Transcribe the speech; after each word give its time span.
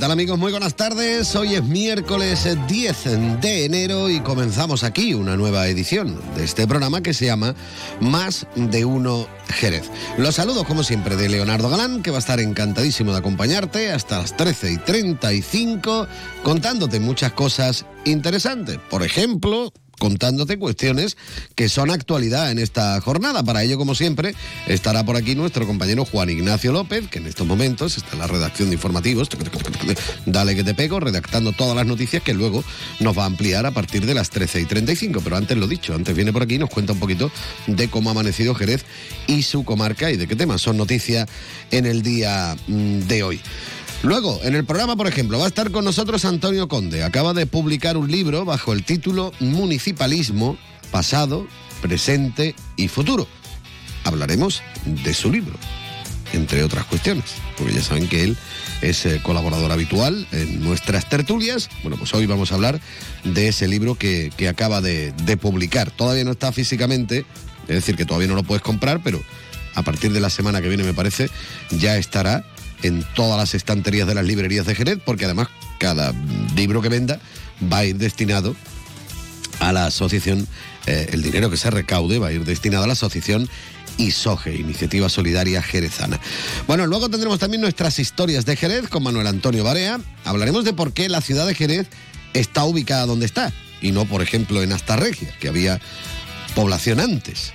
Tal 0.00 0.12
amigos? 0.12 0.38
Muy 0.38 0.50
buenas 0.50 0.76
tardes. 0.76 1.36
Hoy 1.36 1.56
es 1.56 1.62
miércoles 1.62 2.48
10 2.66 3.40
de 3.42 3.66
enero 3.66 4.08
y 4.08 4.20
comenzamos 4.20 4.82
aquí 4.82 5.12
una 5.12 5.36
nueva 5.36 5.68
edición 5.68 6.18
de 6.34 6.44
este 6.44 6.66
programa 6.66 7.02
que 7.02 7.12
se 7.12 7.26
llama 7.26 7.54
Más 8.00 8.46
de 8.54 8.86
uno 8.86 9.28
Jerez. 9.48 9.90
Los 10.16 10.36
saludos 10.36 10.66
como 10.66 10.84
siempre 10.84 11.16
de 11.16 11.28
Leonardo 11.28 11.68
Galán 11.68 12.02
que 12.02 12.10
va 12.10 12.16
a 12.16 12.20
estar 12.20 12.40
encantadísimo 12.40 13.12
de 13.12 13.18
acompañarte 13.18 13.92
hasta 13.92 14.20
las 14.20 14.34
13 14.38 14.72
y 14.72 14.78
35 14.78 16.06
contándote 16.42 16.98
muchas 16.98 17.32
cosas 17.32 17.84
interesantes. 18.06 18.78
Por 18.88 19.02
ejemplo, 19.02 19.70
contándote 20.00 20.58
cuestiones 20.58 21.18
que 21.54 21.68
son 21.68 21.90
actualidad 21.90 22.50
en 22.50 22.58
esta 22.58 22.98
jornada. 23.02 23.44
Para 23.44 23.62
ello, 23.62 23.76
como 23.76 23.94
siempre, 23.94 24.34
estará 24.66 25.04
por 25.04 25.16
aquí 25.16 25.34
nuestro 25.34 25.66
compañero 25.66 26.06
Juan 26.06 26.30
Ignacio 26.30 26.72
López, 26.72 27.06
que 27.08 27.18
en 27.18 27.26
estos 27.26 27.46
momentos 27.46 27.98
está 27.98 28.14
en 28.14 28.20
la 28.20 28.26
redacción 28.26 28.70
de 28.70 28.76
informativos, 28.76 29.28
dale 30.24 30.56
que 30.56 30.64
te 30.64 30.74
pego, 30.74 31.00
redactando 31.00 31.52
todas 31.52 31.76
las 31.76 31.86
noticias 31.86 32.22
que 32.22 32.32
luego 32.32 32.64
nos 32.98 33.16
va 33.16 33.24
a 33.24 33.26
ampliar 33.26 33.66
a 33.66 33.72
partir 33.72 34.06
de 34.06 34.14
las 34.14 34.30
13 34.30 34.62
y 34.62 34.64
35. 34.64 35.20
Pero 35.22 35.36
antes 35.36 35.56
lo 35.58 35.68
dicho, 35.68 35.94
antes 35.94 36.16
viene 36.16 36.32
por 36.32 36.42
aquí 36.42 36.54
y 36.54 36.58
nos 36.58 36.70
cuenta 36.70 36.94
un 36.94 36.98
poquito 36.98 37.30
de 37.66 37.88
cómo 37.88 38.08
ha 38.08 38.12
amanecido 38.12 38.54
Jerez 38.54 38.84
y 39.26 39.42
su 39.42 39.64
comarca 39.64 40.10
y 40.10 40.16
de 40.16 40.26
qué 40.26 40.34
temas 40.34 40.62
son 40.62 40.78
noticias 40.78 41.28
en 41.70 41.84
el 41.84 42.00
día 42.02 42.56
mm, 42.66 43.00
de 43.00 43.22
hoy. 43.22 43.40
Luego, 44.02 44.40
en 44.42 44.54
el 44.54 44.64
programa, 44.64 44.96
por 44.96 45.06
ejemplo, 45.06 45.38
va 45.38 45.44
a 45.44 45.48
estar 45.48 45.70
con 45.70 45.84
nosotros 45.84 46.24
Antonio 46.24 46.68
Conde. 46.68 47.04
Acaba 47.04 47.34
de 47.34 47.44
publicar 47.44 47.98
un 47.98 48.10
libro 48.10 48.46
bajo 48.46 48.72
el 48.72 48.82
título 48.82 49.32
Municipalismo, 49.40 50.56
pasado, 50.90 51.46
presente 51.82 52.54
y 52.76 52.88
futuro. 52.88 53.28
Hablaremos 54.04 54.62
de 54.86 55.12
su 55.12 55.30
libro, 55.30 55.52
entre 56.32 56.64
otras 56.64 56.86
cuestiones, 56.86 57.26
porque 57.58 57.74
ya 57.74 57.82
saben 57.82 58.08
que 58.08 58.24
él 58.24 58.38
es 58.80 59.04
eh, 59.04 59.20
colaborador 59.22 59.70
habitual 59.70 60.26
en 60.32 60.64
nuestras 60.64 61.06
tertulias. 61.10 61.68
Bueno, 61.82 61.98
pues 61.98 62.14
hoy 62.14 62.24
vamos 62.24 62.52
a 62.52 62.54
hablar 62.54 62.80
de 63.24 63.48
ese 63.48 63.68
libro 63.68 63.96
que, 63.96 64.32
que 64.34 64.48
acaba 64.48 64.80
de, 64.80 65.12
de 65.12 65.36
publicar. 65.36 65.90
Todavía 65.90 66.24
no 66.24 66.30
está 66.30 66.52
físicamente, 66.52 67.26
es 67.68 67.74
decir, 67.74 67.96
que 67.96 68.06
todavía 68.06 68.28
no 68.28 68.34
lo 68.34 68.44
puedes 68.44 68.62
comprar, 68.62 69.02
pero 69.02 69.20
a 69.74 69.82
partir 69.82 70.12
de 70.12 70.20
la 70.20 70.30
semana 70.30 70.60
que 70.60 70.68
viene, 70.68 70.84
me 70.84 70.94
parece, 70.94 71.30
ya 71.70 71.96
estará 71.96 72.44
en 72.82 73.04
todas 73.14 73.38
las 73.38 73.54
estanterías 73.54 74.06
de 74.06 74.14
las 74.14 74.24
librerías 74.24 74.66
de 74.66 74.74
Jerez, 74.74 74.98
porque 75.04 75.24
además 75.24 75.48
cada 75.78 76.12
libro 76.54 76.82
que 76.82 76.88
venda 76.88 77.20
va 77.72 77.78
a 77.78 77.84
ir 77.84 77.96
destinado 77.96 78.54
a 79.60 79.72
la 79.72 79.86
asociación, 79.86 80.46
eh, 80.86 81.10
el 81.12 81.22
dinero 81.22 81.50
que 81.50 81.56
se 81.56 81.70
recaude 81.70 82.18
va 82.18 82.28
a 82.28 82.32
ir 82.32 82.44
destinado 82.44 82.84
a 82.84 82.86
la 82.86 82.94
asociación 82.94 83.48
ISOGE, 83.98 84.54
Iniciativa 84.54 85.08
Solidaria 85.08 85.62
Jerezana. 85.62 86.18
Bueno, 86.66 86.86
luego 86.86 87.10
tendremos 87.10 87.38
también 87.38 87.60
nuestras 87.60 87.98
historias 87.98 88.46
de 88.46 88.56
Jerez 88.56 88.88
con 88.88 89.02
Manuel 89.02 89.26
Antonio 89.26 89.62
Barea. 89.62 90.00
Hablaremos 90.24 90.64
de 90.64 90.72
por 90.72 90.92
qué 90.92 91.08
la 91.08 91.20
ciudad 91.20 91.46
de 91.46 91.54
Jerez 91.54 91.88
está 92.32 92.64
ubicada 92.64 93.06
donde 93.06 93.26
está 93.26 93.52
y 93.82 93.92
no, 93.92 94.04
por 94.04 94.22
ejemplo, 94.22 94.62
en 94.62 94.72
Astarregia, 94.72 95.34
que 95.38 95.48
había 95.48 95.80
población 96.54 97.00
antes. 97.00 97.52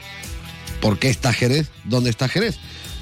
¿Por 0.82 1.00
qué 1.00 1.10
está 1.10 1.34
Jerez 1.34 1.68
donde 1.84 2.10
está 2.10 2.28
Jerez? 2.28 2.58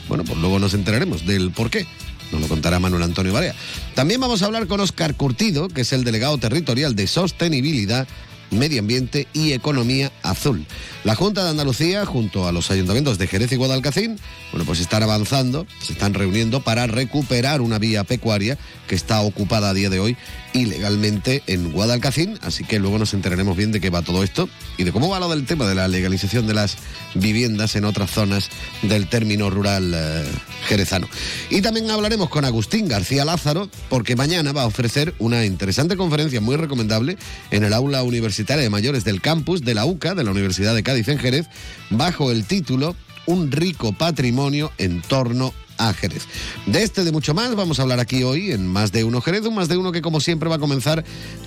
Bueno, 0.07 0.23
pues 0.23 0.37
luego 0.39 0.59
nos 0.59 0.73
enteraremos 0.73 1.25
del 1.25 1.51
por 1.51 1.69
qué. 1.69 1.85
Nos 2.33 2.41
lo 2.41 2.47
contará 2.47 2.79
Manuel 2.79 3.03
Antonio 3.03 3.31
Barea. 3.31 3.53
También 3.93 4.19
vamos 4.19 4.41
a 4.41 4.47
hablar 4.47 4.65
con 4.65 4.79
Óscar 4.79 5.15
Curtido, 5.15 5.67
que 5.67 5.81
es 5.81 5.93
el 5.93 6.03
delegado 6.03 6.39
territorial 6.39 6.95
de 6.95 7.05
Sostenibilidad, 7.05 8.07
Medio 8.49 8.79
Ambiente 8.79 9.27
y 9.33 9.51
Economía 9.51 10.11
Azul. 10.23 10.65
La 11.03 11.15
Junta 11.15 11.43
de 11.43 11.51
Andalucía, 11.51 12.05
junto 12.07 12.47
a 12.47 12.51
los 12.51 12.71
ayuntamientos 12.71 13.19
de 13.19 13.27
Jerez 13.27 13.51
y 13.51 13.55
Guadalcacín, 13.55 14.19
bueno, 14.51 14.65
pues 14.65 14.79
están 14.79 15.03
avanzando, 15.03 15.67
se 15.79 15.93
están 15.93 16.15
reuniendo 16.15 16.61
para 16.61 16.87
recuperar 16.87 17.61
una 17.61 17.77
vía 17.77 18.03
pecuaria 18.03 18.57
que 18.87 18.95
está 18.95 19.21
ocupada 19.21 19.69
a 19.69 19.73
día 19.75 19.91
de 19.91 19.99
hoy 19.99 20.17
ilegalmente 20.53 21.43
en 21.47 21.71
Guadalcacín, 21.71 22.37
así 22.41 22.63
que 22.63 22.79
luego 22.79 22.97
nos 22.99 23.13
enteraremos 23.13 23.57
bien 23.57 23.71
de 23.71 23.81
qué 23.81 23.89
va 23.89 24.01
todo 24.01 24.23
esto 24.23 24.47
y 24.77 24.83
de 24.83 24.91
cómo 24.91 25.09
va 25.09 25.19
lo 25.19 25.29
del 25.29 25.45
tema 25.45 25.67
de 25.67 25.75
la 25.75 25.87
legalización 25.87 26.47
de 26.47 26.53
las 26.53 26.77
viviendas 27.15 27.75
en 27.75 27.85
otras 27.85 28.11
zonas 28.11 28.49
del 28.81 29.07
término 29.07 29.49
rural 29.49 29.93
eh, 29.95 30.23
jerezano. 30.67 31.07
Y 31.49 31.61
también 31.61 31.89
hablaremos 31.89 32.29
con 32.29 32.45
Agustín 32.45 32.87
García 32.87 33.25
Lázaro, 33.25 33.69
porque 33.89 34.15
mañana 34.15 34.51
va 34.51 34.63
a 34.63 34.67
ofrecer 34.67 35.13
una 35.19 35.45
interesante 35.45 35.97
conferencia 35.97 36.41
muy 36.41 36.55
recomendable 36.55 37.17
en 37.51 37.63
el 37.63 37.73
aula 37.73 38.03
universitaria 38.03 38.63
de 38.63 38.69
mayores 38.69 39.03
del 39.03 39.21
campus 39.21 39.61
de 39.61 39.73
la 39.73 39.85
UCA, 39.85 40.15
de 40.15 40.23
la 40.23 40.31
Universidad 40.31 40.75
de 40.75 40.83
Cádiz 40.83 41.07
en 41.07 41.19
Jerez, 41.19 41.47
bajo 41.89 42.31
el 42.31 42.45
título 42.45 42.95
Un 43.25 43.51
rico 43.51 43.93
patrimonio 43.93 44.71
en 44.77 45.01
torno 45.01 45.53
a 45.77 45.93
Jerez. 45.93 46.23
De 46.65 46.83
este 46.83 47.03
de 47.03 47.11
mucho 47.11 47.33
más 47.33 47.55
vamos 47.55 47.79
a 47.79 47.83
hablar 47.83 47.99
aquí 47.99 48.23
hoy 48.23 48.51
en 48.51 48.67
Más 48.67 48.91
de 48.91 49.03
Uno 49.03 49.21
Jerez, 49.21 49.45
un 49.45 49.55
Más 49.55 49.67
de 49.67 49.77
Uno 49.77 49.91
que 49.91 50.01
como 50.01 50.19
siempre 50.19 50.49
va 50.49 50.55
a 50.55 50.59
comenzar 50.59 51.03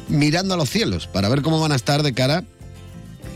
mirando 0.09 0.55
a 0.55 0.57
los 0.57 0.71
cielos 0.71 1.07
para 1.07 1.29
ver 1.29 1.43
cómo 1.43 1.61
van 1.61 1.73
a 1.73 1.77
estar 1.77 2.03
de 2.03 2.13
cara 2.13 2.45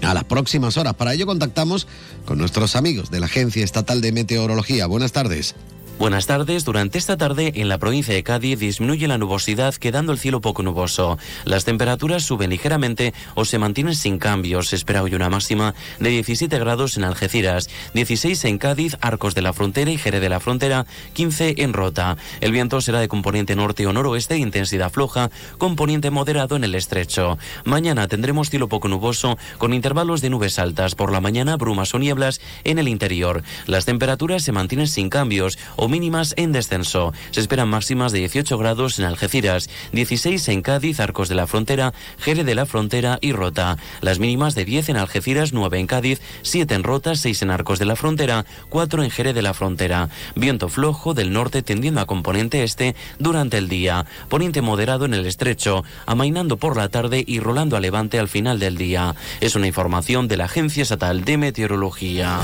a 0.03 0.15
las 0.15 0.25
próximas 0.25 0.77
horas. 0.77 0.95
Para 0.95 1.15
ello 1.15 1.27
contactamos 1.27 1.87
con 2.25 2.39
nuestros 2.39 2.77
amigos 2.77 3.11
de 3.11 3.21
la 3.21 3.27
Agencia 3.27 3.65
Estatal 3.65 4.01
de 4.01 4.13
Meteorología. 4.13 4.87
Buenas 4.87 5.13
tardes. 5.13 5.55
Buenas 6.01 6.25
tardes. 6.25 6.65
Durante 6.65 6.97
esta 6.97 7.19
tarde 7.19 7.53
en 7.57 7.69
la 7.69 7.77
provincia 7.77 8.15
de 8.15 8.23
Cádiz 8.23 8.59
disminuye 8.59 9.07
la 9.07 9.19
nubosidad 9.19 9.75
quedando 9.75 10.13
el 10.13 10.19
cielo 10.19 10.41
poco 10.41 10.63
nuboso. 10.63 11.19
Las 11.45 11.67
temperaturas 11.67 12.23
suben 12.23 12.49
ligeramente 12.49 13.13
o 13.35 13.45
se 13.45 13.59
mantienen 13.59 13.95
sin 13.95 14.17
cambios. 14.17 14.69
Se 14.69 14.77
espera 14.77 15.03
hoy 15.03 15.15
una 15.15 15.29
máxima 15.29 15.75
de 15.99 16.09
17 16.09 16.59
grados 16.59 16.97
en 16.97 17.05
Algeciras, 17.05 17.69
16 17.93 18.47
en 18.47 18.57
Cádiz, 18.57 18.97
Arcos 19.03 19.35
de 19.35 19.43
la 19.43 19.53
Frontera 19.53 19.91
y 19.91 19.99
Jerez 19.99 20.23
de 20.23 20.31
la 20.31 20.41
Frontera, 20.41 20.87
15 21.13 21.57
en 21.59 21.75
Rota. 21.75 22.17
El 22.41 22.53
viento 22.53 22.81
será 22.81 22.99
de 22.99 23.09
componente 23.09 23.55
norte 23.55 23.87
o 23.87 23.93
noroeste 23.93 24.39
intensidad 24.39 24.91
floja, 24.91 25.31
componente 25.59 26.09
moderado 26.09 26.57
en 26.57 26.65
el 26.65 26.77
estrecho. 26.77 27.37
Mañana 27.65 28.09
tendremos 28.09 28.49
cielo 28.49 28.71
poco 28.71 28.89
nuboso 28.89 29.37
con 29.59 29.75
intervalos 29.75 30.23
de 30.23 30.31
nubes 30.31 30.59
altas. 30.59 30.95
Por 30.95 31.13
la 31.13 31.21
mañana 31.21 31.59
brumas 31.59 31.93
o 31.93 31.99
nieblas 31.99 32.41
en 32.65 32.79
el 32.79 32.89
interior. 32.89 33.43
Las 33.67 33.85
temperaturas 33.85 34.43
se 34.43 34.53
mantienen 34.53 34.89
sin 34.89 35.11
cambios 35.11 35.59
mínimas 35.91 36.35
en 36.37 36.53
descenso. 36.53 37.13
Se 37.33 37.41
esperan 37.41 37.69
máximas 37.69 38.13
de 38.13 38.21
18 38.21 38.57
grados 38.57 38.99
en 38.99 39.05
Algeciras, 39.05 39.69
16 39.93 40.49
en 40.49 40.63
Cádiz, 40.63 41.01
Arcos 41.01 41.29
de 41.29 41.35
la 41.35 41.47
Frontera, 41.47 41.93
Jerez 42.19 42.47
de 42.47 42.55
la 42.55 42.67
Frontera 42.67 43.19
y 43.21 43.33
Rota. 43.33 43.77
Las 44.01 44.19
mínimas 44.19 44.55
de 44.55 44.65
10 44.65 44.91
en 44.91 44.97
Algeciras, 44.97 45.53
9 45.53 45.79
en 45.79 45.87
Cádiz, 45.87 46.21
7 46.43 46.75
en 46.75 46.83
Rota, 46.83 47.15
6 47.15 47.43
en 47.43 47.51
Arcos 47.51 47.79
de 47.79 47.85
la 47.85 47.97
Frontera, 47.97 48.47
4 48.69 49.03
en 49.03 49.11
Jerez 49.11 49.35
de 49.35 49.43
la 49.43 49.55
Frontera. 49.55 50.09
Viento 50.35 50.69
flojo 50.69 51.15
del 51.15 51.33
norte 51.33 51.63
tendiendo 51.63 52.01
a 52.01 52.07
componente 52.07 52.63
este 52.63 52.95
durante 53.19 53.59
el 53.59 53.69
día. 53.69 54.07
Poniente 54.29 54.63
moderado 54.63 55.05
en 55.05 55.15
el 55.15 55.27
estrecho, 55.27 55.85
amainando 56.07 56.57
por 56.57 56.77
la 56.77 56.89
tarde 56.89 57.25
y 57.27 57.41
rolando 57.41 57.77
a 57.77 57.81
levante 57.81 58.19
al 58.19 58.29
final 58.29 58.59
del 58.59 58.77
día. 58.77 59.15
Es 59.41 59.57
una 59.57 59.67
información 59.67 60.29
de 60.29 60.37
la 60.37 60.45
Agencia 60.45 60.83
Estatal 60.83 61.25
de 61.25 61.37
Meteorología. 61.37 62.41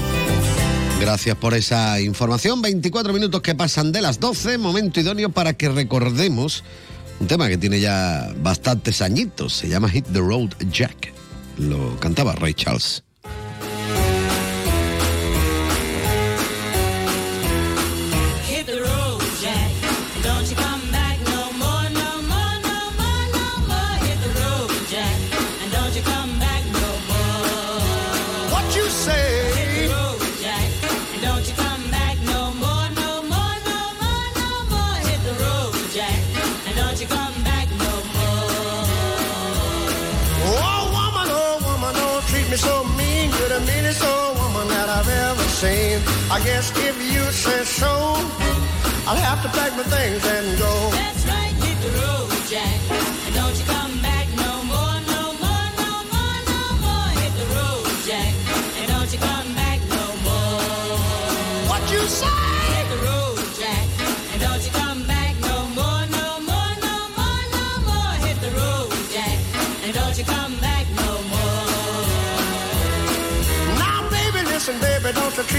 Gracias 1.00 1.36
por 1.36 1.54
esa 1.54 2.00
información. 2.00 2.62
24 2.62 3.12
minutos 3.12 3.42
que 3.42 3.54
pasan 3.54 3.92
de 3.92 4.00
las 4.00 4.18
12, 4.18 4.56
momento 4.58 4.98
idóneo 4.98 5.28
para 5.28 5.52
que 5.52 5.68
recordemos 5.68 6.64
un 7.20 7.26
tema 7.26 7.48
que 7.48 7.58
tiene 7.58 7.80
ya 7.80 8.32
bastantes 8.42 9.02
añitos. 9.02 9.52
Se 9.52 9.68
llama 9.68 9.90
Hit 9.90 10.06
the 10.12 10.20
Road 10.20 10.50
Jack. 10.70 11.12
Lo 11.58 11.98
cantaba 12.00 12.34
Ray 12.34 12.54
Charles. 12.54 13.05
I 45.64 46.42
guess 46.44 46.70
if 46.76 47.02
you 47.14 47.22
say 47.32 47.64
so, 47.64 47.88
I'll 49.08 49.16
have 49.16 49.42
to 49.42 49.48
pack 49.48 49.74
my 49.74 49.84
things 49.84 50.22
and 50.26 50.58
go. 50.58 50.90
That's 50.90 51.26
right, 51.26 51.54
hit 51.64 51.80
the 51.80 51.98
road, 51.98 52.30
Jack. 52.46 53.15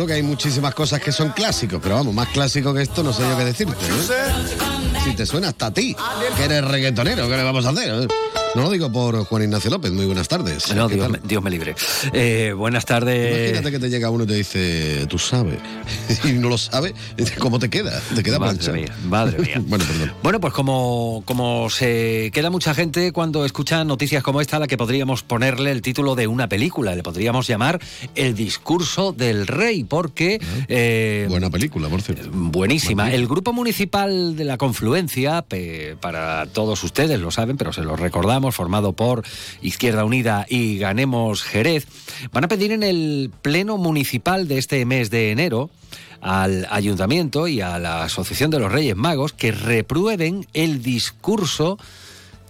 Seguro 0.00 0.14
que 0.14 0.14
hay 0.14 0.22
muchísimas 0.22 0.72
cosas 0.72 0.98
que 0.98 1.12
son 1.12 1.28
clásicos, 1.28 1.78
pero 1.82 1.96
vamos, 1.96 2.14
más 2.14 2.28
clásico 2.28 2.72
que 2.72 2.80
esto 2.80 3.02
no 3.02 3.12
sé 3.12 3.20
yo 3.20 3.36
qué 3.36 3.44
decirte. 3.44 3.84
¿eh? 3.84 5.00
Si 5.04 5.14
te 5.14 5.26
suena 5.26 5.48
hasta 5.48 5.66
a 5.66 5.74
ti, 5.74 5.94
que 6.38 6.44
eres 6.44 6.64
reggaetonero, 6.64 7.28
¿qué 7.28 7.36
le 7.36 7.42
vamos 7.42 7.66
a 7.66 7.68
hacer? 7.68 8.08
No 8.56 8.62
lo 8.62 8.70
digo 8.70 8.90
por 8.90 9.24
Juan 9.26 9.44
Ignacio 9.44 9.70
López, 9.70 9.92
muy 9.92 10.06
buenas 10.06 10.26
tardes. 10.26 10.74
No, 10.74 10.88
¿Qué 10.88 10.96
Dios 10.96 11.08
me, 11.08 11.18
Dios 11.22 11.40
me 11.40 11.50
libre. 11.50 11.76
Eh, 12.12 12.52
buenas 12.56 12.84
tardes. 12.84 13.50
Imagínate 13.50 13.70
que 13.70 13.78
te 13.78 13.88
llega 13.90 14.10
uno 14.10 14.24
y 14.24 14.26
te 14.26 14.34
dice, 14.34 15.06
tú 15.08 15.18
sabes, 15.18 15.60
y 16.24 16.32
no 16.32 16.48
lo 16.48 16.58
sabes, 16.58 16.94
¿cómo 17.38 17.60
te 17.60 17.70
queda? 17.70 18.02
Te 18.14 18.24
queda 18.24 18.40
Madre 18.40 18.72
mía, 18.72 18.96
madre 19.04 19.38
mía. 19.38 19.62
bueno, 19.66 19.84
perdón. 19.84 20.12
Bueno, 20.24 20.40
pues 20.40 20.52
como, 20.52 21.22
como 21.26 21.70
se 21.70 22.30
queda 22.34 22.50
mucha 22.50 22.74
gente 22.74 23.12
cuando 23.12 23.44
escucha 23.44 23.84
noticias 23.84 24.22
como 24.24 24.40
esta, 24.40 24.56
a 24.56 24.60
la 24.60 24.66
que 24.66 24.76
podríamos 24.76 25.22
ponerle 25.22 25.70
el 25.70 25.80
título 25.80 26.16
de 26.16 26.26
una 26.26 26.48
película, 26.48 26.96
le 26.96 27.04
podríamos 27.04 27.46
llamar 27.46 27.78
El 28.16 28.34
discurso 28.34 29.12
del 29.12 29.46
rey, 29.46 29.84
porque... 29.84 30.40
eh, 30.66 31.26
Buena 31.28 31.50
película, 31.50 31.88
por 31.88 32.02
cierto. 32.02 32.28
Buenísima. 32.32 33.12
El 33.12 33.28
grupo 33.28 33.52
municipal 33.52 34.34
de 34.34 34.44
la 34.44 34.56
Confluencia, 34.58 35.44
para 36.00 36.46
todos 36.46 36.82
ustedes 36.82 37.20
lo 37.20 37.30
saben, 37.30 37.56
pero 37.56 37.72
se 37.72 37.82
lo 37.82 37.94
recordamos, 37.94 38.39
formado 38.50 38.92
por 38.92 39.24
Izquierda 39.62 40.04
Unida 40.04 40.46
y 40.48 40.78
Ganemos 40.78 41.42
Jerez, 41.42 41.86
van 42.32 42.44
a 42.44 42.48
pedir 42.48 42.72
en 42.72 42.82
el 42.82 43.30
Pleno 43.42 43.76
Municipal 43.76 44.48
de 44.48 44.58
este 44.58 44.84
mes 44.84 45.10
de 45.10 45.30
enero 45.30 45.70
al 46.20 46.66
Ayuntamiento 46.70 47.48
y 47.48 47.60
a 47.60 47.78
la 47.78 48.04
Asociación 48.04 48.50
de 48.50 48.58
los 48.58 48.72
Reyes 48.72 48.96
Magos 48.96 49.32
que 49.32 49.52
reprueben 49.52 50.46
el 50.54 50.82
discurso 50.82 51.78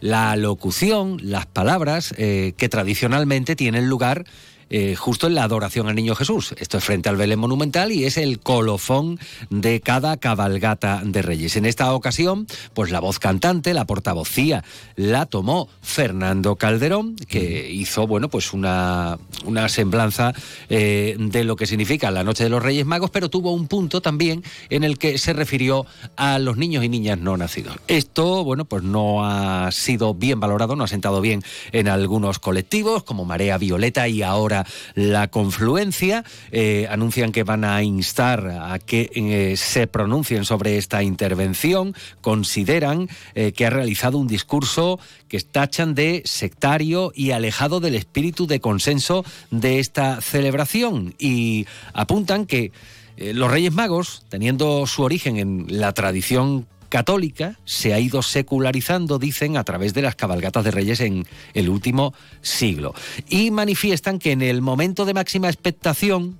la 0.01 0.35
locución, 0.37 1.19
las 1.23 1.47
palabras 1.47 2.15
eh, 2.17 2.55
que 2.57 2.69
tradicionalmente 2.69 3.55
tienen 3.55 3.89
lugar 3.89 4.25
eh, 4.71 4.95
justo 4.95 5.27
en 5.27 5.35
la 5.35 5.45
adoración 5.45 5.89
al 5.89 5.97
Niño 5.97 6.15
Jesús. 6.15 6.55
Esto 6.59 6.79
es 6.79 6.85
frente 6.85 7.09
al 7.09 7.17
Belén 7.17 7.39
Monumental 7.39 7.93
y 7.93 8.05
es 8.05 8.17
el 8.17 8.39
colofón 8.41 9.19
de 9.51 9.81
cada 9.81 10.17
cabalgata 10.17 11.03
de 11.05 11.23
Reyes. 11.23 11.57
En 11.57 11.67
esta 11.67 11.93
ocasión, 11.93 12.47
pues 12.73 12.91
la 12.91 13.01
voz 13.01 13.19
cantante, 13.19 13.75
la 13.75 13.85
portavocía, 13.85 14.65
la 14.97 15.27
tomó 15.27 15.69
Fernando 15.83 16.57
Calderón, 16.57 17.17
que 17.17 17.71
hizo, 17.71 18.07
bueno, 18.07 18.29
pues 18.29 18.53
una, 18.53 19.19
una 19.45 19.69
semblanza 19.69 20.33
eh, 20.69 21.17
de 21.19 21.45
lo 21.45 21.57
que 21.57 21.67
significa 21.67 22.11
la 22.11 22.25
Noche 22.25 22.45
de 22.45 22.51
los 22.51 22.63
Reyes 22.63 22.87
Magos, 22.87 23.11
pero 23.11 23.29
tuvo 23.29 23.53
un 23.53 23.67
punto 23.67 24.01
también 24.01 24.45
en 24.69 24.85
el 24.85 24.99
que 24.99 25.19
se 25.19 25.33
refirió 25.33 25.87
a 26.17 26.39
los 26.39 26.57
niños 26.57 26.85
y 26.85 26.89
niñas 26.89 27.19
no 27.19 27.37
nacidos. 27.37 27.77
Esto, 27.89 28.45
bueno, 28.45 28.65
pues 28.65 28.83
no 28.83 29.25
ha 29.25 29.71
sido 29.73 30.15
bien 30.15 30.39
valorado, 30.39 30.77
no 30.77 30.85
ha 30.85 30.89
sentado 30.89 31.21
bien 31.21 31.43
en 31.73 31.89
algunos 31.89 32.39
colectivos, 32.39 33.03
como 33.03 33.25
Marea 33.25 33.59
Violeta 33.59 34.07
y 34.07 34.23
ahora 34.23 34.60
la 34.95 35.29
Confluencia. 35.29 36.25
Eh, 36.53 36.87
anuncian 36.91 37.33
que 37.33 37.45
van 37.45 37.65
a 37.65 37.83
instar 37.83 38.49
a 38.49 38.79
que 38.79 39.11
eh, 39.15 39.57
se 39.57 39.87
pronuncien 39.87 40.45
sobre 40.45 40.77
esta 40.77 41.03
intervención. 41.03 41.95
Consideran 42.21 43.09
eh, 43.35 43.53
que 43.53 43.67
ha 43.67 43.71
realizado 43.71 44.19
un 44.19 44.27
discurso 44.27 44.99
que 45.29 45.41
tachan 45.41 45.95
de 45.95 46.23
sectario 46.25 47.13
y 47.15 47.31
alejado 47.31 47.81
del 47.81 47.95
espíritu 47.95 48.47
de 48.47 48.61
consenso 48.61 49.25
de 49.51 49.79
esta 49.79 50.21
celebración. 50.21 51.15
Y 51.19 51.67
apuntan 51.93 52.47
que 52.47 52.73
los 53.17 53.51
Reyes 53.51 53.73
Magos, 53.73 54.25
teniendo 54.29 54.87
su 54.87 55.03
origen 55.03 55.37
en 55.37 55.67
la 55.69 55.93
tradición 55.93 56.67
católica, 56.91 57.57
se 57.65 57.95
ha 57.95 57.99
ido 57.99 58.21
secularizando, 58.21 59.19
dicen, 59.19 59.57
a 59.57 59.65
través 59.65 59.95
de 59.95 60.03
las 60.03 60.17
cabalgatas 60.17 60.65
de 60.65 60.71
reyes 60.71 61.01
en 61.01 61.27
el 61.55 61.71
último 61.71 62.13
siglo. 62.43 62.95
Y 63.29 63.51
manifiestan 63.51 64.19
que 64.19 64.33
en 64.33 64.43
el 64.43 64.61
momento 64.61 65.07
de 65.07 65.15
máxima 65.15 65.49
expectación 65.49 66.39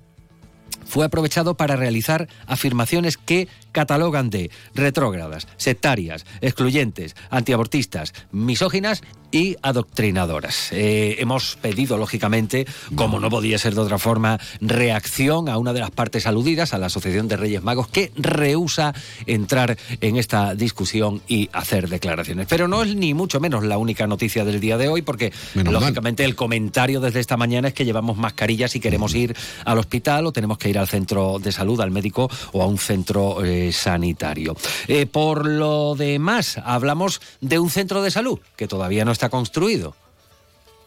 fue 0.85 1.05
aprovechado 1.05 1.55
para 1.55 1.75
realizar 1.75 2.27
afirmaciones 2.45 3.17
que 3.17 3.47
catalogan 3.71 4.29
de 4.29 4.51
retrógradas, 4.75 5.47
sectarias, 5.57 6.25
excluyentes, 6.41 7.15
antiabortistas, 7.29 8.13
misóginas 8.31 9.01
y 9.33 9.55
adoctrinadoras. 9.61 10.69
Eh, 10.71 11.15
hemos 11.19 11.55
pedido, 11.61 11.97
lógicamente, 11.97 12.67
como 12.95 13.19
no 13.19 13.29
podía 13.29 13.57
ser 13.57 13.75
de 13.75 13.81
otra 13.81 13.97
forma, 13.97 14.39
reacción 14.59 15.47
a 15.47 15.57
una 15.57 15.71
de 15.71 15.79
las 15.79 15.91
partes 15.91 16.27
aludidas, 16.27 16.73
a 16.73 16.77
la 16.77 16.87
Asociación 16.87 17.27
de 17.29 17.37
Reyes 17.37 17.63
Magos, 17.63 17.87
que 17.87 18.11
rehúsa 18.17 18.93
entrar 19.25 19.77
en 20.01 20.17
esta 20.17 20.53
discusión 20.55 21.21
y 21.29 21.49
hacer 21.53 21.87
declaraciones. 21.87 22.47
Pero 22.49 22.67
no 22.67 22.83
es 22.83 22.93
ni 22.95 23.13
mucho 23.13 23.39
menos 23.39 23.63
la 23.63 23.77
única 23.77 24.05
noticia 24.05 24.43
del 24.43 24.59
día 24.59 24.77
de 24.77 24.89
hoy, 24.89 25.01
porque 25.01 25.31
Menos 25.55 25.73
mal. 25.73 25.81
lógicamente 25.81 26.25
el 26.25 26.35
comentario 26.35 26.99
desde 26.99 27.21
esta 27.21 27.37
mañana 27.37 27.69
es 27.69 27.73
que 27.73 27.85
llevamos 27.85 28.17
mascarillas 28.17 28.71
si 28.71 28.79
queremos 28.81 29.15
ir 29.15 29.33
al 29.63 29.77
hospital 29.77 30.25
o 30.27 30.33
tenemos 30.33 30.57
que 30.57 30.69
ir 30.69 30.77
al 30.77 30.89
centro 30.89 31.39
de 31.39 31.51
salud, 31.53 31.79
al 31.79 31.91
médico 31.91 32.29
o 32.51 32.63
a 32.63 32.65
un 32.67 32.77
centro 32.77 33.43
eh, 33.45 33.60
sanitario. 33.71 34.55
Eh, 34.87 35.05
por 35.05 35.47
lo 35.47 35.95
demás, 35.95 36.57
hablamos 36.63 37.21
de 37.41 37.59
un 37.59 37.69
centro 37.69 38.01
de 38.01 38.11
salud 38.11 38.39
que 38.55 38.67
todavía 38.67 39.05
no 39.05 39.11
está 39.11 39.29
construido. 39.29 39.95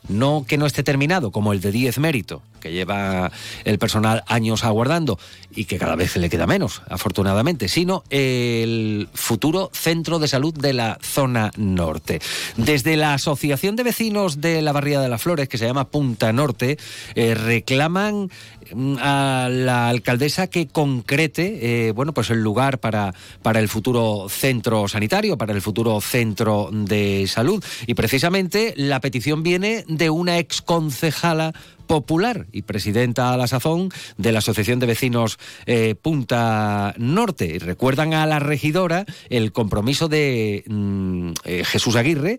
No 0.09 0.45
que 0.47 0.59
no 0.59 0.67
esté 0.67 0.83
terminado, 0.83 1.31
como 1.31 1.53
el 1.53 1.61
de 1.61 1.73
10 1.73 1.99
mérito, 1.99 2.43
que 2.65 2.73
lleva 2.73 3.31
el 3.65 3.79
personal 3.79 4.25
años 4.27 4.65
aguardando 4.65 5.19
y 5.55 5.67
que 5.67 5.79
cada 5.79 5.97
vez 5.97 6.17
le 6.17 6.31
queda 6.31 6.47
menos, 6.47 6.81
afortunadamente, 6.89 7.69
sino 7.69 8.05
el 8.09 9.07
futuro 9.13 9.71
centro 9.75 10.19
de 10.19 10.29
salud 10.29 10.55
de 10.55 10.73
la 10.73 10.99
zona 11.03 11.51
norte. 11.59 12.23
Desde 12.57 12.97
la 12.97 13.13
Asociación 13.13 13.77
de 13.77 13.83
Vecinos 13.83 14.41
de 14.41 14.63
la 14.63 14.73
Barriada 14.73 15.03
de 15.03 15.11
las 15.11 15.21
Flores, 15.21 15.47
que 15.47 15.59
se 15.59 15.67
llama 15.67 15.91
Punta 15.91 16.33
Norte, 16.33 16.79
eh, 17.15 17.35
reclaman 17.35 18.31
mm, 18.73 18.97
a 18.99 19.49
la 19.51 19.91
alcaldesa 19.91 20.47
que 20.47 20.67
concrete 20.67 21.89
eh, 21.89 21.93
bueno 21.93 22.15
pues 22.15 22.31
el 22.31 22.43
lugar 22.43 22.79
para, 22.79 23.13
para 23.43 23.61
el 23.61 23.69
futuro 23.69 24.31
centro 24.31 24.89
sanitario, 24.89 25.37
para 25.37 25.53
el 25.53 25.61
futuro 25.61 26.01
centro 26.01 26.71
de 26.73 27.27
salud. 27.29 27.63
Y 27.87 27.93
precisamente 27.93 28.73
la 28.79 29.01
petición 29.01 29.43
viene 29.43 29.85
de 29.87 30.09
una 30.09 30.39
exconcejala 30.39 31.53
popular 31.87 32.47
y 32.53 32.63
presidenta 32.63 33.33
a 33.33 33.37
la 33.37 33.47
sazón 33.47 33.91
de 34.17 34.33
la 34.33 34.39
Asociación 34.39 34.79
de 34.79 34.87
Vecinos 34.87 35.39
eh, 35.67 35.95
Punta 35.95 36.95
Norte. 36.99 37.47
Y 37.47 37.59
recuerdan 37.59 38.15
a 38.15 38.27
la 38.27 38.39
regidora 38.39 39.05
el 39.31 39.53
compromiso 39.53 40.09
de 40.09 40.65
mm, 40.67 41.31
eh, 41.45 41.65
Jesús 41.65 41.97
Aguirre 41.97 42.39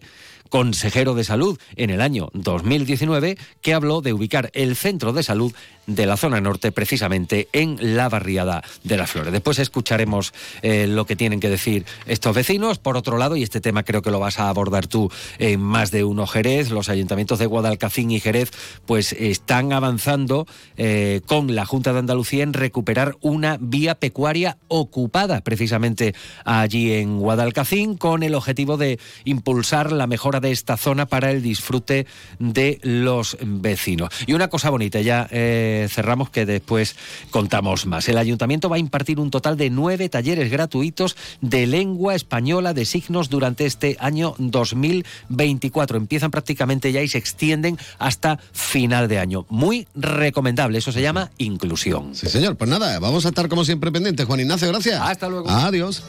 consejero 0.50 1.16
de 1.16 1.24
salud 1.24 1.60
en 1.76 1.90
el 1.90 2.02
año 2.02 2.30
2019, 2.34 3.38
que 3.62 3.74
habló 3.74 4.02
de 4.02 4.14
ubicar 4.14 4.52
el 4.54 4.76
centro 4.76 5.12
de 5.12 5.24
salud 5.24 5.54
de 5.88 6.06
la 6.06 6.18
zona 6.18 6.42
norte 6.42 6.72
precisamente 6.72 7.48
en 7.54 7.96
la 7.96 8.10
barriada 8.10 8.64
de 8.84 8.98
las 8.98 9.12
Flores. 9.12 9.32
Después 9.32 9.60
escucharemos 9.60 10.34
eh, 10.62 10.88
lo 10.88 11.06
que 11.06 11.16
tienen 11.16 11.40
que 11.40 11.50
decir 11.50 11.86
estos 12.06 12.36
vecinos. 12.36 12.80
Por 12.80 12.98
otro 12.98 13.18
lado, 13.18 13.36
y 13.36 13.44
este 13.44 13.62
tema 13.62 13.84
creo 13.84 14.02
que 14.02 14.12
lo 14.12 14.20
vas 14.20 14.40
a 14.40 14.50
abordar 14.50 14.88
tú 14.88 15.12
en 15.38 15.62
más 15.62 15.92
de 15.92 16.04
uno 16.04 16.28
Jerez, 16.28 16.70
los 16.72 16.90
ayuntamientos 16.90 17.40
de 17.40 17.46
Guadalcacín 17.46 18.12
y 18.12 18.20
Jerez 18.20 18.52
pues 18.86 19.14
están 19.14 19.74
avanzando 19.74 20.48
eh, 20.78 21.22
con 21.26 21.56
la 21.56 21.66
Junta 21.66 21.94
de 21.94 22.00
Andalucía 22.00 22.44
en 22.44 22.54
recuperar 22.54 23.16
una 23.22 23.58
vía 23.60 23.96
pecuaria 23.96 24.58
ocupada 24.68 25.42
precisamente 25.42 26.16
allí 26.44 26.94
en 26.94 27.20
Guadalcacín 27.20 27.98
con 27.98 28.24
el 28.24 28.36
objetivo 28.36 28.78
de 28.78 29.00
impulsar 29.24 29.92
la 29.92 30.08
mejora 30.08 30.40
de 30.40 30.52
esta 30.52 30.78
zona 30.78 31.06
para 31.06 31.32
el 31.32 31.42
disfrute 31.42 32.08
de 32.40 32.80
los 32.82 33.38
vecinos. 33.42 34.10
Y 34.26 34.34
una 34.34 34.48
cosa 34.48 34.70
bonita, 34.70 35.02
ya 35.02 35.28
eh, 35.32 35.75
cerramos 35.90 36.30
que 36.30 36.46
después 36.46 36.96
contamos 37.30 37.86
más. 37.86 38.08
El 38.10 38.18
ayuntamiento 38.18 38.70
va 38.70 38.78
a 38.78 38.80
impartir 38.80 39.20
un 39.20 39.32
total 39.32 39.58
de 39.58 39.70
nueve 39.70 40.10
talleres 40.10 40.52
gratuitos 40.52 41.16
de 41.42 41.68
lengua 41.68 42.16
española 42.16 42.74
de 42.74 42.86
signos 42.86 43.30
durante 43.30 43.66
este 43.66 43.98
año 44.00 44.36
2024. 44.38 45.98
Empiezan 45.98 46.32
prácticamente 46.32 46.92
ya 46.92 47.02
y 47.02 47.08
se 47.08 47.18
extienden 47.18 47.78
hasta 48.00 48.40
final 48.52 49.08
de 49.08 49.20
año. 49.20 49.46
Muy 49.50 49.88
recomendable, 49.96 50.78
eso 50.78 50.92
se 50.92 51.02
llama 51.02 51.32
inclusión. 51.38 52.16
Sí, 52.16 52.28
señor. 52.28 52.56
Pues 52.56 52.70
nada, 52.70 53.00
vamos 53.00 53.26
a 53.26 53.30
estar 53.30 53.48
como 53.50 53.66
siempre 53.66 53.92
pendientes. 53.92 54.26
Juan 54.26 54.40
Ignacio, 54.40 54.68
gracias. 54.68 55.02
Hasta 55.02 55.30
luego. 55.30 55.50
Adiós. 55.50 56.04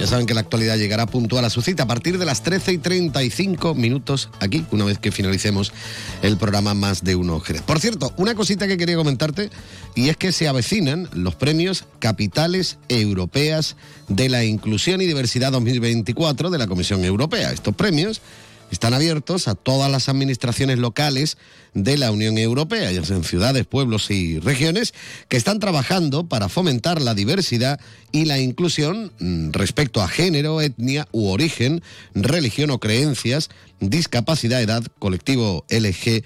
Ya 0.00 0.06
saben 0.06 0.24
que 0.24 0.32
la 0.32 0.40
actualidad 0.40 0.78
llegará 0.78 1.04
puntual 1.04 1.44
a 1.44 1.50
su 1.50 1.60
cita 1.60 1.82
a 1.82 1.86
partir 1.86 2.16
de 2.16 2.24
las 2.24 2.42
13 2.42 2.72
y 2.72 2.78
35 2.78 3.74
minutos 3.74 4.30
aquí, 4.40 4.64
una 4.70 4.86
vez 4.86 4.98
que 4.98 5.12
finalicemos 5.12 5.74
el 6.22 6.38
programa 6.38 6.72
Más 6.72 7.04
de 7.04 7.16
Uno 7.16 7.38
Jerez. 7.38 7.60
Por 7.60 7.80
cierto, 7.80 8.14
una 8.16 8.34
cosita 8.34 8.66
que 8.66 8.78
quería 8.78 8.96
comentarte 8.96 9.50
y 9.94 10.08
es 10.08 10.16
que 10.16 10.32
se 10.32 10.48
avecinan 10.48 11.06
los 11.12 11.34
premios 11.34 11.84
Capitales 11.98 12.78
Europeas 12.88 13.76
de 14.08 14.30
la 14.30 14.42
Inclusión 14.42 15.02
y 15.02 15.06
Diversidad 15.06 15.52
2024 15.52 16.48
de 16.48 16.56
la 16.56 16.66
Comisión 16.66 17.04
Europea. 17.04 17.52
Estos 17.52 17.74
premios 17.74 18.22
están 18.70 18.94
abiertos 18.94 19.48
a 19.48 19.54
todas 19.54 19.90
las 19.90 20.08
administraciones 20.08 20.78
locales 20.78 21.36
de 21.74 21.96
la 21.98 22.10
Unión 22.10 22.38
Europea, 22.38 22.90
ya 22.90 23.04
sean 23.04 23.24
ciudades, 23.24 23.66
pueblos 23.66 24.10
y 24.10 24.38
regiones, 24.38 24.94
que 25.28 25.36
están 25.36 25.58
trabajando 25.60 26.26
para 26.26 26.48
fomentar 26.48 27.00
la 27.00 27.14
diversidad 27.14 27.80
y 28.12 28.24
la 28.24 28.38
inclusión 28.38 29.12
mm, 29.18 29.50
respecto 29.52 30.02
a 30.02 30.08
género, 30.08 30.60
etnia 30.60 31.06
u 31.12 31.28
origen, 31.28 31.82
religión 32.14 32.70
o 32.70 32.80
creencias, 32.80 33.50
discapacidad, 33.80 34.60
edad, 34.62 34.84
colectivo 34.98 35.64
LGBTIQ 35.68 36.24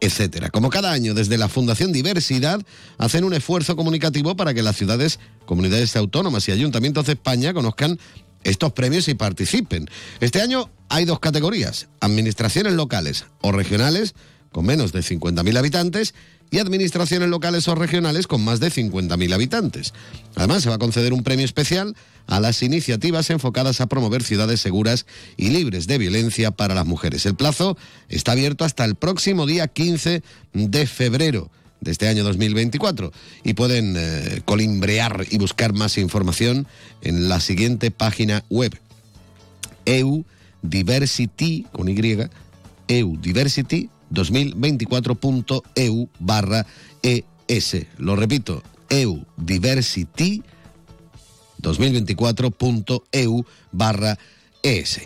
etcétera. 0.00 0.50
Como 0.50 0.70
cada 0.70 0.92
año, 0.92 1.14
desde 1.14 1.38
la 1.38 1.48
Fundación 1.48 1.92
Diversidad 1.92 2.60
hacen 2.98 3.24
un 3.24 3.34
esfuerzo 3.34 3.76
comunicativo 3.76 4.36
para 4.36 4.54
que 4.54 4.62
las 4.62 4.76
ciudades, 4.76 5.18
comunidades 5.44 5.96
autónomas 5.96 6.48
y 6.48 6.52
ayuntamientos 6.52 7.06
de 7.06 7.14
España 7.14 7.52
conozcan 7.52 7.98
estos 8.44 8.72
premios 8.72 9.08
y 9.08 9.14
participen. 9.14 9.88
Este 10.20 10.40
año 10.40 10.70
hay 10.88 11.04
dos 11.04 11.20
categorías, 11.20 11.88
administraciones 12.00 12.72
locales 12.72 13.26
o 13.40 13.52
regionales 13.52 14.14
con 14.52 14.64
menos 14.64 14.92
de 14.92 15.00
50.000 15.00 15.58
habitantes 15.58 16.14
y 16.50 16.58
administraciones 16.58 17.28
locales 17.28 17.68
o 17.68 17.74
regionales 17.74 18.26
con 18.26 18.42
más 18.42 18.60
de 18.60 18.70
50.000 18.70 19.34
habitantes. 19.34 19.92
Además, 20.34 20.62
se 20.62 20.68
va 20.68 20.76
a 20.76 20.78
conceder 20.78 21.12
un 21.12 21.22
premio 21.22 21.44
especial 21.44 21.94
a 22.26 22.40
las 22.40 22.62
iniciativas 22.62 23.28
enfocadas 23.30 23.80
a 23.80 23.86
promover 23.86 24.22
ciudades 24.22 24.60
seguras 24.60 25.06
y 25.36 25.50
libres 25.50 25.86
de 25.86 25.98
violencia 25.98 26.50
para 26.50 26.74
las 26.74 26.86
mujeres. 26.86 27.26
El 27.26 27.34
plazo 27.34 27.76
está 28.08 28.32
abierto 28.32 28.64
hasta 28.64 28.84
el 28.84 28.94
próximo 28.94 29.46
día 29.46 29.68
15 29.68 30.22
de 30.54 30.86
febrero 30.86 31.50
de 31.80 31.90
este 31.90 32.08
año 32.08 32.24
2024 32.24 33.12
y 33.44 33.54
pueden 33.54 33.94
eh, 33.96 34.42
colimbrear 34.44 35.26
y 35.30 35.38
buscar 35.38 35.72
más 35.72 35.98
información 35.98 36.66
en 37.02 37.28
la 37.28 37.40
siguiente 37.40 37.90
página 37.90 38.44
web. 38.50 38.78
Eudiversity 39.84 41.66
con 41.72 41.88
y 41.88 41.96
eudiversity 42.88 43.90
2024.eu 44.10 46.08
barra 46.18 46.66
es 47.02 47.76
lo 47.98 48.16
repito 48.16 48.62
eudiversity 48.88 50.42
2024.eu 51.60 53.44
barra 53.72 54.18
es 54.62 55.00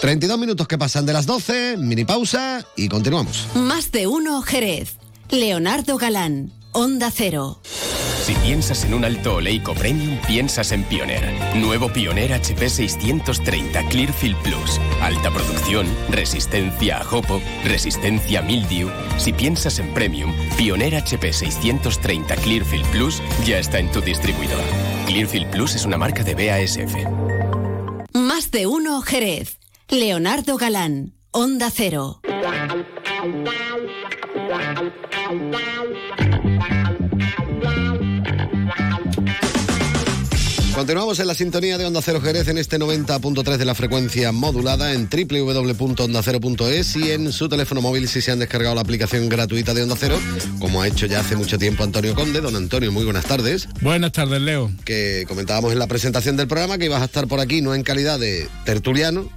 32 0.00 0.38
minutos 0.38 0.68
que 0.68 0.78
pasan 0.78 1.06
de 1.06 1.12
las 1.12 1.26
12 1.26 1.76
mini 1.78 2.04
pausa 2.04 2.64
y 2.76 2.88
continuamos. 2.88 3.46
Más 3.54 3.90
de 3.90 4.06
uno 4.06 4.42
Jerez. 4.42 4.96
Leonardo 5.30 5.98
Galán, 5.98 6.52
Onda 6.72 7.10
Cero. 7.10 7.60
Si 7.62 8.34
piensas 8.34 8.84
en 8.84 8.94
un 8.94 9.04
alto 9.04 9.36
oleico 9.36 9.74
premium, 9.74 10.18
piensas 10.26 10.72
en 10.72 10.84
Pioneer. 10.84 11.56
Nuevo 11.56 11.92
Pioneer 11.92 12.32
HP 12.32 12.68
630 12.70 13.88
Clearfield 13.88 14.36
Plus. 14.38 14.80
Alta 15.02 15.30
producción, 15.30 15.86
resistencia 16.08 17.00
a 17.00 17.04
jopo, 17.04 17.42
resistencia 17.64 18.40
a 18.40 18.42
mildew. 18.42 18.90
Si 19.18 19.34
piensas 19.34 19.78
en 19.78 19.92
premium, 19.92 20.32
Pioneer 20.56 20.96
HP 20.96 21.32
630 21.32 22.36
Clearfield 22.36 22.86
Plus 22.86 23.22
ya 23.44 23.58
está 23.58 23.78
en 23.78 23.92
tu 23.92 24.00
distribuidor. 24.00 24.62
Clearfield 25.06 25.50
Plus 25.50 25.74
es 25.74 25.84
una 25.84 25.98
marca 25.98 26.24
de 26.24 26.34
BASF. 26.34 26.94
Más 28.14 28.50
de 28.50 28.66
uno 28.66 29.02
Jerez. 29.02 29.58
Leonardo 29.88 30.56
Galán, 30.56 31.14
Onda 31.32 31.70
Cero. 31.70 32.20
Continuamos 40.78 41.18
en 41.18 41.26
la 41.26 41.34
sintonía 41.34 41.76
de 41.76 41.86
Onda 41.86 42.00
Cero 42.00 42.20
Jerez 42.20 42.46
en 42.46 42.56
este 42.56 42.78
90.3 42.78 43.56
de 43.56 43.64
la 43.64 43.74
frecuencia 43.74 44.30
modulada 44.30 44.92
en 44.92 45.08
www.ondacero.es 45.10 46.94
y 46.94 47.10
en 47.10 47.32
su 47.32 47.48
teléfono 47.48 47.82
móvil 47.82 48.06
si 48.06 48.22
se 48.22 48.30
han 48.30 48.38
descargado 48.38 48.76
la 48.76 48.82
aplicación 48.82 49.28
gratuita 49.28 49.74
de 49.74 49.82
Onda 49.82 49.96
Cero, 49.98 50.16
como 50.60 50.80
ha 50.80 50.86
hecho 50.86 51.06
ya 51.06 51.18
hace 51.18 51.34
mucho 51.34 51.58
tiempo 51.58 51.82
Antonio 51.82 52.14
Conde. 52.14 52.40
Don 52.40 52.54
Antonio, 52.54 52.92
muy 52.92 53.04
buenas 53.04 53.24
tardes. 53.24 53.68
Buenas 53.80 54.12
tardes, 54.12 54.40
Leo. 54.40 54.70
Que 54.84 55.24
comentábamos 55.26 55.72
en 55.72 55.80
la 55.80 55.88
presentación 55.88 56.36
del 56.36 56.46
programa 56.46 56.78
que 56.78 56.84
ibas 56.84 57.02
a 57.02 57.06
estar 57.06 57.26
por 57.26 57.40
aquí 57.40 57.60
no 57.60 57.74
en 57.74 57.82
calidad 57.82 58.20
de 58.20 58.48
tertuliano, 58.64 59.28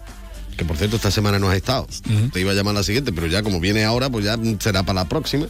que 0.62 0.66
por 0.66 0.78
cierto 0.78 0.96
esta 0.98 1.10
semana 1.10 1.40
no 1.40 1.50
has 1.50 1.56
estado. 1.56 1.88
Te 2.32 2.40
iba 2.40 2.52
a 2.52 2.54
llamar 2.54 2.76
la 2.76 2.84
siguiente, 2.84 3.12
pero 3.12 3.26
ya 3.26 3.42
como 3.42 3.60
viene 3.60 3.84
ahora, 3.84 4.12
pues 4.12 4.24
ya 4.26 4.38
será 4.60 4.84
para 4.84 5.02
la 5.02 5.10
próxima. 5.10 5.48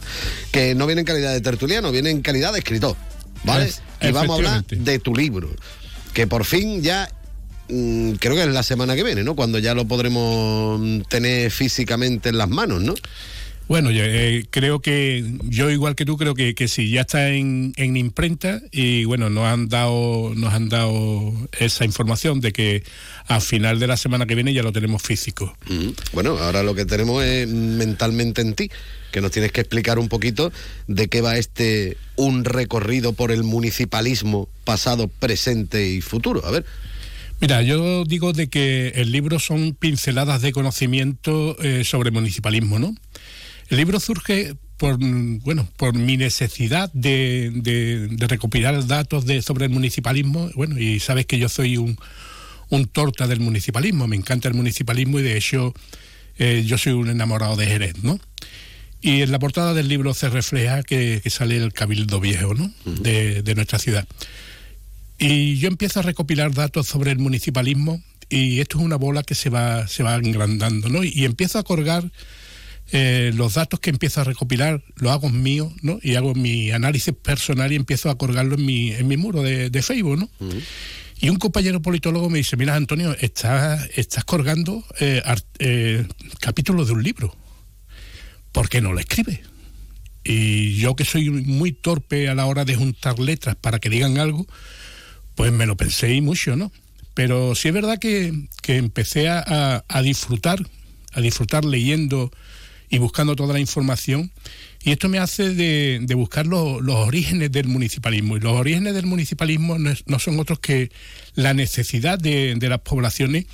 Que 0.50 0.74
no 0.74 0.86
viene 0.86 1.02
en 1.02 1.06
calidad 1.06 1.32
de 1.34 1.42
tertuliano, 1.42 1.92
viene 1.92 2.08
en 2.08 2.22
calidad 2.22 2.50
de 2.54 2.60
escritor. 2.60 2.96
¿Vale? 3.44 3.66
Es- 3.66 3.82
y 4.00 4.10
vamos 4.12 4.30
a 4.30 4.34
hablar 4.36 4.64
de 4.66 4.98
tu 5.00 5.14
libro, 5.14 5.50
que 6.14 6.26
por 6.26 6.46
fin 6.46 6.80
ya 6.82 7.10
mm, 7.68 8.12
creo 8.12 8.34
que 8.36 8.42
es 8.44 8.48
la 8.48 8.62
semana 8.62 8.94
que 8.96 9.02
viene, 9.04 9.22
¿no? 9.22 9.36
Cuando 9.36 9.58
ya 9.58 9.74
lo 9.74 9.86
podremos 9.86 10.80
mm, 10.80 11.00
tener 11.10 11.50
físicamente 11.50 12.30
en 12.30 12.38
las 12.38 12.48
manos, 12.48 12.80
¿no? 12.82 12.94
Bueno, 13.72 13.90
yo, 13.90 14.04
eh, 14.04 14.44
creo 14.50 14.80
que 14.80 15.24
yo 15.44 15.70
igual 15.70 15.94
que 15.94 16.04
tú 16.04 16.18
creo 16.18 16.34
que, 16.34 16.54
que 16.54 16.68
sí, 16.68 16.90
ya 16.90 17.00
está 17.00 17.30
en, 17.30 17.72
en 17.78 17.96
imprenta 17.96 18.60
y 18.70 19.06
bueno, 19.06 19.30
nos 19.30 19.46
han 19.46 19.70
dado 19.70 20.34
nos 20.34 20.52
han 20.52 20.68
dado 20.68 21.32
esa 21.58 21.86
información 21.86 22.42
de 22.42 22.52
que 22.52 22.82
a 23.28 23.40
final 23.40 23.80
de 23.80 23.86
la 23.86 23.96
semana 23.96 24.26
que 24.26 24.34
viene 24.34 24.52
ya 24.52 24.62
lo 24.62 24.72
tenemos 24.72 25.00
físico. 25.00 25.56
Mm. 25.70 25.88
Bueno, 26.12 26.36
ahora 26.38 26.62
lo 26.62 26.74
que 26.74 26.84
tenemos 26.84 27.24
es 27.24 27.48
mentalmente 27.48 28.42
en 28.42 28.52
ti, 28.52 28.70
que 29.10 29.22
nos 29.22 29.30
tienes 29.30 29.52
que 29.52 29.62
explicar 29.62 29.98
un 29.98 30.10
poquito 30.10 30.52
de 30.86 31.08
qué 31.08 31.22
va 31.22 31.38
este 31.38 31.96
un 32.16 32.44
recorrido 32.44 33.14
por 33.14 33.32
el 33.32 33.42
municipalismo 33.42 34.50
pasado, 34.64 35.08
presente 35.08 35.88
y 35.88 36.02
futuro. 36.02 36.44
A 36.44 36.50
ver. 36.50 36.66
Mira, 37.40 37.62
yo 37.62 38.04
digo 38.04 38.34
de 38.34 38.48
que 38.48 38.88
el 38.96 39.12
libro 39.12 39.40
son 39.40 39.74
pinceladas 39.74 40.42
de 40.42 40.52
conocimiento 40.52 41.56
eh, 41.60 41.84
sobre 41.84 42.10
municipalismo, 42.10 42.78
¿no? 42.78 42.94
El 43.72 43.78
libro 43.78 43.98
surge 44.00 44.54
por 44.76 44.98
bueno 44.98 45.66
por 45.78 45.94
mi 45.94 46.18
necesidad 46.18 46.92
de, 46.92 47.50
de- 47.54 48.08
de 48.08 48.26
recopilar 48.26 48.86
datos 48.86 49.24
de, 49.24 49.40
sobre 49.40 49.64
el 49.64 49.70
municipalismo. 49.70 50.50
Bueno, 50.54 50.78
y 50.78 51.00
sabes 51.00 51.24
que 51.24 51.38
yo 51.38 51.48
soy 51.48 51.78
un, 51.78 51.96
un 52.68 52.84
torta 52.84 53.26
del 53.26 53.40
municipalismo, 53.40 54.06
me 54.06 54.16
encanta 54.16 54.48
el 54.48 54.54
municipalismo 54.54 55.20
y 55.20 55.22
de 55.22 55.38
hecho 55.38 55.72
eh, 56.38 56.64
yo 56.66 56.76
soy 56.76 56.92
un 56.92 57.08
enamorado 57.08 57.56
de 57.56 57.66
Jerez, 57.66 57.94
¿no? 58.02 58.20
Y 59.00 59.22
en 59.22 59.32
la 59.32 59.38
portada 59.38 59.72
del 59.72 59.88
libro 59.88 60.12
se 60.12 60.28
refleja 60.28 60.82
que, 60.82 61.22
que 61.24 61.30
sale 61.30 61.56
el 61.56 61.72
Cabildo 61.72 62.20
Viejo, 62.20 62.52
¿no? 62.54 62.70
de, 62.84 63.42
de 63.42 63.54
nuestra 63.54 63.78
ciudad. 63.78 64.06
Y 65.18 65.56
yo 65.56 65.68
empiezo 65.68 66.00
a 66.00 66.02
recopilar 66.02 66.52
datos 66.52 66.88
sobre 66.88 67.10
el 67.10 67.18
municipalismo 67.18 68.02
y 68.28 68.60
esto 68.60 68.78
es 68.78 68.84
una 68.84 68.96
bola 68.96 69.22
que 69.22 69.34
se 69.34 69.48
va, 69.48 69.88
se 69.88 70.02
va 70.02 70.16
engrandando, 70.16 70.90
¿no? 70.90 71.02
Y 71.04 71.24
empiezo 71.24 71.58
a 71.58 71.62
colgar 71.62 72.10
eh, 72.92 73.32
los 73.34 73.54
datos 73.54 73.80
que 73.80 73.90
empiezo 73.90 74.20
a 74.20 74.24
recopilar, 74.24 74.82
los 74.96 75.10
hago 75.10 75.30
míos, 75.30 75.72
¿no? 75.82 75.98
Y 76.02 76.14
hago 76.16 76.34
mi 76.34 76.70
análisis 76.70 77.14
personal 77.14 77.72
y 77.72 77.76
empiezo 77.76 78.10
a 78.10 78.18
colgarlo 78.18 78.54
en 78.56 78.64
mi, 78.66 78.92
en 78.92 79.08
mi 79.08 79.16
muro 79.16 79.42
de, 79.42 79.70
de 79.70 79.82
Facebook, 79.82 80.18
¿no? 80.18 80.30
Y 81.20 81.28
un 81.30 81.36
compañero 81.36 81.80
politólogo 81.80 82.28
me 82.30 82.38
dice, 82.38 82.56
mira 82.56 82.74
Antonio, 82.74 83.16
estás, 83.20 83.88
estás 83.96 84.24
colgando 84.24 84.84
eh, 85.00 85.22
art- 85.24 85.46
eh, 85.60 86.06
capítulos 86.40 86.88
de 86.88 86.92
un 86.94 87.02
libro. 87.02 87.34
¿Por 88.52 88.68
qué 88.68 88.80
no 88.80 88.92
lo 88.92 88.98
escribes? 89.00 89.40
Y 90.24 90.76
yo 90.76 90.94
que 90.94 91.04
soy 91.04 91.30
muy 91.30 91.72
torpe 91.72 92.28
a 92.28 92.34
la 92.34 92.46
hora 92.46 92.64
de 92.64 92.74
juntar 92.76 93.18
letras 93.18 93.56
para 93.56 93.78
que 93.78 93.88
digan 93.88 94.18
algo, 94.18 94.46
pues 95.34 95.50
me 95.52 95.66
lo 95.66 95.76
pensé 95.76 96.12
y 96.14 96.20
mucho, 96.20 96.56
¿no? 96.56 96.70
Pero 97.14 97.54
sí 97.54 97.68
es 97.68 97.74
verdad 97.74 97.98
que, 97.98 98.32
que 98.62 98.76
empecé 98.76 99.28
a- 99.28 99.84
a 99.88 100.02
disfrutar, 100.02 100.58
a 101.12 101.20
disfrutar 101.20 101.64
leyendo 101.64 102.30
y 102.92 102.98
buscando 102.98 103.34
toda 103.34 103.54
la 103.54 103.58
información. 103.60 104.30
Y 104.84 104.90
esto 104.92 105.08
me 105.08 105.18
hace 105.18 105.54
de, 105.54 106.14
buscar 106.14 106.46
lo- 106.46 106.80
los 106.82 106.94
orígenes 106.96 107.50
del 107.50 107.66
municipalismo. 107.66 108.36
Y 108.36 108.40
los 108.40 108.52
orígenes 108.52 108.92
del 108.94 109.06
municipalismo 109.06 109.78
no, 109.78 110.18
son 110.18 110.38
otros 110.38 110.58
que 110.60 110.90
la 111.34 111.54
necesidad 111.54 112.18
de, 112.18 112.54
de 112.54 112.68
las 112.68 112.80
poblaciones 112.80 113.46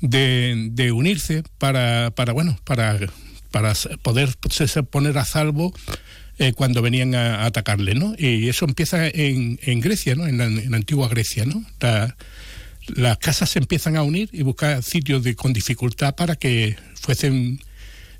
de, 0.00 0.68
de 0.70 0.92
unirse 0.92 1.42
para, 1.58 2.12
para 2.14 2.32
bueno, 2.32 2.56
para, 2.64 2.98
para 3.50 3.74
poder 4.02 4.30
poner 4.90 5.18
a 5.18 5.24
salvo 5.24 5.74
eh, 6.38 6.52
cuando 6.52 6.82
venían 6.82 7.14
a, 7.16 7.42
a 7.42 7.46
atacarle, 7.46 7.94
¿no? 7.96 8.14
Y 8.16 8.48
eso 8.48 8.64
empieza 8.64 9.08
en, 9.08 9.58
en 9.62 9.80
Grecia, 9.80 10.14
¿no? 10.14 10.26
En 10.28 10.38
la, 10.38 10.44
en 10.44 10.72
antigua 10.74 11.08
Grecia, 11.08 11.44
¿no? 11.44 11.64
La- 11.80 12.16
las 12.94 13.18
casas 13.18 13.50
se 13.50 13.60
empiezan 13.60 13.96
a 13.96 14.02
unir 14.02 14.28
y 14.32 14.42
buscar 14.42 14.82
sitios 14.82 15.22
de, 15.22 15.36
con 15.36 15.52
dificultad 15.52 16.14
para 16.16 16.34
que 16.36 16.76
fuesen 16.94 17.60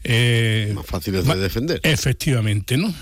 eh, 0.04 0.72
Más 0.74 0.86
fáciles 0.86 1.26
de 1.26 1.36
defender. 1.36 1.80
Efectivamente, 1.82 2.76
¿no? 2.76 2.92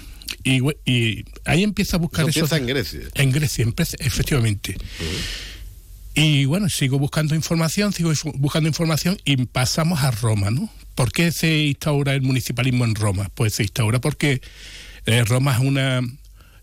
Y, 0.45 1.25
ahí 1.45 1.62
empieza 1.62 1.97
a 1.97 2.00
buscar 2.00 2.28
Eso 2.28 2.40
empieza 2.40 2.57
en 2.57 2.66
Grecia. 2.66 3.00
en 3.14 3.33
Grecia, 3.33 3.64
empe- 3.66 3.97
efectivamente. 3.99 4.76
Y 6.14 6.45
bueno, 6.45 6.69
sigo 6.69 6.99
buscando 6.99 7.35
información, 7.35 7.92
sigo 7.92 8.12
buscando 8.37 8.69
información 8.69 9.19
y 9.25 9.37
pasamos 9.47 10.00
a 10.02 10.11
Roma, 10.11 10.50
¿no? 10.50 10.71
¿Por 10.95 11.12
qué 11.12 11.30
se 11.33 11.59
instaura 11.66 12.14
el 12.14 12.23
municipalismo 12.23 12.85
en 12.85 12.95
Roma? 12.95 13.30
Pues 13.35 13.54
se 13.54 13.62
instaura 13.62 14.00
porque 14.00 14.40
eh, 15.07 15.25
Roma 15.25 15.54
es 15.54 15.61
una 15.61 16.00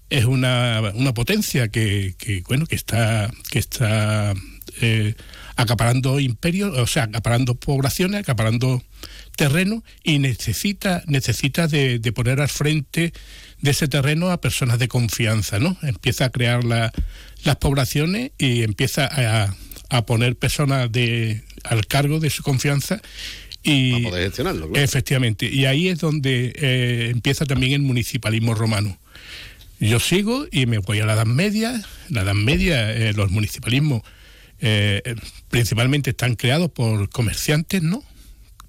es 0.09 0.25
una, 0.25 0.81
una 0.95 1.13
potencia 1.13 1.67
que, 1.69 2.15
que, 2.17 2.41
bueno 2.47 2.65
que 2.65 2.75
está 2.75 3.31
que 3.49 3.59
está 3.59 4.33
eh, 4.81 5.15
acaparando 5.55 6.19
imperios, 6.19 6.77
o 6.77 6.87
sea, 6.87 7.03
acaparando 7.03 7.55
poblaciones, 7.55 8.19
acaparando 8.21 8.83
terreno 9.37 9.83
y 10.03 10.19
necesita 10.19 11.01
necesita 11.07 11.67
de, 11.67 11.99
de 11.99 12.11
poner 12.11 12.41
al 12.41 12.49
frente 12.49 13.13
de 13.61 13.71
ese 13.71 13.87
terreno 13.87 14.29
a 14.31 14.41
personas 14.41 14.77
de 14.79 14.89
confianza, 14.89 15.59
¿no? 15.59 15.77
Empieza 15.81 16.25
a 16.25 16.29
crear 16.29 16.65
la- 16.65 16.91
las 17.45 17.55
poblaciones 17.55 18.31
y 18.37 18.63
empieza 18.63 19.05
a, 19.05 19.55
a 19.89 20.05
poner 20.05 20.35
personas 20.35 20.91
de 20.91 21.43
al 21.63 21.85
cargo 21.87 22.19
de 22.19 22.29
su 22.29 22.43
confianza 22.43 22.99
y 23.63 23.91
Para 23.93 24.09
poder 24.09 24.23
gestionarlo, 24.27 24.69
claro. 24.69 24.83
efectivamente 24.83 25.45
y 25.49 25.65
ahí 25.65 25.87
es 25.87 25.99
donde 25.99 26.53
eh, 26.55 27.09
empieza 27.11 27.45
también 27.45 27.73
el 27.73 27.81
municipalismo 27.81 28.53
romano. 28.55 28.97
Yo 29.79 29.99
sigo 29.99 30.47
y 30.51 30.65
me 30.65 30.79
voy 30.79 30.99
a 31.01 31.05
la 31.05 31.13
Edad 31.13 31.25
Media. 31.27 31.79
La 32.09 32.21
Edad 32.23 32.33
Media, 32.33 32.91
eh, 32.91 33.13
los 33.13 33.29
municipalismos 33.29 34.01
eh, 34.59 35.03
principalmente 35.49 36.09
están 36.09 36.35
creados 36.35 36.71
por 36.71 37.09
comerciantes, 37.09 37.83
¿no? 37.83 38.03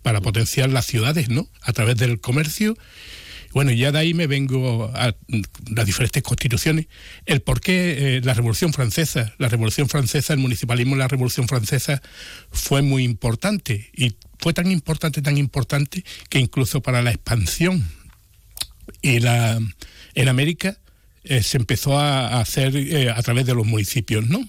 Para 0.03 0.21
potenciar 0.21 0.71
las 0.71 0.87
ciudades, 0.87 1.29
¿no? 1.29 1.49
A 1.63 1.73
través 1.73 1.97
del 1.97 2.21
comercio. 2.21 2.77
Bueno, 3.53 3.73
ya 3.73 3.93
de 3.93 3.99
ahí 3.99 4.15
me 4.15 4.27
vengo 4.27 4.91
a 4.95 5.15
las 5.71 5.87
diferentes 5.87 6.23
constituciones. 6.23 6.87
El 7.25 7.41
por 7.41 7.61
qué 7.61 8.17
eh, 8.17 8.21
la 8.23 8.35
Revolución 8.35 8.73
Francesa, 8.73 9.35
la 9.39 9.49
Revolución 9.49 9.89
Francesa, 9.89 10.35
el 10.35 10.39
municipalismo 10.39 10.97
la 10.97 11.09
Revolución 11.09 11.49
Francesa 11.49 12.03
fue 12.51 12.83
muy 12.83 13.05
importante. 13.05 13.91
Y 13.95 14.17
fue 14.39 14.53
tan 14.53 14.71
importante, 14.71 15.23
tan 15.23 15.39
importante, 15.39 16.05
que 16.29 16.39
incluso 16.39 16.83
para 16.83 17.03
la 17.03 17.11
expansión 17.11 17.89
y 19.03 19.21
la, 19.21 19.59
en 20.15 20.29
América 20.29 20.79
eh, 21.25 21.43
se 21.43 21.57
empezó 21.57 21.99
a, 21.99 22.29
a 22.29 22.41
hacer 22.41 22.77
eh, 22.77 23.11
a 23.11 23.23
través 23.23 23.47
de 23.47 23.55
los 23.55 23.67
municipios, 23.67 24.27
¿no? 24.29 24.47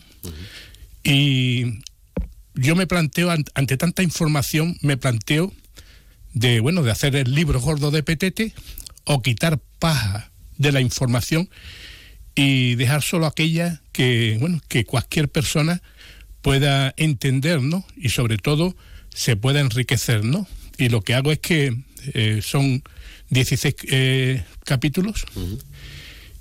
Y 1.03 1.79
yo 2.56 2.75
me 2.75 2.88
planteo, 2.88 3.29
ant- 3.32 3.50
ante 3.56 3.77
tanta 3.77 4.03
información, 4.03 4.77
me 4.82 4.98
planteo 4.98 5.53
de, 6.34 6.60
bueno, 6.60 6.84
de 6.84 6.91
hacer 6.91 7.15
el 7.15 7.34
libro 7.34 7.60
gordo 7.60 7.91
de 7.91 8.03
Petete 8.03 8.53
o 9.06 9.22
quitar 9.22 9.60
paja 9.79 10.32
de 10.58 10.72
la 10.72 10.82
información 10.82 11.50
y 12.36 12.75
dejar 12.75 13.01
solo 13.01 13.25
aquella 13.25 13.82
que, 13.91 14.38
bueno, 14.39 14.62
que 14.68 14.86
cualquier 14.86 15.29
persona 15.29 15.82
pueda 16.41 16.94
entender, 16.98 17.62
¿no? 17.62 17.86
Y 17.98 18.10
sobre 18.10 18.38
todo 18.38 18.75
se 19.13 19.36
pueda 19.36 19.60
enriquecer, 19.60 20.24
¿no? 20.24 20.48
Y 20.77 20.89
lo 20.89 21.01
que 21.01 21.13
hago 21.15 21.32
es 21.32 21.39
que 21.39 21.75
eh, 22.13 22.41
son 22.44 22.84
16 23.29 23.75
eh, 23.89 24.44
capítulos 24.63 25.25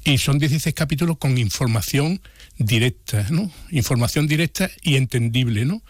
y 0.04 0.18
son 0.18 0.38
16 0.38 0.74
capítulos 0.74 1.18
con 1.18 1.36
información 1.38 2.20
directa, 2.58 3.26
¿no? 3.30 3.50
Información 3.70 4.26
directa 4.28 4.70
y 4.82 4.96
entendible, 4.96 5.64
¿no? 5.64 5.82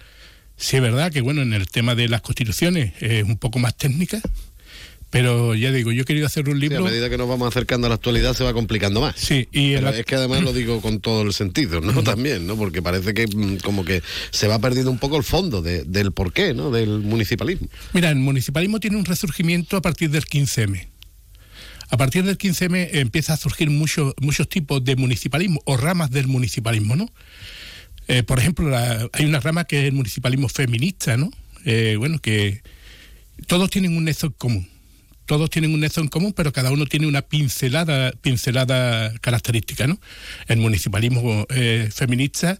Sí 0.58 0.76
es 0.76 0.82
verdad 0.82 1.10
que, 1.12 1.20
bueno, 1.22 1.40
en 1.42 1.52
el 1.54 1.68
tema 1.68 1.94
de 1.94 2.08
las 2.08 2.20
constituciones 2.20 2.92
es 3.00 3.22
un 3.24 3.38
poco 3.38 3.58
más 3.60 3.76
técnica, 3.76 4.20
pero 5.10 5.54
ya 5.54 5.72
digo, 5.72 5.90
yo 5.92 6.02
he 6.02 6.04
querido 6.04 6.26
hacer 6.26 6.48
un 6.50 6.56
Sí, 6.56 6.60
libro... 6.62 6.78
a 6.86 6.90
medida 6.90 7.08
que 7.08 7.16
nos 7.16 7.28
vamos 7.28 7.48
acercando 7.48 7.86
a 7.86 7.88
la 7.88 7.94
actualidad 7.94 8.34
se 8.34 8.44
va 8.44 8.52
complicando 8.52 9.00
más. 9.00 9.14
Sí, 9.16 9.48
y 9.52 9.74
Pero 9.74 9.88
es 9.90 10.04
que 10.04 10.16
además 10.16 10.42
lo 10.42 10.52
digo 10.52 10.82
con 10.82 11.00
todo 11.00 11.22
el 11.22 11.32
sentido, 11.32 11.80
¿no? 11.80 12.02
También, 12.02 12.46
¿no? 12.46 12.56
Porque 12.56 12.82
parece 12.82 13.14
que 13.14 13.26
mm, 13.26 13.58
como 13.58 13.84
que 13.86 14.02
se 14.32 14.48
va 14.48 14.58
perdiendo 14.58 14.90
un 14.90 14.98
poco 14.98 15.16
el 15.16 15.24
fondo 15.24 15.62
de- 15.62 15.84
del 15.84 16.12
porqué, 16.12 16.52
¿no? 16.52 16.70
Del 16.70 16.98
municipalismo. 17.00 17.68
Mira, 17.94 18.10
el 18.10 18.16
municipalismo 18.16 18.80
tiene 18.80 18.96
un 18.98 19.04
resurgimiento 19.06 19.76
a 19.78 19.80
partir 19.82 20.10
del 20.10 20.24
15M. 20.26 20.88
A 21.90 21.96
partir 21.96 22.22
del 22.24 22.36
15M 22.36 22.90
empieza 22.92 23.32
a 23.32 23.36
surgir 23.38 23.70
muchos 23.70 24.12
muchos 24.20 24.46
tipos 24.50 24.84
de 24.84 24.94
municipalismo 24.96 25.62
o 25.64 25.78
ramas 25.78 26.10
del 26.10 26.26
municipalismo, 26.26 26.96
¿no? 26.96 27.08
Eh, 28.08 28.22
por 28.22 28.38
ejemplo, 28.38 28.68
la- 28.68 29.08
hay 29.12 29.24
una 29.26 29.40
rama 29.40 29.64
que 29.64 29.80
es 29.80 29.84
el 29.84 29.92
municipalismo 29.92 30.48
feminista, 30.48 31.16
¿no? 31.16 31.30
Eh, 31.64 31.96
bueno, 31.98 32.18
que 32.18 32.62
todos 33.46 33.70
tienen 33.70 33.96
un 33.96 34.04
nexo 34.04 34.26
en 34.26 34.32
común. 34.32 34.68
Todos 35.26 35.50
tienen 35.50 35.74
un 35.74 35.80
nexo 35.80 36.00
en 36.00 36.08
común, 36.08 36.32
pero 36.32 36.52
cada 36.52 36.70
uno 36.72 36.86
tiene 36.86 37.06
una 37.06 37.20
pincelada, 37.20 38.12
pincelada 38.12 39.12
característica, 39.20 39.86
¿no? 39.86 40.00
El 40.46 40.56
municipalismo 40.58 41.46
eh, 41.50 41.90
feminista 41.94 42.58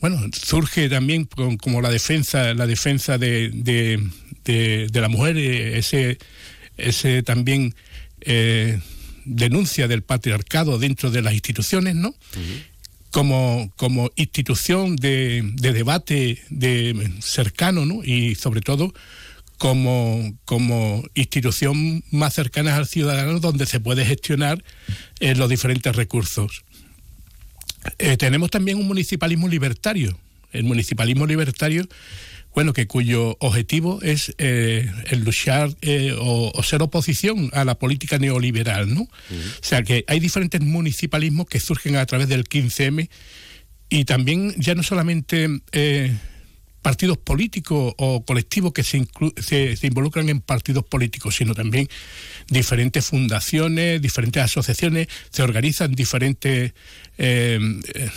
bueno, 0.00 0.18
surge 0.32 0.88
también 0.88 1.26
con- 1.26 1.58
como 1.58 1.82
la 1.82 1.90
defensa, 1.90 2.54
la 2.54 2.66
defensa 2.66 3.18
de, 3.18 3.50
de, 3.52 4.02
de- 4.44 4.88
la 5.02 5.08
mujer, 5.08 5.36
ese, 5.36 6.16
ese 6.78 7.22
también 7.22 7.74
denuncia 9.26 9.86
del 9.86 10.02
patriarcado 10.02 10.78
dentro 10.78 11.10
de 11.10 11.20
las 11.22 11.34
instituciones, 11.34 11.94
¿no? 11.94 12.14
Como, 13.12 13.70
como 13.76 14.10
institución 14.16 14.96
de, 14.96 15.42
de 15.54 15.72
debate 15.72 16.42
de 16.48 17.12
cercano, 17.20 17.84
¿no? 17.86 18.02
Y 18.02 18.34
sobre 18.34 18.62
todo 18.62 18.92
como, 19.62 20.36
como 20.44 21.04
institución 21.14 22.02
más 22.10 22.34
cercana 22.34 22.74
al 22.74 22.88
ciudadano 22.88 23.38
donde 23.38 23.66
se 23.66 23.78
puede 23.78 24.04
gestionar 24.04 24.64
eh, 25.20 25.36
los 25.36 25.48
diferentes 25.48 25.94
recursos. 25.94 26.64
Eh, 28.00 28.16
tenemos 28.16 28.50
también 28.50 28.78
un 28.78 28.88
municipalismo 28.88 29.46
libertario. 29.46 30.18
El 30.50 30.64
municipalismo 30.64 31.26
libertario, 31.26 31.86
bueno, 32.54 32.72
que 32.72 32.86
cuyo 32.86 33.36
objetivo 33.40 34.00
es 34.02 34.34
eh, 34.38 34.90
el 35.06 35.24
luchar 35.24 35.70
eh, 35.80 36.14
o, 36.18 36.52
o 36.54 36.62
ser 36.62 36.82
oposición 36.82 37.50
a 37.52 37.64
la 37.64 37.78
política 37.78 38.18
neoliberal, 38.18 38.92
¿no? 38.92 39.02
O 39.02 39.08
sea 39.62 39.82
que 39.82 40.04
hay 40.06 40.20
diferentes 40.20 40.60
municipalismos 40.60 41.46
que 41.46 41.60
surgen 41.60 41.96
a 41.96 42.06
través 42.06 42.28
del 42.28 42.44
15M 42.44 43.08
y 43.88 44.04
también 44.04 44.54
ya 44.56 44.74
no 44.74 44.82
solamente 44.82 45.48
eh, 45.72 46.16
partidos 46.82 47.18
políticos 47.18 47.94
o 47.96 48.24
colectivos 48.24 48.72
que 48.72 48.82
se, 48.82 49.06
se, 49.40 49.76
se 49.76 49.86
involucran 49.86 50.28
en 50.28 50.40
partidos 50.40 50.84
políticos, 50.84 51.36
sino 51.36 51.54
también 51.54 51.88
diferentes 52.48 53.04
fundaciones, 53.04 54.02
diferentes 54.02 54.42
asociaciones, 54.42 55.08
se 55.30 55.42
organizan 55.42 55.92
diferentes 55.92 56.72
eh, 57.18 57.80
eh, 57.94 58.10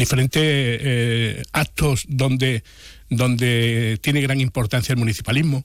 diferentes 0.00 0.42
eh, 0.42 1.42
actos 1.52 2.04
donde 2.08 2.62
donde 3.10 3.98
tiene 4.00 4.20
gran 4.20 4.40
importancia 4.40 4.92
el 4.92 4.98
municipalismo. 4.98 5.64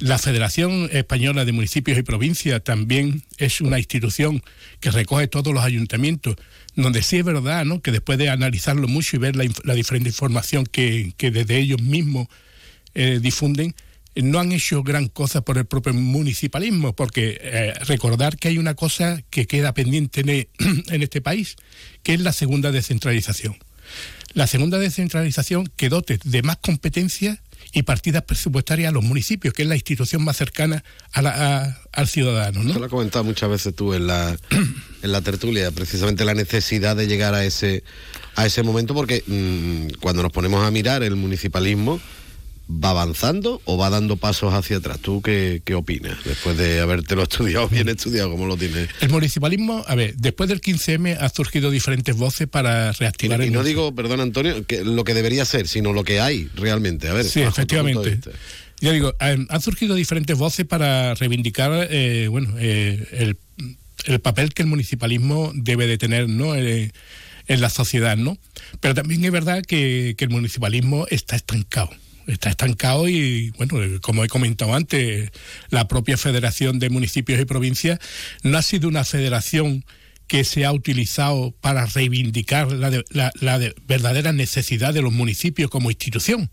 La 0.00 0.18
Federación 0.18 0.90
Española 0.92 1.46
de 1.46 1.52
Municipios 1.52 1.98
y 1.98 2.02
Provincias 2.02 2.62
también 2.62 3.22
es 3.38 3.62
una 3.62 3.78
institución 3.78 4.42
que 4.80 4.90
recoge 4.90 5.26
todos 5.26 5.52
los 5.54 5.64
ayuntamientos, 5.64 6.36
donde 6.76 7.02
sí 7.02 7.16
es 7.16 7.24
verdad 7.24 7.64
¿no? 7.64 7.80
que 7.80 7.90
después 7.90 8.18
de 8.18 8.28
analizarlo 8.28 8.86
mucho 8.86 9.16
y 9.16 9.18
ver 9.18 9.34
la, 9.34 9.74
diferente 9.74 10.10
información 10.10 10.66
que, 10.66 11.14
que 11.16 11.30
desde 11.30 11.58
ellos 11.58 11.80
mismos 11.80 12.28
eh, 12.94 13.18
difunden, 13.20 13.74
no 14.14 14.38
han 14.38 14.52
hecho 14.52 14.82
gran 14.82 15.08
cosa 15.08 15.40
por 15.40 15.58
el 15.58 15.64
propio 15.64 15.94
municipalismo, 15.94 16.94
porque 16.94 17.38
eh, 17.40 17.72
recordar 17.86 18.36
que 18.36 18.48
hay 18.48 18.58
una 18.58 18.74
cosa 18.74 19.22
que 19.30 19.46
queda 19.46 19.74
pendiente 19.74 20.20
en, 20.20 20.28
e- 20.28 20.48
en 20.88 21.02
este 21.02 21.20
país, 21.20 21.56
que 22.02 22.14
es 22.14 22.20
la 22.20 22.32
segunda 22.32 22.70
descentralización. 22.70 23.56
La 24.34 24.46
segunda 24.46 24.78
descentralización 24.78 25.70
que 25.76 25.88
dote 25.88 26.18
de 26.24 26.42
más 26.42 26.56
competencias 26.56 27.38
y 27.72 27.82
partidas 27.82 28.22
presupuestarias 28.24 28.88
a 28.90 28.92
los 28.92 29.02
municipios, 29.04 29.54
que 29.54 29.62
es 29.62 29.68
la 29.68 29.74
institución 29.76 30.22
más 30.24 30.36
cercana 30.36 30.84
a 31.12 31.22
la- 31.22 31.30
a- 31.64 31.78
al 31.92 32.08
ciudadano. 32.08 32.62
¿no? 32.62 32.72
Te 32.72 32.78
lo 32.78 32.84
has 32.86 32.90
comentado 32.90 33.24
muchas 33.24 33.48
veces 33.48 33.74
tú 33.74 33.94
en 33.94 34.06
la, 34.06 34.36
en 35.02 35.12
la 35.12 35.20
tertulia, 35.22 35.70
precisamente 35.70 36.24
la 36.24 36.34
necesidad 36.34 36.94
de 36.96 37.06
llegar 37.06 37.34
a 37.34 37.44
ese, 37.44 37.84
a 38.36 38.44
ese 38.46 38.62
momento, 38.62 38.92
porque 38.92 39.22
mm, 39.26 40.00
cuando 40.00 40.22
nos 40.22 40.32
ponemos 40.32 40.64
a 40.66 40.70
mirar 40.70 41.02
el 41.04 41.16
municipalismo, 41.16 42.00
¿va 42.70 42.90
avanzando 42.90 43.60
o 43.64 43.76
va 43.76 43.90
dando 43.90 44.16
pasos 44.16 44.54
hacia 44.54 44.78
atrás? 44.78 44.98
¿Tú 45.00 45.20
qué, 45.22 45.60
qué 45.64 45.74
opinas? 45.74 46.16
Después 46.24 46.56
de 46.56 46.80
habértelo 46.80 47.22
estudiado, 47.24 47.68
bien 47.68 47.88
estudiado, 47.88 48.30
como 48.30 48.46
lo 48.46 48.56
tienes. 48.56 48.88
El 49.00 49.10
municipalismo, 49.10 49.84
a 49.86 49.94
ver, 49.94 50.14
después 50.16 50.48
del 50.48 50.60
15M 50.60 51.16
ha 51.20 51.28
surgido 51.28 51.70
diferentes 51.70 52.16
voces 52.16 52.48
para 52.48 52.90
Y, 52.90 52.94
reactivar 52.98 53.40
y 53.40 53.44
el 53.46 53.52
no 53.52 53.60
municip- 53.60 53.64
digo, 53.66 53.94
perdón 53.94 54.20
Antonio, 54.20 54.64
que 54.66 54.84
lo 54.84 55.04
que 55.04 55.14
debería 55.14 55.44
ser, 55.44 55.68
sino 55.68 55.92
lo 55.92 56.04
que 56.04 56.20
hay 56.20 56.48
realmente. 56.54 57.08
A 57.08 57.12
ver, 57.12 57.24
Sí, 57.26 57.40
efectivamente. 57.40 58.18
Ya 58.80 58.92
digo, 58.92 59.14
han, 59.18 59.46
han 59.50 59.60
surgido 59.62 59.94
diferentes 59.94 60.36
voces 60.36 60.66
para 60.66 61.14
reivindicar 61.14 61.86
eh, 61.90 62.28
bueno, 62.28 62.54
eh, 62.58 63.06
el, 63.12 63.36
el 64.06 64.20
papel 64.20 64.52
que 64.52 64.62
el 64.62 64.68
municipalismo 64.68 65.52
debe 65.54 65.86
de 65.86 65.96
tener 65.96 66.28
¿no? 66.28 66.54
Eh, 66.56 66.90
en 67.46 67.60
la 67.60 67.70
sociedad, 67.70 68.16
¿no? 68.16 68.36
Pero 68.80 68.94
también 68.94 69.24
es 69.24 69.30
verdad 69.30 69.62
que, 69.62 70.14
que 70.18 70.24
el 70.24 70.30
municipalismo 70.30 71.06
está 71.10 71.36
estancado. 71.36 71.90
Está 72.26 72.50
estancado 72.50 73.08
y, 73.08 73.50
bueno, 73.58 73.76
como 74.00 74.24
he 74.24 74.28
comentado 74.28 74.74
antes, 74.74 75.30
la 75.70 75.86
propia 75.88 76.16
Federación 76.16 76.78
de 76.78 76.90
Municipios 76.90 77.40
y 77.40 77.44
Provincias 77.44 77.98
no 78.42 78.56
ha 78.58 78.62
sido 78.62 78.88
una 78.88 79.04
federación 79.04 79.84
que 80.26 80.44
se 80.44 80.64
ha 80.64 80.72
utilizado 80.72 81.52
para 81.60 81.84
reivindicar 81.86 82.72
la, 82.72 82.90
la- 83.10 83.32
la 83.40 83.58
de- 83.58 83.74
verdadera 83.86 84.32
necesidad 84.32 84.94
de 84.94 85.02
los 85.02 85.12
municipios 85.12 85.70
como 85.70 85.90
institución, 85.90 86.50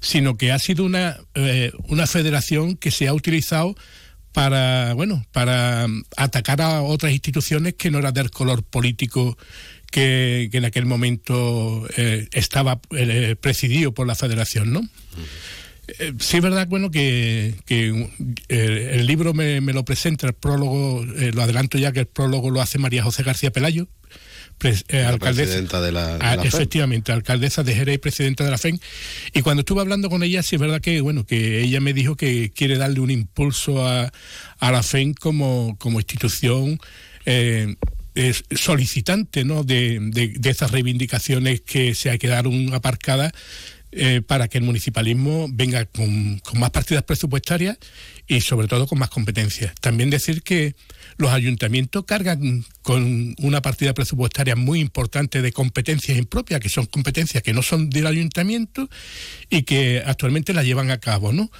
sino 0.00 0.36
que 0.36 0.52
ha 0.52 0.58
sido 0.58 0.84
una, 0.84 1.18
eh, 1.34 1.72
una 1.88 2.06
federación 2.06 2.76
que 2.76 2.90
se 2.90 3.08
ha 3.08 3.14
utilizado 3.14 3.74
para, 4.32 4.94
bueno, 4.94 5.24
para 5.32 5.86
atacar 6.16 6.60
a 6.62 6.82
otras 6.82 7.12
instituciones 7.12 7.74
que 7.74 7.90
no 7.90 7.98
eran 7.98 8.14
del 8.14 8.30
color 8.30 8.62
político 8.62 9.36
que, 9.90 10.48
que 10.50 10.58
en 10.58 10.64
aquel 10.64 10.86
momento 10.86 11.86
eh, 11.96 12.28
estaba 12.32 12.80
eh, 12.96 13.36
presidido 13.40 13.92
por 13.92 14.06
la 14.06 14.14
federación, 14.14 14.72
¿no? 14.72 14.80
Eh, 15.98 16.12
sí 16.20 16.36
es 16.36 16.42
verdad, 16.42 16.68
bueno, 16.68 16.90
que, 16.90 17.54
que, 17.66 18.08
el 18.48 19.06
libro 19.06 19.34
me, 19.34 19.60
me 19.60 19.72
lo 19.72 19.84
presenta, 19.84 20.26
el 20.28 20.34
prólogo, 20.34 21.04
lo 21.04 21.42
adelanto 21.42 21.78
ya 21.78 21.92
que 21.92 22.00
el 22.00 22.06
prólogo 22.06 22.50
lo 22.50 22.60
hace 22.60 22.78
María 22.78 23.02
José 23.02 23.24
García 23.24 23.50
Pelayo, 23.50 23.88
pres- 24.60 24.84
eh, 24.88 25.02
La 25.02 25.08
alcaldesa, 25.08 25.46
presidenta 25.48 25.80
de 25.80 25.90
la, 25.90 26.06
de 26.18 26.18
Ah, 26.24 26.36
la 26.36 26.42
efectivamente, 26.44 27.10
alcaldesa 27.10 27.64
de 27.64 27.74
Jerez 27.74 27.96
y 27.96 27.98
presidenta 27.98 28.44
de 28.44 28.50
la 28.52 28.58
FEN. 28.58 28.78
Y 29.34 29.42
cuando 29.42 29.62
estuve 29.62 29.80
hablando 29.80 30.08
con 30.10 30.22
ella, 30.22 30.44
sí 30.44 30.54
es 30.54 30.60
verdad 30.60 30.80
que, 30.80 31.00
bueno, 31.00 31.26
que 31.26 31.60
ella 31.62 31.80
me 31.80 31.92
dijo 31.92 32.14
que 32.14 32.52
quiere 32.54 32.76
darle 32.78 33.00
un 33.00 33.10
impulso 33.10 33.84
a, 33.84 34.12
a 34.60 34.70
la 34.70 34.82
FEN 34.84 35.14
como, 35.14 35.74
como 35.78 35.98
institución 35.98 36.78
eh, 37.26 37.74
solicitante 38.50 39.44
¿no? 39.44 39.64
de, 39.64 39.98
de- 40.00 40.56
reivindicaciones 40.70 41.60
que 41.62 41.94
se 41.94 42.18
quedaron 42.18 42.74
aparcadas 42.74 43.32
eh, 43.92 44.22
para 44.24 44.46
que 44.46 44.58
el 44.58 44.64
municipalismo 44.64 45.48
venga 45.50 45.84
con, 45.84 46.38
con 46.40 46.60
más 46.60 46.70
partidas 46.70 47.02
presupuestarias 47.02 47.76
y 48.28 48.40
sobre 48.40 48.68
todo 48.68 48.86
con 48.86 48.98
más 49.00 49.10
competencias. 49.10 49.74
También 49.80 50.10
decir 50.10 50.42
que 50.42 50.76
los 51.16 51.32
ayuntamientos 51.32 52.04
cargan 52.04 52.64
con 52.82 53.34
una 53.38 53.62
partida 53.62 53.92
presupuestaria 53.92 54.54
muy 54.54 54.78
importante 54.80 55.42
de 55.42 55.52
competencias 55.52 56.16
impropias, 56.16 56.60
que 56.60 56.68
son 56.68 56.86
competencias 56.86 57.42
que 57.42 57.52
no 57.52 57.62
son 57.62 57.90
del 57.90 58.06
ayuntamiento 58.06 58.88
y 59.48 59.62
que 59.64 60.02
actualmente 60.06 60.52
las 60.52 60.64
llevan 60.64 60.90
a 60.92 60.98
cabo, 60.98 61.32
¿no? 61.32 61.50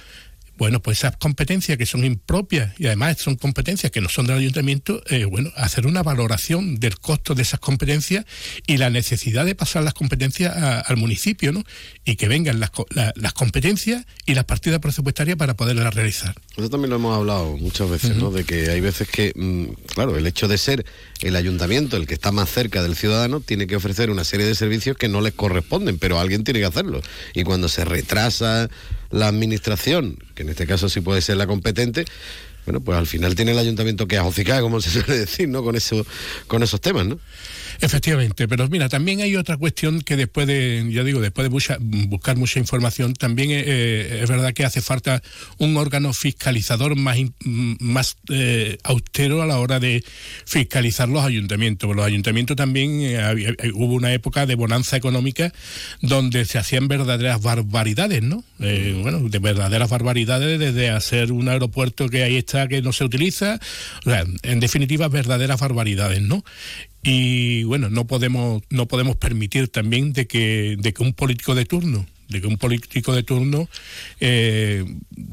Bueno, 0.61 0.79
pues 0.79 0.99
esas 0.99 1.17
competencias 1.17 1.75
que 1.75 1.87
son 1.87 2.05
impropias 2.05 2.79
y 2.79 2.85
además 2.85 3.17
son 3.17 3.35
competencias 3.35 3.91
que 3.91 3.99
no 3.99 4.09
son 4.09 4.27
del 4.27 4.37
ayuntamiento, 4.37 5.01
eh, 5.09 5.25
bueno, 5.25 5.49
hacer 5.55 5.87
una 5.87 6.03
valoración 6.03 6.75
del 6.79 6.99
costo 6.99 7.33
de 7.33 7.41
esas 7.41 7.59
competencias 7.59 8.25
y 8.67 8.77
la 8.77 8.91
necesidad 8.91 9.43
de 9.43 9.55
pasar 9.55 9.83
las 9.83 9.95
competencias 9.95 10.55
a- 10.55 10.81
al 10.81 10.97
municipio, 10.97 11.51
¿no? 11.51 11.63
Y 12.05 12.15
que 12.15 12.27
vengan 12.27 12.59
las, 12.59 12.69
la- 12.91 13.11
las 13.15 13.33
competencias 13.33 14.05
y 14.27 14.35
las 14.35 14.45
partidas 14.45 14.77
presupuestarias 14.81 15.35
para 15.35 15.55
poderlas 15.55 15.95
realizar. 15.95 16.35
Eso 16.57 16.69
también 16.69 16.89
lo 16.89 16.97
hemos 16.97 17.15
hablado 17.15 17.55
muchas 17.57 17.89
veces, 17.89 18.17
¿no? 18.17 18.29
De 18.29 18.43
que 18.43 18.69
hay 18.69 18.81
veces 18.81 19.07
que, 19.07 19.31
mm, 19.33 19.93
claro, 19.93 20.17
el 20.17 20.27
hecho 20.27 20.49
de 20.49 20.57
ser 20.57 20.85
el 21.21 21.37
ayuntamiento 21.37 21.95
el 21.95 22.07
que 22.07 22.13
está 22.13 22.33
más 22.33 22.49
cerca 22.49 22.83
del 22.83 22.97
ciudadano 22.97 23.39
tiene 23.39 23.67
que 23.67 23.77
ofrecer 23.77 24.09
una 24.09 24.25
serie 24.25 24.45
de 24.45 24.53
servicios 24.53 24.97
que 24.97 25.07
no 25.07 25.21
les 25.21 25.33
corresponden, 25.33 25.97
pero 25.97 26.19
alguien 26.19 26.43
tiene 26.43 26.59
que 26.59 26.65
hacerlo. 26.65 27.01
Y 27.33 27.43
cuando 27.43 27.69
se 27.69 27.85
retrasa 27.85 28.69
la 29.11 29.29
administración, 29.29 30.17
que 30.35 30.43
en 30.43 30.49
este 30.49 30.67
caso 30.67 30.89
sí 30.89 30.99
puede 30.99 31.21
ser 31.21 31.37
la 31.37 31.47
competente, 31.47 32.03
bueno, 32.65 32.81
pues 32.81 32.97
al 32.97 33.07
final 33.07 33.35
tiene 33.35 33.51
el 33.51 33.57
ayuntamiento 33.59 34.07
que 34.07 34.17
ajocicar, 34.17 34.61
como 34.61 34.81
se 34.81 34.89
suele 34.89 35.17
decir, 35.17 35.47
¿no? 35.49 35.63
Con 35.63 35.75
eso, 35.75 36.05
con 36.47 36.63
esos 36.63 36.79
temas, 36.81 37.05
¿no? 37.05 37.19
Efectivamente, 37.79 38.47
pero 38.47 38.67
mira, 38.69 38.89
también 38.89 39.21
hay 39.21 39.35
otra 39.35 39.57
cuestión 39.57 40.01
que 40.01 40.15
después 40.15 40.45
de, 40.45 40.87
ya 40.91 41.03
digo, 41.03 41.19
después 41.19 41.49
de 41.49 41.49
buscar 42.07 42.37
mucha 42.37 42.59
información, 42.59 43.13
también 43.13 43.49
eh, 43.51 44.19
es 44.21 44.29
verdad 44.29 44.53
que 44.53 44.65
hace 44.65 44.81
falta 44.81 45.23
un 45.57 45.75
órgano 45.77 46.13
fiscalizador 46.13 46.95
más, 46.95 47.17
mm, 47.43 47.73
más 47.79 48.17
eh, 48.29 48.77
austero 48.83 49.41
a 49.41 49.47
la 49.47 49.57
hora 49.57 49.79
de 49.79 50.03
fiscalizar 50.45 51.09
los 51.09 51.23
ayuntamientos. 51.23 51.95
Los 51.95 52.05
ayuntamientos 52.05 52.55
también 52.55 53.01
eh, 53.01 53.17
había- 53.19 53.49
eh, 53.49 53.71
hubo 53.73 53.95
una 53.95 54.13
época 54.13 54.45
de 54.45 54.53
bonanza 54.55 54.95
económica 54.97 55.51
donde 56.01 56.45
se 56.45 56.59
hacían 56.59 56.87
verdaderas 56.87 57.41
barbaridades, 57.41 58.21
¿no? 58.21 58.43
Eh, 58.59 58.99
bueno, 59.01 59.27
de 59.27 59.39
verdaderas 59.39 59.89
barbaridades 59.89 60.59
desde 60.59 60.89
hacer 60.91 61.31
un 61.31 61.49
aeropuerto 61.49 62.09
que 62.09 62.21
ahí 62.23 62.37
está 62.37 62.50
que 62.67 62.81
no 62.81 62.93
se 62.93 63.03
utiliza, 63.03 63.59
o 64.05 64.09
sea, 64.09 64.23
en 64.43 64.59
definitiva 64.59 65.07
verdaderas 65.07 65.59
barbaridades, 65.59 66.21
¿no? 66.21 66.43
y 67.03 67.63
bueno 67.63 67.89
no 67.89 68.05
podemos 68.05 68.61
no 68.69 68.87
podemos 68.87 69.15
permitir 69.15 69.69
también 69.69 70.13
de 70.13 70.27
que 70.27 70.75
de 70.77 70.93
un 70.99 71.13
político 71.13 71.55
de 71.55 71.65
turno 71.65 72.05
de 72.27 72.41
que 72.41 72.47
un 72.47 72.57
político 72.57 73.13
de 73.13 73.23
turno 73.23 73.67
eh, 74.19 74.85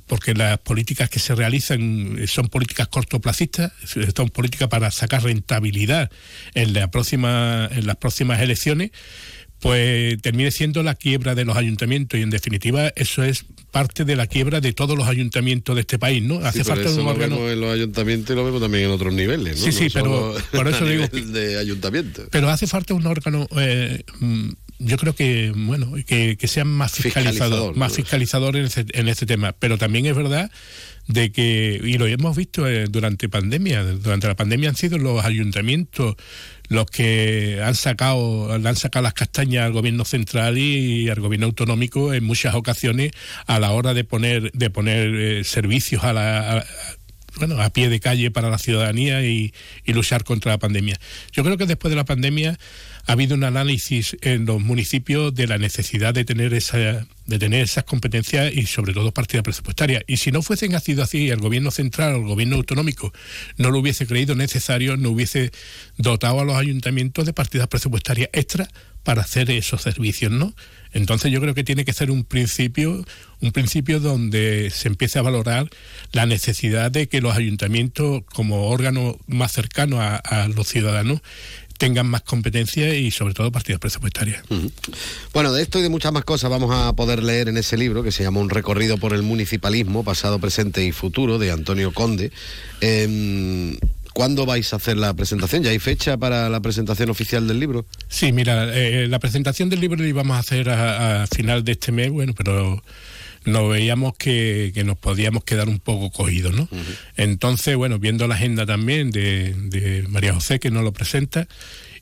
porque 0.07 0.35
las 0.35 0.59
políticas 0.59 1.11
que 1.11 1.19
se 1.19 1.35
realizan 1.35 2.19
son 2.27 2.49
políticas 2.49 2.89
cortoplacistas 2.89 3.73
son 4.17 4.31
políticas 4.31 4.69
para 4.69 4.91
sacar 4.91 5.23
rentabilidad 5.23 6.11
en 6.55 6.69
en 6.77 7.87
las 7.87 7.97
próximas 7.97 8.41
elecciones 8.41 8.91
pues 9.61 10.21
termine 10.23 10.51
siendo 10.51 10.83
la 10.83 10.95
quiebra 10.95 11.35
de 11.35 11.45
los 11.45 11.57
ayuntamientos 11.57 12.19
y 12.19 12.23
en 12.23 12.31
definitiva 12.31 12.93
eso 12.97 13.25
es 13.25 13.45
parte 13.71 14.05
de 14.05 14.17
la 14.17 14.27
quiebra 14.27 14.61
de 14.61 14.73
todos 14.73 14.97
los 14.97 15.07
ayuntamientos 15.07 15.75
de 15.75 15.83
este 15.83 15.99
país 15.99 16.23
no 16.23 16.39
hace 16.39 16.65
Sí, 16.65 16.65
falta 16.65 16.89
eso 16.89 16.99
un 16.99 17.05
lo 17.05 17.11
órgano 17.11 17.37
vemos 17.37 17.53
en 17.53 17.61
los 17.61 17.75
ayuntamientos 17.75 18.31
y 18.31 18.37
lo 18.37 18.45
vemos 18.45 18.61
también 18.61 18.85
en 18.85 18.91
otros 18.91 19.13
niveles, 19.13 19.59
¿no? 19.59 19.65
Sí, 19.65 19.73
sí, 19.73 19.85
No 19.87 19.91
pero 19.93 20.35
por 20.53 20.69
eso 20.69 20.87
digo 20.87 21.07
de 21.09 21.59
ayuntamiento. 21.59 22.27
Pero 22.31 22.49
hace 22.49 22.67
falta 22.67 22.95
un 22.95 23.07
órgano, 23.07 23.47
eh, 23.57 24.03
mm, 24.21 24.49
yo 24.81 24.97
creo 24.97 25.15
que, 25.15 25.53
bueno, 25.55 25.93
que, 26.07 26.37
que 26.37 26.49
sea 26.49 26.65
más 26.65 26.93
fiscalizador, 26.93 27.33
Fiscalizador, 27.33 27.73
¿no? 27.75 27.79
más 27.79 27.93
fiscalizador 27.93 28.57
en 28.57 28.65
este, 28.65 28.87
en 28.93 29.09
este 29.09 29.27
tema. 29.27 29.53
Pero 29.59 29.77
también 29.77 30.07
es 30.07 30.17
verdad 30.17 30.51
de 31.09 31.33
que, 31.33 31.81
y 31.83 31.95
lo 31.95 32.07
hemos 32.07 32.37
visto 32.37 32.69
eh, 32.69 32.87
durante 32.89 33.29
pandemia, 33.29 33.83
durante 33.83 34.29
la 34.29 34.37
pandemia 34.37 34.69
han 34.69 34.77
sido 34.77 34.99
los 34.99 35.25
ayuntamientos 35.25 36.17
los 36.69 36.87
que 36.87 37.61
han 37.65 37.75
sacado, 37.75 38.57
le 38.59 38.69
han 38.69 38.77
sacado 38.77 39.03
las 39.03 39.15
castañas 39.15 39.65
al 39.65 39.73
gobierno 39.73 40.05
central 40.05 40.59
y 40.59 41.09
al 41.09 41.21
gobierno 41.21 41.47
autonómico 41.47 42.13
en 42.13 42.25
muchas 42.25 42.55
ocasiones 42.55 43.13
a 43.47 43.59
la 43.59 43.73
hora 43.73 43.95
de 43.95 44.05
poner, 44.05 44.53
de 44.53 44.71
poner 44.71 45.15
eh, 45.15 45.45
servicios 45.45 46.05
a 46.05 46.13
la, 46.13 46.67
bueno, 47.39 47.61
a 47.61 47.71
pie 47.71 47.89
de 47.89 48.01
calle 48.01 48.31
para 48.31 48.51
la 48.51 48.59
ciudadanía 48.59 49.25
y, 49.25 49.53
luchar 49.87 50.23
contra 50.25 50.53
la 50.53 50.59
pandemia. 50.59 50.99
Yo 51.33 51.43
creo 51.43 51.57
que 51.57 51.67
después 51.67 51.91
de 51.91 51.97
la 51.97 52.05
pandemia 52.05 52.59
ha 53.07 53.13
habido 53.13 53.35
un 53.35 53.45
análisis 53.45 54.17
en 54.21 54.45
los 54.45 54.61
municipios 54.61 55.35
de 55.35 55.47
la 55.47 55.57
necesidad 55.59 56.13
de 56.13 56.25
tener 56.25 56.53
esa 56.53 57.07
de 57.27 57.39
tener 57.39 57.63
esas 57.63 57.85
competencias 57.85 58.53
y 58.55 58.65
sobre 58.67 58.95
todo 58.95 59.13
partidas 59.13 59.45
presupuestarias. 59.45 60.03
Y 60.07 60.17
si 60.17 60.33
no 60.33 60.41
fuesen 60.41 60.79
sido 60.81 61.03
así, 61.03 61.29
el 61.29 61.41
gobierno 61.41 61.71
central 61.71 62.15
o 62.15 62.17
el 62.19 62.27
gobierno 62.27 62.57
autonómico 62.57 63.13
no 63.59 63.71
lo 63.71 63.81
hubiese 63.81 64.07
creído 64.07 64.35
necesario, 64.35 64.97
no 64.97 65.11
hubiese 65.11 65.51
dotado 65.99 66.41
a 66.41 66.45
los 66.45 66.57
ayuntamientos 66.57 67.27
de 67.27 67.35
partidas 67.35 67.69
presupuestarias 67.69 68.31
extra 68.33 68.69
para 69.09 69.23
hacer 69.23 69.51
esos 69.51 69.81
servicios, 69.81 70.31
¿no? 70.31 70.53
Entonces 70.93 71.33
yo 71.33 71.41
creo 71.41 71.55
que 71.55 71.65
tiene 71.65 71.87
que 71.87 71.95
ser 71.95 72.11
un 72.11 72.25
principio, 72.25 73.07
un 73.41 73.53
principio 73.53 74.01
donde 74.01 74.71
se 74.71 74.89
empiece 74.89 75.19
a 75.19 75.23
valorar 75.23 75.71
la 76.13 76.27
necesidad 76.27 76.91
de 76.91 77.09
que 77.09 77.23
los 77.23 77.35
ayuntamientos, 77.35 78.23
como 78.35 78.69
órgano 78.69 79.17
más 79.27 79.53
cercano 79.53 79.99
a, 80.03 80.49
los 80.55 80.69
ciudadanos, 80.69 81.23
tengan 81.79 82.07
más 82.07 82.21
competencias 82.21 82.97
y 82.97 83.11
sobre 83.11 83.33
todo 83.33 83.51
partidas 83.51 83.81
presupuestarias. 83.81 84.43
Bueno, 85.33 85.55
de 85.55 85.63
esto 85.63 85.79
y 85.79 85.83
de 85.83 85.89
muchas 85.89 86.13
más 86.13 86.25
cosas 86.25 86.51
vamos 86.51 86.71
a 86.75 86.93
poder 86.93 87.23
leer 87.23 87.49
en 87.49 87.57
ese 87.57 87.79
libro 87.79 88.03
que 88.03 88.13
se 88.13 88.25
llama 88.25 88.41
Un 88.41 88.51
recorrido 88.51 88.99
por 88.99 89.15
el 89.15 89.23
municipalismo, 89.23 90.05
pasado, 90.05 90.39
presente 90.39 90.85
y 90.85 90.93
futuro, 90.93 91.39
de 91.39 91.51
Antonio 91.51 91.95
Conde. 91.95 92.31
Em, 92.83 93.79
¿Cuándo 94.19 94.47
vais 94.47 94.73
a 94.73 94.77
hacer 94.79 94.97
la 94.97 95.15
presentación? 95.15 95.63
¿Ya 95.63 95.71
hay 95.71 95.79
fecha 95.79 96.17
para 96.17 96.49
la 96.49 96.59
presentación 96.59 97.09
oficial 97.09 97.47
del 97.47 97.61
libro? 97.61 97.87
Sí, 98.09 98.33
mira, 98.33 98.77
eh, 98.77 99.07
la 99.07 99.21
presentación 99.21 99.69
del 99.69 99.81
libro 99.81 100.03
la 100.03 100.09
íbamos 100.09 100.37
a 100.37 100.41
hacer 100.41 100.71
a, 100.71 101.23
a 101.23 101.27
final 101.29 101.63
de 101.63 101.71
este 101.71 101.93
mes, 101.93 102.11
bueno, 102.11 102.35
pero 102.37 102.83
nos 103.45 103.71
veíamos 103.71 104.15
que, 104.17 104.73
que 104.75 104.83
nos 104.83 104.99
podíamos 104.99 105.45
quedar 105.45 105.69
un 105.69 105.79
poco 105.79 106.11
cogidos, 106.11 106.53
¿no? 106.53 106.69
Entonces, 107.17 107.77
bueno, 107.77 108.01
viendo 108.01 108.27
la 108.27 108.35
agenda 108.35 108.67
también 108.67 109.13
de, 109.13 109.55
de 109.55 110.03
María 110.09 110.35
José, 110.35 110.59
que 110.59 110.73
nos 110.73 110.83
lo 110.83 110.93
presenta, 110.93 111.47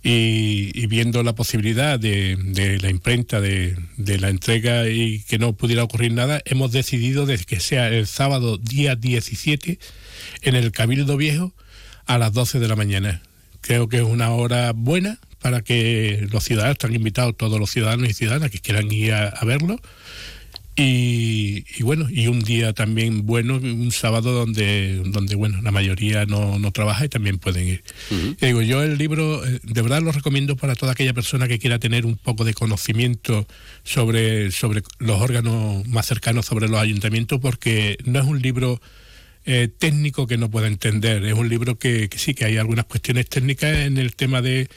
y, 0.03 0.71
y 0.73 0.87
viendo 0.87 1.23
la 1.23 1.35
posibilidad 1.35 2.01
de, 2.01 2.39
de 2.43 2.79
la 2.79 2.89
imprenta 2.89 3.43
de, 3.43 3.77
de 3.99 4.19
la 4.19 4.31
entrega 4.31 4.89
y 4.89 5.23
que 5.25 5.39
no 5.39 5.53
pudiera 5.53 5.85
ocurrir 5.85 6.13
nada, 6.13 6.41
hemos 6.47 6.73
decidido 6.73 7.27
de 7.27 7.37
que 7.37 7.61
sea 7.61 7.89
el 7.89 8.07
sábado 8.07 8.57
día 8.57 8.97
17 8.97 9.79
en 10.41 10.57
el 10.57 10.73
Cabildo 10.73 11.19
Viejo 11.19 11.53
a 12.07 12.19
las 12.19 12.33
12 12.33 12.59
de 12.59 12.69
la 12.69 12.77
mañana. 12.77 13.23
Creo 13.61 13.89
que 13.89 13.99
es 13.99 14.03
una 14.03 14.31
hora 14.31 14.73
buena 14.73 15.19
para 15.41 15.63
que 15.63 16.27
los 16.31 16.45
ciudadanos, 16.45 16.75
están 16.75 16.95
invitados 16.95 17.37
todos 17.37 17.61
los 17.61 17.71
ciudadanos 17.71 18.09
y 18.09 18.15
ciudadanas 18.15 18.51
que 18.51 18.59
quieran 18.59 18.91
ir 18.91 19.13
a, 19.13 19.29
a 19.29 19.45
verlo. 19.45 19.81
Y, 20.79 21.65
y 21.79 21.83
bueno, 21.85 22.07
y 22.11 22.27
un 22.27 22.41
día 22.41 22.75
también 22.75 23.25
bueno, 23.25 23.57
un 23.57 23.91
sábado 23.93 24.33
donde, 24.33 25.03
donde 25.07 25.35
bueno, 25.35 25.63
la 25.63 25.71
mayoría 25.71 26.27
no, 26.27 26.59
no 26.59 26.71
trabaja 26.71 27.07
y 27.07 27.09
también 27.09 27.39
pueden 27.39 27.67
ir. 27.67 27.83
Y 28.11 28.47
digo, 28.47 28.61
yo 28.61 28.83
el 28.83 28.99
libro, 28.99 29.43
eh, 29.47 29.59
de 29.63 29.83
verdad 29.83 30.03
lo 30.03 30.13
recomiendo 30.13 30.55
para 30.55 30.75
toda 30.75 30.93
aquella 30.93 31.15
persona 31.15 31.49
que 31.49 31.59
quiera 31.59 31.79
tener 31.79 32.05
un 32.05 32.17
poco 32.17 32.45
de 32.45 32.53
conocimiento 32.53 33.47
sobre, 33.85 34.51
sobre 34.51 34.83
los 34.99 35.19
órganos 35.19 35.89
más 35.89 36.05
cercanos 36.05 36.45
sobre 36.45 36.69
los 36.69 36.79
ayuntamientos, 36.79 37.41
porque 37.41 37.97
no 38.05 38.19
es 38.21 38.27
un 38.27 38.43
libro 38.43 38.79
eh, 39.47 39.69
técnico 39.69 40.27
que 40.27 40.37
no 40.37 40.51
pueda 40.51 40.67
entender, 40.67 41.25
es 41.25 41.35
un 41.35 41.49
libro 41.49 41.79
que, 41.79 42.11
sí, 42.17 42.35
que 42.35 42.45
hay 42.45 42.57
algunas 42.57 42.85
cuestiones 42.85 43.29
técnicas 43.29 43.77
en 43.79 43.97
el 43.99 44.15
tema 44.17 44.43
de 44.43 44.69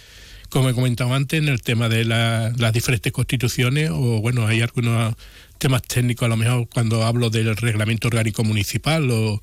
como 0.49 0.69
he 0.69 0.73
comentado 0.73 1.13
antes, 1.13 1.39
en 1.39 1.47
el 1.47 1.61
tema 1.61 1.89
de 1.89 2.05
la- 2.05 2.51
las 2.57 2.73
diferentes 2.73 3.11
constituciones, 3.11 3.91
o 3.91 4.19
bueno, 4.21 4.47
hay 4.47 4.61
algunos 4.61 5.13
temas 5.59 5.83
técnicos, 5.83 6.25
a 6.25 6.29
lo 6.29 6.37
mejor 6.37 6.67
cuando 6.69 7.03
hablo 7.05 7.29
del 7.29 7.55
reglamento 7.55 8.07
orgánico 8.07 8.43
municipal 8.43 9.11
o, 9.11 9.41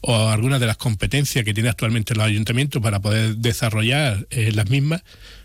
o 0.00 0.28
algunas 0.28 0.58
de 0.60 0.66
las 0.66 0.78
competencias 0.78 1.44
que 1.44 1.52
tiene 1.52 1.68
actualmente 1.68 2.14
los 2.14 2.24
ayuntamientos 2.24 2.80
para 2.80 3.00
poder 3.00 3.36
desarrollar 3.36 4.26
eh, 4.30 4.52
las 4.54 4.70
mismas, 4.70 5.02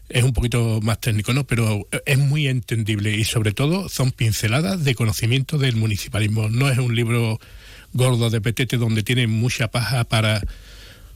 es 0.08 0.24
un 0.24 0.32
poquito 0.32 0.80
más 0.82 1.02
técnico, 1.02 1.34
¿no? 1.34 1.46
Pero 1.46 1.88
es 2.06 2.18
muy 2.18 2.48
entendible 2.48 3.12
y 3.16 3.24
sobre 3.26 3.52
todo 3.52 3.90
son 3.90 4.12
pinceladas 4.12 4.84
de 4.86 4.96
conocimiento 4.96 5.58
del 5.58 5.76
municipalismo. 5.76 6.50
No 6.50 6.70
es 6.70 6.78
un 6.78 6.96
libro 6.96 7.40
gordo 7.94 8.30
de 8.30 8.42
petete 8.42 8.78
donde 8.78 9.04
tiene 9.04 9.28
mucha 9.28 9.70
paja 9.70 10.04
para 10.04 10.42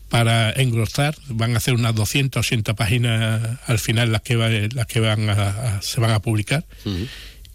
para 0.09 0.51
engrosar, 0.53 1.15
van 1.27 1.53
a 1.53 1.57
hacer 1.57 1.73
unas 1.73 1.93
280 1.93 2.75
páginas 2.75 3.59
al 3.67 3.77
final 3.77 4.09
las 4.13 4.21
que, 4.21 4.37
va- 4.37 4.47
las 4.49 4.85
que 4.87 5.01
van 5.01 5.29
a, 5.29 5.33
a- 5.33 5.81
se 5.81 5.99
van 5.99 6.11
a 6.11 6.21
publicar. 6.21 6.65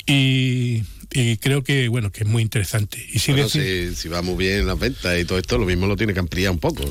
y, 0.07 0.83
y 1.13 1.37
creo 1.39 1.63
que 1.63 1.89
bueno 1.89 2.11
que 2.11 2.25
es 2.25 2.29
muy 2.29 2.43
interesante. 2.43 2.99
Y 3.13 3.19
sí 3.21 3.33
Bueno, 3.33 3.47
decir- 3.49 3.91
si, 3.91 3.95
si 4.03 4.09
va 4.09 4.21
muy 4.23 4.37
bien 4.37 4.67
las 4.67 4.79
ventas 4.79 5.19
y 5.19 5.25
todo 5.25 5.39
esto, 5.39 5.57
lo 5.59 5.65
mismo 5.67 5.87
lo 5.87 5.97
tiene 5.97 6.13
que 6.13 6.21
ampliar 6.21 6.51
un 6.51 6.59
poco. 6.59 6.85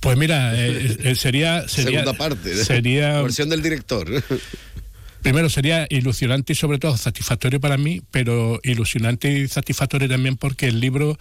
pues 0.00 0.16
mira, 0.16 0.54
eh, 0.54 0.96
eh, 1.02 1.14
sería, 1.16 1.66
sería 1.68 2.00
Segunda 2.00 2.12
parte. 2.12 2.54
sería 2.64 3.20
Versión 3.22 3.48
del 3.48 3.62
director. 3.62 4.08
Primero 5.22 5.48
sería 5.48 5.86
ilusionante 5.88 6.52
y 6.52 6.56
sobre 6.56 6.78
todo 6.78 6.96
satisfactorio 6.96 7.60
para 7.60 7.76
mí, 7.76 8.02
pero 8.10 8.60
ilusionante 8.64 9.32
y 9.38 9.46
satisfactorio 9.48 10.08
también 10.08 10.36
porque 10.36 10.66
el 10.66 10.80
libro, 10.80 11.16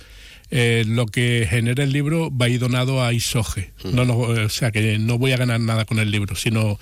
eh, 0.51 0.83
lo 0.85 1.05
que 1.05 1.47
genera 1.49 1.83
el 1.83 1.93
libro 1.93 2.29
va 2.29 2.45
a 2.45 2.49
ir 2.49 2.59
donado 2.59 3.03
a 3.03 3.13
ISOGE. 3.13 3.71
No, 3.85 4.03
no, 4.03 4.17
o 4.19 4.49
sea 4.49 4.71
que 4.71 4.99
no 4.99 5.17
voy 5.17 5.31
a 5.31 5.37
ganar 5.37 5.61
nada 5.61 5.85
con 5.85 5.97
el 5.99 6.11
libro, 6.11 6.35
sino 6.35 6.77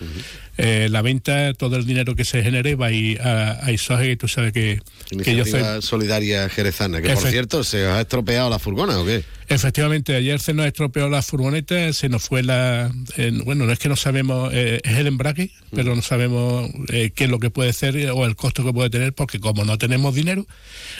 eh, 0.57 0.87
la 0.89 1.03
venta, 1.03 1.53
todo 1.53 1.77
el 1.77 1.85
dinero 1.85 2.15
que 2.15 2.25
se 2.25 2.41
genere 2.41 2.75
va 2.75 2.87
a 2.87 2.91
ir 2.91 3.21
a, 3.21 3.63
a 3.63 3.71
ISOGE, 3.71 4.07
que 4.07 4.17
tú 4.17 4.27
sabes 4.27 4.53
que, 4.53 4.81
que 5.23 5.35
yo 5.35 5.45
soy... 5.45 5.61
Solidaria 5.81 6.49
Jerezana, 6.49 7.01
que 7.01 7.13
por 7.13 7.27
cierto, 7.27 7.63
¿se 7.63 7.85
os 7.85 7.93
ha 7.93 8.01
estropeado 8.01 8.49
la 8.49 8.59
furgona 8.59 8.99
o 8.99 9.05
qué? 9.05 9.23
Efectivamente, 9.49 10.15
ayer 10.15 10.39
se 10.39 10.53
nos 10.53 10.67
estropeó 10.67 11.09
la 11.09 11.23
furgoneta, 11.23 11.91
se 11.91 12.07
nos 12.07 12.23
fue 12.23 12.43
la... 12.43 12.91
eh, 13.17 13.31
bueno, 13.43 13.65
no 13.65 13.71
es 13.71 13.79
que 13.79 13.89
no 13.89 13.95
sabemos, 13.95 14.51
eh, 14.53 14.79
es 14.83 14.97
el 14.97 15.07
embrague, 15.07 15.49
pero 15.73 15.95
no 15.95 16.03
sabemos 16.03 16.69
eh, 16.89 17.11
qué 17.15 17.23
es 17.23 17.29
lo 17.31 17.39
que 17.39 17.49
puede 17.49 17.73
ser 17.73 17.97
eh, 17.97 18.11
o 18.11 18.25
el 18.25 18.35
costo 18.35 18.63
que 18.63 18.71
puede 18.71 18.91
tener, 18.91 19.13
porque 19.13 19.39
como 19.39 19.65
no 19.65 19.79
tenemos 19.79 20.13
dinero, 20.13 20.45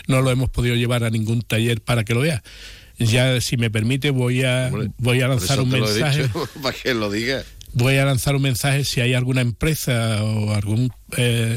no 0.08 0.24
lo 0.24 0.32
hemos 0.32 0.50
podido 0.50 0.76
llevar 0.76 1.04
a 1.04 1.12
ningún 1.12 1.44
taller 1.44 1.82
para 1.82 2.04
que 2.04 2.16
lo 2.16 2.22
vea. 2.22 2.42
Ya, 2.98 3.40
si 3.40 3.56
me 3.56 3.70
permite, 3.70 4.10
voy 4.10 4.44
a, 4.44 4.72
voy 4.98 5.22
a 5.22 5.28
lanzar 5.28 5.62
un 5.62 5.70
te 5.70 5.78
lo 5.78 5.86
he 5.88 5.92
mensaje. 5.94 6.24
dicho, 6.24 6.50
para 6.62 6.76
que 6.76 6.94
lo 6.96 7.12
diga. 7.12 7.44
Voy 7.74 7.98
a 7.98 8.06
lanzar 8.06 8.36
un 8.36 8.42
mensaje 8.42 8.84
si 8.84 9.00
hay 9.00 9.14
alguna 9.14 9.42
empresa 9.42 10.24
o 10.24 10.56
algún 10.56 10.92
eh, 11.18 11.56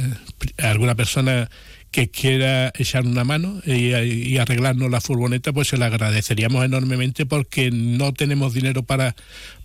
alguna 0.58 0.94
persona 0.94 1.48
que 1.92 2.10
quiera 2.10 2.72
echar 2.76 3.06
una 3.06 3.22
mano 3.22 3.60
y, 3.66 4.38
arreglarnos 4.38 4.90
la 4.90 5.02
furgoneta, 5.02 5.52
pues 5.52 5.68
se 5.68 5.76
la 5.76 5.86
agradeceríamos 5.86 6.64
enormemente 6.64 7.26
porque 7.26 7.70
no 7.70 8.14
tenemos 8.14 8.54
dinero 8.54 8.82
para, 8.82 9.14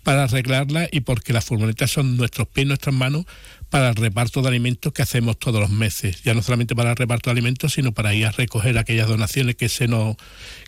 para 0.02 0.24
arreglarla 0.24 0.88
y 0.92 1.00
porque 1.00 1.32
las 1.32 1.46
furgonetas 1.46 1.90
son 1.90 2.18
nuestros 2.18 2.46
pies, 2.46 2.66
nuestras 2.66 2.94
manos 2.94 3.24
para 3.70 3.88
el 3.88 3.96
reparto 3.96 4.42
de 4.42 4.48
alimentos 4.48 4.92
que 4.92 5.00
hacemos 5.00 5.38
todos 5.38 5.58
los 5.58 5.70
meses. 5.70 6.22
Ya 6.22 6.34
no 6.34 6.42
solamente 6.42 6.76
para 6.76 6.90
el 6.90 6.96
reparto 6.96 7.30
de 7.30 7.32
alimentos, 7.32 7.72
sino 7.72 7.92
para 7.92 8.14
ir 8.14 8.26
a 8.26 8.30
recoger 8.30 8.76
aquellas 8.76 9.08
donaciones 9.08 9.56
que 9.56 9.70
se 9.70 9.88
nos, 9.88 10.16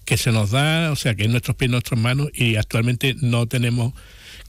que 0.06 0.16
se 0.16 0.32
nos 0.32 0.50
da, 0.50 0.90
o 0.90 0.96
sea, 0.96 1.14
que 1.14 1.24
es 1.24 1.30
nuestros 1.30 1.56
pies, 1.56 1.70
nuestras 1.70 2.00
manos 2.00 2.30
y 2.34 2.56
actualmente 2.56 3.14
no 3.20 3.46
tenemos 3.46 3.92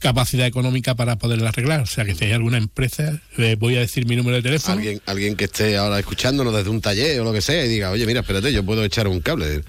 capacidad 0.02 0.46
económica 0.46 0.94
para 0.94 1.16
poderla 1.16 1.48
arreglar. 1.48 1.80
O 1.80 1.86
sea, 1.86 2.04
que 2.04 2.14
si 2.14 2.24
hay 2.24 2.32
alguna 2.32 2.58
empresa, 2.58 3.20
eh, 3.38 3.56
voy 3.58 3.76
a 3.76 3.80
decir 3.80 4.04
mi 4.06 4.16
número 4.16 4.36
de 4.36 4.42
teléfono. 4.42 4.74
Alguien, 4.74 5.00
alguien 5.06 5.36
que 5.36 5.44
esté 5.44 5.76
ahora 5.76 5.98
escuchándonos 5.98 6.54
desde 6.54 6.68
un 6.68 6.80
taller 6.80 7.20
o 7.20 7.24
lo 7.24 7.32
que 7.32 7.40
sea 7.40 7.64
y 7.64 7.68
diga, 7.68 7.90
oye, 7.90 8.04
mira, 8.04 8.20
espérate, 8.20 8.52
yo 8.52 8.64
puedo 8.64 8.84
echar 8.84 9.08
un 9.08 9.20
cable. 9.20 9.62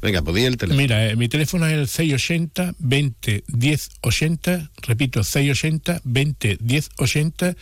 Venga, 0.00 0.22
pues 0.22 0.36
di 0.36 0.44
el 0.44 0.56
teléfono. 0.56 0.80
Mira, 0.80 1.06
eh, 1.06 1.16
mi 1.16 1.28
teléfono 1.28 1.66
es 1.66 1.74
el 1.74 1.88
680 1.88 2.74
20 2.78 3.44
10 3.48 3.90
80, 4.00 4.70
repito, 4.82 5.24
680 5.24 6.00
20 6.04 6.58
10 6.60 6.88
80 6.96 7.56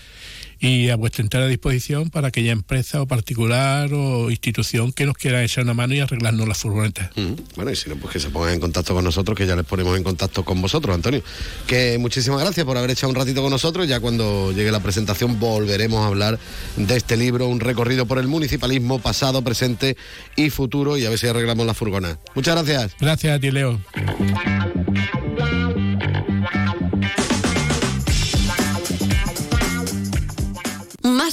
y 0.61 0.89
a 0.89 0.97
vuestra 0.97 1.23
entera 1.23 1.47
disposición 1.47 2.11
para 2.11 2.29
aquella 2.29 2.53
empresa 2.53 3.01
o 3.03 3.07
particular 3.07 3.93
o 3.93 4.31
institución 4.31 4.93
que 4.93 5.07
nos 5.07 5.17
quiera 5.17 5.43
echar 5.43 5.65
una 5.65 5.75
mano 5.75 5.95
y 5.95 6.01
arreglarnos 6.01 6.49
las 6.49 6.59
furgonetas. 6.59 7.11
Mm, 7.17 7.35
Bueno, 7.57 7.71
y 7.71 7.77
si 7.77 7.89
no, 7.89 7.97
pues 7.97 8.13
que 8.13 8.21
se 8.21 8.31
pongan 8.31 8.55
en 8.55 8.61
contacto 8.61 8.95
con 8.95 9.05
nosotros, 9.05 9.37
que 9.37 9.47
ya 9.47 9.57
les 9.57 9.65
ponemos 9.65 9.97
en 9.97 10.03
contacto 10.03 10.45
con 10.45 10.61
vosotros, 10.61 10.95
Antonio. 10.95 11.23
Que 11.67 11.99
muchísimas 11.99 12.41
gracias 12.41 12.65
por 12.67 12.77
haber 12.77 12.91
echado 12.91 13.11
un 13.11 13.17
ratito 13.17 13.43
con 13.43 13.51
nosotros. 13.51 13.87
Ya 13.89 14.01
cuando 14.01 14.53
llegue 14.53 14.71
la 14.73 14.81
presentación 14.81 15.39
volveremos 15.39 16.01
a 16.01 16.07
hablar 16.07 16.39
de 16.77 16.97
este 16.97 17.17
libro, 17.17 17.49
un 17.49 17.61
recorrido 17.61 18.07
por 18.07 18.19
el 18.19 18.29
municipalismo 18.29 18.99
pasado, 18.99 19.43
presente 19.43 19.97
y 20.37 20.51
futuro, 20.51 20.97
y 20.97 21.05
a 21.05 21.11
ver 21.11 21.19
si 21.19 21.27
arreglamos 21.27 21.67
la 21.67 21.75
furgona. 21.75 22.19
Muchas 22.35 22.55
gracias. 22.55 22.97
Gracias 23.01 23.37
a 23.37 23.41
ti, 23.41 23.51
Leo. 23.51 23.81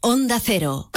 Onda 0.00 0.40
Cero. 0.40 0.90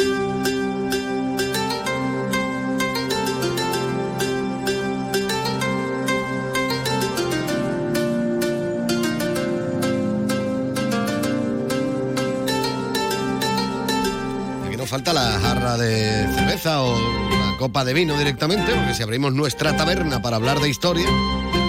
Falta 14.89 15.13
la 15.13 15.39
jarra 15.39 15.77
de 15.77 16.27
cerveza 16.33 16.81
o 16.81 16.97
la 16.97 17.55
copa 17.59 17.85
de 17.85 17.93
vino 17.93 18.17
directamente, 18.17 18.73
porque 18.73 18.95
si 18.95 19.03
abrimos 19.03 19.31
nuestra 19.31 19.77
taberna 19.77 20.19
para 20.19 20.38
hablar 20.38 20.59
de 20.59 20.67
historia, 20.67 21.05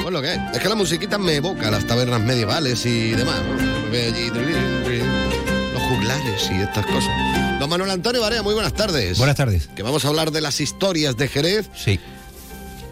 pues 0.00 0.10
lo 0.10 0.22
que 0.22 0.32
es. 0.32 0.40
Es 0.54 0.58
que 0.60 0.70
la 0.70 0.74
musiquita 0.74 1.18
me 1.18 1.34
evoca 1.34 1.70
las 1.70 1.86
tabernas 1.86 2.22
medievales 2.22 2.86
y 2.86 3.10
demás. 3.10 3.42
¿no? 3.42 5.09
Juglares 5.90 6.48
y 6.52 6.60
estas 6.60 6.86
cosas. 6.86 7.10
Don 7.58 7.68
Manuel 7.68 7.90
Antonio 7.90 8.20
Barea, 8.20 8.42
muy 8.42 8.54
buenas 8.54 8.74
tardes. 8.74 9.18
Buenas 9.18 9.36
tardes. 9.36 9.68
Que 9.74 9.82
vamos 9.82 10.04
a 10.04 10.08
hablar 10.08 10.30
de 10.30 10.40
las 10.40 10.60
historias 10.60 11.16
de 11.16 11.26
Jerez. 11.28 11.68
Sí. 11.76 11.98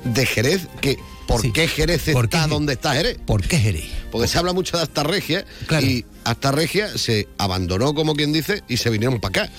De 0.04 0.26
Jerez, 0.26 0.66
que 0.80 0.98
¿por 1.26 1.42
Sí. 1.42 1.52
qué 1.52 1.68
Jerez 1.68 2.02
¿Por 2.12 2.24
está 2.26 2.44
qué? 2.44 2.50
donde 2.50 2.72
está 2.74 2.94
Jerez? 2.94 3.18
¿Por 3.24 3.42
qué 3.46 3.58
Jerez? 3.58 3.84
Porque 4.11 4.26
se 4.28 4.38
habla 4.38 4.52
mucho 4.52 4.76
de 4.76 4.82
Astarregia 4.82 5.44
Claro. 5.66 5.87
y 5.87 6.04
Astarregia 6.24 6.96
se 6.98 7.28
abandonó, 7.38 7.94
como 7.94 8.14
quien 8.14 8.32
dice, 8.32 8.62
y 8.68 8.76
se 8.78 8.90
vinieron 8.90 9.20
para 9.20 9.44
acá. 9.44 9.52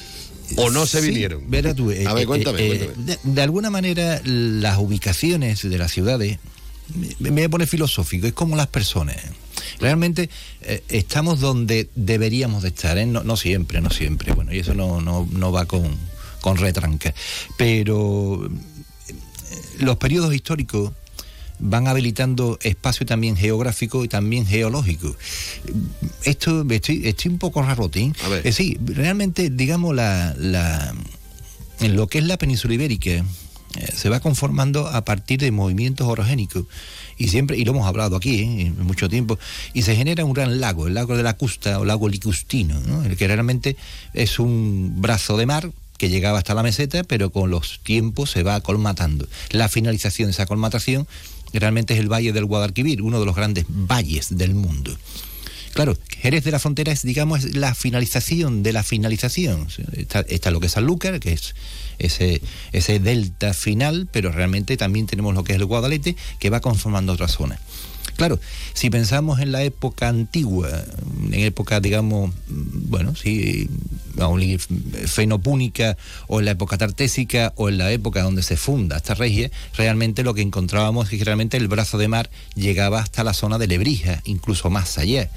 ¿O 0.58 0.70
no 0.72 0.86
se 0.86 1.02
Sí, 1.02 1.10
vinieron? 1.10 1.50
verás 1.50 1.76
tú, 1.76 1.92
eh, 1.92 2.06
a 2.08 2.14
ver, 2.14 2.24
eh, 2.24 2.28
cuéntame, 2.28 2.60
eh, 2.66 2.68
cuéntame. 2.68 3.06
De, 3.06 3.20
de 3.24 3.42
alguna 3.42 3.70
manera, 3.70 4.20
las 4.26 4.78
ubicaciones 4.80 5.62
de 5.68 5.78
las 5.78 5.92
ciudades, 5.92 6.40
me, 7.20 7.32
voy 7.32 7.44
a 7.44 7.50
poner 7.50 7.68
filosófico, 7.68 8.28
es 8.28 8.34
como 8.34 8.56
las 8.56 8.68
personas. 8.68 9.18
Realmente 9.80 10.30
eh, 10.62 10.84
estamos 10.90 11.40
donde 11.40 11.90
deberíamos 11.96 12.64
de 12.64 12.70
estar, 12.70 12.98
¿eh? 12.98 13.06
no, 13.06 13.24
no 13.24 13.38
siempre, 13.38 13.82
no 13.82 13.90
siempre. 13.90 14.34
Bueno, 14.34 14.54
y 14.54 14.60
eso 14.60 14.74
no, 14.74 15.02
no, 15.02 15.28
no 15.32 15.52
va 15.52 15.66
con, 15.66 15.98
con 16.42 16.58
retranca. 16.58 17.14
Pero 17.58 18.46
eh, 18.46 19.14
los 19.80 19.98
periodos 19.98 20.34
históricos 20.34 20.92
van 21.60 21.88
habilitando 21.88 22.58
espacio 22.62 23.06
también 23.06 23.36
geográfico 23.36 24.04
y 24.04 24.08
también 24.08 24.46
geológico. 24.46 25.16
Esto 26.24 26.66
estoy, 26.70 27.08
estoy 27.08 27.32
un 27.32 27.38
poco 27.38 27.62
rarotín. 27.62 28.16
Ver. 28.30 28.48
Eh, 28.48 28.52
sí, 28.52 28.78
realmente, 28.82 29.50
digamos, 29.50 29.94
la, 29.96 30.34
la, 30.38 30.94
en 31.82 31.96
lo 31.96 32.08
que 32.08 32.20
es 32.20 32.24
la 32.24 32.38
península 32.38 32.74
ibérica, 32.74 33.26
se 33.94 34.10
va 34.10 34.20
conformando 34.20 34.88
a 34.88 35.04
partir 35.06 35.40
de 35.40 35.52
movimientos 35.52 36.08
orogénicos. 36.08 36.66
Y 37.18 37.28
siempre, 37.28 37.58
y 37.58 37.66
lo 37.66 37.72
hemos 37.72 37.88
hablado 37.88 38.16
aquí 38.16 38.40
¿eh? 38.42 38.74
mucho 38.78 39.10
tiempo, 39.10 39.38
y 39.74 39.82
se 39.84 39.96
genera 39.96 40.24
un 40.26 40.34
gran 40.34 40.60
lago, 40.62 40.88
el 40.88 40.94
lago 40.94 41.18
de 41.18 41.24
la 41.24 41.36
Custa 41.36 41.80
o 41.80 41.86
lago 41.86 42.08
Licustino, 42.08 42.80
¿no? 42.82 43.04
el 43.04 43.18
que 43.18 43.28
realmente 43.28 43.76
es 44.14 44.40
un 44.40 45.02
brazo 45.02 45.38
de 45.38 45.46
mar 45.46 45.72
que 45.98 46.10
llegaba 46.10 46.38
hasta 46.38 46.54
la 46.54 46.64
meseta, 46.64 47.04
pero 47.04 47.30
con 47.30 47.52
los 47.52 47.82
tiempos 47.84 48.32
se 48.32 48.42
va 48.42 48.62
colmatando. 48.62 49.28
La 49.52 49.68
finalización 49.68 50.28
de 50.28 50.32
esa 50.32 50.46
colmatación 50.46 51.08
realmente 51.52 51.94
es 51.94 52.00
el 52.00 52.12
Valle 52.12 52.32
del 52.32 52.46
Guadalquivir, 52.46 53.02
uno 53.02 53.20
de 53.20 53.26
los 53.26 53.36
grandes 53.36 53.66
valles 53.68 54.38
del 54.38 54.56
mundo. 54.56 54.98
Claro, 55.74 55.98
Jerez 56.22 56.44
de 56.44 56.52
la 56.52 56.60
Frontera 56.60 56.92
es, 56.92 57.04
digamos, 57.04 57.56
la 57.56 57.76
finalización 57.76 58.64
de 58.64 58.74
la 58.74 58.84
finalización. 58.84 59.68
Está, 59.94 60.22
está 60.22 60.52
lo 60.52 60.60
que 60.60 60.68
es 60.68 60.74
Sanlúcar, 60.74 61.20
que 61.20 61.34
es 61.34 61.54
ese, 62.00 62.42
ese 62.72 63.00
delta 63.00 63.54
final, 63.54 64.08
pero 64.12 64.32
realmente 64.32 64.78
también 64.78 65.06
tenemos 65.06 65.34
lo 65.36 65.44
que 65.44 65.54
es 65.54 65.60
el 65.60 65.66
Guadalete, 65.66 66.16
que 66.40 66.50
va 66.50 66.60
conformando 66.60 67.14
otra 67.14 67.28
zona. 67.28 67.60
Claro, 68.20 68.38
si 68.74 68.90
pensamos 68.90 69.40
en 69.40 69.54
la 69.54 69.64
época 69.64 70.10
antigua, 70.10 70.70
en 71.32 71.40
época, 71.40 71.80
digamos, 71.80 72.34
bueno, 72.50 73.16
sí, 73.16 73.70
fenopúnica, 75.06 75.96
o 76.28 76.40
en 76.40 76.46
la 76.46 76.52
época 76.52 76.78
tartésica, 76.78 77.54
o 77.56 77.70
en 77.70 77.78
la 77.78 77.90
época 77.94 78.22
donde 78.22 78.44
se 78.44 78.58
funda 78.58 78.98
esta 78.98 79.14
regia, 79.14 79.50
realmente 79.78 80.24
lo 80.24 80.34
que 80.34 80.42
encontrábamos 80.42 81.06
es 81.06 81.18
que 81.18 81.24
realmente 81.24 81.56
el 81.56 81.70
brazo 81.70 81.98
de 81.98 82.10
mar 82.10 82.30
llegaba 82.56 83.00
hasta 83.00 83.24
la 83.24 83.34
zona 83.34 83.58
de 83.58 83.68
Lebrija, 83.68 84.22
incluso 84.26 84.70
más 84.70 84.98
allá. 84.98 85.30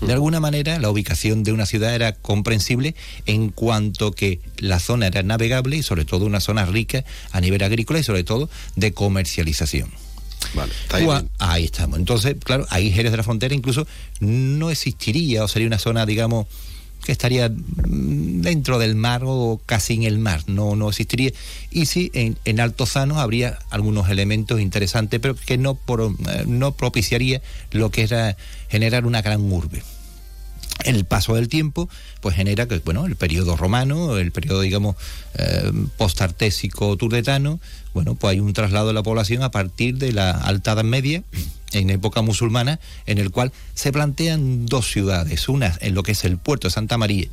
De 0.00 0.12
alguna 0.12 0.40
manera, 0.40 0.78
la 0.78 0.90
ubicación 0.90 1.42
de 1.42 1.52
una 1.52 1.66
ciudad 1.66 1.94
era 1.94 2.12
comprensible 2.12 2.94
en 3.26 3.50
cuanto 3.50 4.12
que 4.12 4.40
la 4.58 4.78
zona 4.78 5.06
era 5.06 5.22
navegable 5.22 5.76
y 5.76 5.82
sobre 5.82 6.04
todo 6.04 6.24
una 6.26 6.40
zona 6.40 6.64
rica 6.64 7.04
a 7.32 7.40
nivel 7.40 7.62
agrícola 7.62 7.98
y 7.98 8.02
sobre 8.02 8.24
todo 8.24 8.48
de 8.76 8.92
comercialización. 8.92 9.90
Vale, 10.54 10.72
está 10.72 10.96
ahí 10.96 11.06
ahí 11.38 11.64
estamos. 11.64 11.98
Entonces, 11.98 12.36
claro, 12.42 12.66
ahí 12.70 12.90
Jerez 12.90 13.10
de 13.10 13.18
la 13.18 13.22
Frontera 13.22 13.54
incluso 13.54 13.86
no 14.20 14.70
existiría 14.70 15.44
o 15.44 15.48
sería 15.48 15.68
una 15.68 15.78
zona, 15.78 16.06
digamos, 16.06 16.46
que 17.04 17.12
estaría 17.12 17.50
dentro 17.52 18.78
del 18.78 18.94
mar 18.94 19.22
o 19.24 19.60
casi 19.66 19.94
en 19.94 20.02
el 20.04 20.18
mar, 20.18 20.42
no, 20.46 20.76
no 20.76 20.88
existiría. 20.88 21.32
Y 21.70 21.86
sí, 21.86 22.10
en, 22.14 22.38
en 22.44 22.60
Altozano 22.60 23.20
habría 23.20 23.58
algunos 23.70 24.08
elementos 24.08 24.60
interesantes, 24.60 25.20
pero 25.20 25.34
que 25.34 25.58
no, 25.58 25.74
pro- 25.74 26.16
eh, 26.28 26.44
no 26.46 26.72
propiciaría 26.72 27.42
lo 27.70 27.90
que 27.90 28.02
era 28.02 28.36
generar 28.68 29.06
una 29.06 29.22
gran 29.22 29.52
urbe. 29.52 29.82
El 30.84 31.04
paso 31.04 31.34
del 31.34 31.48
tiempo, 31.48 31.90
pues 32.22 32.36
genera 32.36 32.66
que, 32.66 32.78
bueno, 32.78 33.04
el 33.04 33.14
periodo 33.14 33.54
romano, 33.54 34.16
el 34.16 34.32
periodo, 34.32 34.62
digamos, 34.62 34.96
eh, 35.34 35.70
postartésico 35.98 36.96
turdetano, 36.96 37.60
bueno, 37.92 38.14
pues 38.14 38.32
hay 38.32 38.40
un 38.40 38.54
traslado 38.54 38.88
de 38.88 38.94
la 38.94 39.02
población 39.02 39.42
a 39.42 39.50
partir 39.50 39.96
de 39.96 40.12
la 40.12 40.30
Alta 40.30 40.72
Edad 40.72 40.84
Media, 40.84 41.22
en 41.72 41.90
época 41.90 42.22
musulmana, 42.22 42.80
en 43.06 43.18
el 43.18 43.30
cual 43.30 43.52
se 43.74 43.92
plantean 43.92 44.66
dos 44.66 44.90
ciudades, 44.90 45.48
una 45.48 45.76
en 45.80 45.94
lo 45.94 46.02
que 46.02 46.12
es 46.12 46.24
el 46.24 46.36
puerto 46.38 46.68
de 46.68 46.72
Santa 46.72 46.98
María 46.98 47.26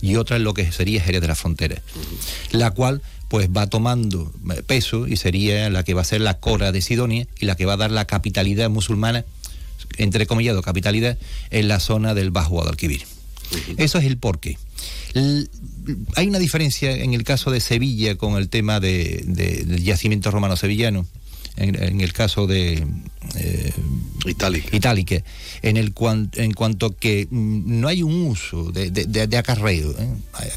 y 0.00 0.16
otra 0.16 0.36
en 0.36 0.44
lo 0.44 0.54
que 0.54 0.70
sería 0.72 1.00
Jerez 1.02 1.20
de 1.20 1.28
la 1.28 1.34
Frontera, 1.36 1.80
la 2.50 2.70
cual 2.72 3.02
pues 3.28 3.48
va 3.48 3.66
tomando 3.66 4.32
eh, 4.54 4.62
peso 4.62 5.06
y 5.06 5.16
sería 5.16 5.70
la 5.70 5.84
que 5.84 5.94
va 5.94 6.02
a 6.02 6.04
ser 6.04 6.20
la 6.20 6.38
Cora 6.38 6.70
de 6.72 6.82
Sidonia 6.82 7.26
y 7.40 7.46
la 7.46 7.54
que 7.56 7.64
va 7.66 7.74
a 7.74 7.76
dar 7.78 7.90
la 7.90 8.04
capitalidad 8.06 8.68
musulmana 8.68 9.24
entre 9.98 10.26
comillado, 10.26 10.62
capitalidad 10.62 11.18
en 11.50 11.68
la 11.68 11.80
zona 11.80 12.14
del 12.14 12.30
Bajo 12.30 12.50
Guadalquivir. 12.50 13.02
Eso 13.76 13.98
es 13.98 14.04
el 14.06 14.16
porqué. 14.16 14.56
L- 15.14 15.46
hay 16.16 16.26
una 16.28 16.38
diferencia 16.38 16.92
en 16.92 17.12
el 17.14 17.24
caso 17.24 17.50
de 17.50 17.60
Sevilla 17.60 18.16
con 18.16 18.36
el 18.36 18.48
tema 18.48 18.80
de, 18.80 19.22
de- 19.26 19.64
del 19.64 19.82
yacimiento 19.82 20.30
romano 20.30 20.56
sevillano, 20.56 21.06
en, 21.56 21.80
en 21.82 22.00
el 22.00 22.12
caso 22.12 22.46
de 22.46 22.86
eh, 23.36 23.72
Itálica. 24.26 24.76
Itálica, 24.76 25.22
en, 25.62 25.76
el 25.76 25.92
cuan- 25.94 26.30
en 26.34 26.52
cuanto 26.52 26.96
que 26.96 27.26
mm, 27.30 27.80
no 27.80 27.88
hay 27.88 28.02
un 28.02 28.26
uso 28.26 28.70
de, 28.72 28.90
de- 28.90 29.04
de- 29.06 29.26
de 29.26 29.36
acarreo. 29.36 29.90
¿eh? 29.98 30.08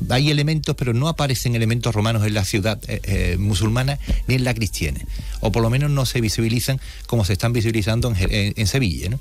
Hay- 0.09 0.29
elementos, 0.29 0.75
pero 0.75 0.93
no 0.93 1.07
aparecen 1.07 1.55
elementos 1.55 1.93
romanos 1.93 2.25
en 2.25 2.33
la 2.33 2.45
ciudad 2.45 2.79
eh, 2.87 3.01
eh, 3.03 3.37
musulmana 3.39 3.99
ni 4.27 4.35
en 4.35 4.43
la 4.43 4.53
cristiana. 4.53 4.99
O 5.41 5.51
por 5.51 5.61
lo 5.63 5.69
menos 5.69 5.89
no 5.91 6.05
se 6.05 6.21
visibilizan 6.21 6.79
como 7.07 7.25
se 7.25 7.33
están 7.33 7.53
visibilizando 7.53 8.07
en, 8.09 8.15
Je- 8.15 8.31
en- 8.31 8.53
en 8.55 8.67
Sevilla. 8.67 9.09
¿no? 9.09 9.19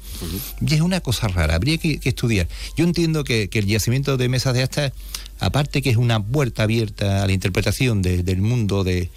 Y 0.67 0.75
es 0.75 0.81
una 0.81 1.01
cosa 1.01 1.29
rara, 1.29 1.55
habría 1.55 1.79
que, 1.79 1.99
que 1.99 2.09
estudiar. 2.11 2.49
Yo 2.77 2.85
entiendo 2.85 3.25
que, 3.25 3.49
que 3.49 3.59
el 3.61 3.67
yacimiento 3.67 4.17
de 4.17 4.29
mesas 4.29 4.55
de 4.55 4.63
asta, 4.63 4.93
aparte 5.41 5.83
que 5.83 5.91
es 5.91 5.97
una 5.97 6.23
puerta 6.23 6.63
abierta 6.65 7.23
a 7.23 7.27
la 7.27 7.33
interpretación 7.33 8.03
de- 8.03 8.23
del 8.23 8.41
mundo 8.43 8.85
de, 8.85 9.11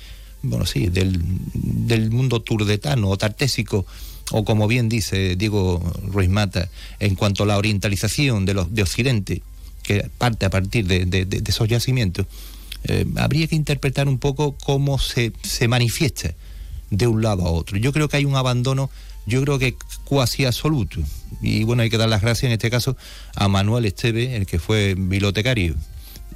bueno, 0.43 0.65
sí, 0.65 0.87
del, 0.87 1.19
del 1.53 2.11
mundo 2.11 2.41
turdetano 2.41 3.09
o 3.09 3.17
tartésico, 3.17 3.85
o 4.31 4.43
como 4.45 4.67
bien 4.67 4.89
dice 4.89 5.35
Diego 5.35 5.79
Ruiz 6.07 6.29
Mata, 6.29 6.69
en 6.99 7.15
cuanto 7.15 7.43
a 7.43 7.45
la 7.45 7.57
orientalización 7.57 8.45
de, 8.45 8.53
los, 8.53 8.73
de 8.73 8.81
Occidente, 8.83 9.41
que 9.83 10.09
parte 10.17 10.45
a 10.45 10.49
partir 10.49 10.85
de, 10.85 11.05
de- 11.05 11.41
esos 11.47 11.67
yacimientos, 11.67 12.25
eh, 12.83 13.05
habría 13.15 13.47
que 13.47 13.55
interpretar 13.55 14.07
un 14.07 14.19
poco 14.19 14.55
cómo 14.63 14.99
se, 14.99 15.31
se 15.43 15.67
manifiesta 15.67 16.33
de 16.91 17.07
un 17.07 17.21
lado 17.21 17.45
a 17.45 17.51
otro. 17.51 17.77
Yo 17.77 17.91
creo 17.93 18.07
que 18.09 18.17
hay 18.17 18.25
un 18.25 18.35
abandono, 18.35 18.89
yo 19.25 19.41
creo 19.43 19.59
que 19.59 19.75
cuasi 20.05 20.45
absoluto. 20.45 20.99
Y 21.41 21.63
bueno, 21.63 21.83
hay 21.83 21.89
que 21.89 21.97
dar 21.97 22.07
las 22.09 22.21
gracias 22.21 22.45
en 22.45 22.51
este 22.53 22.69
caso 22.69 22.95
a 23.35 23.47
Manuel 23.47 23.85
Esteve, 23.85 24.35
el 24.35 24.45
que 24.45 24.59
fue 24.59 24.93
bibliotecario 24.95 25.75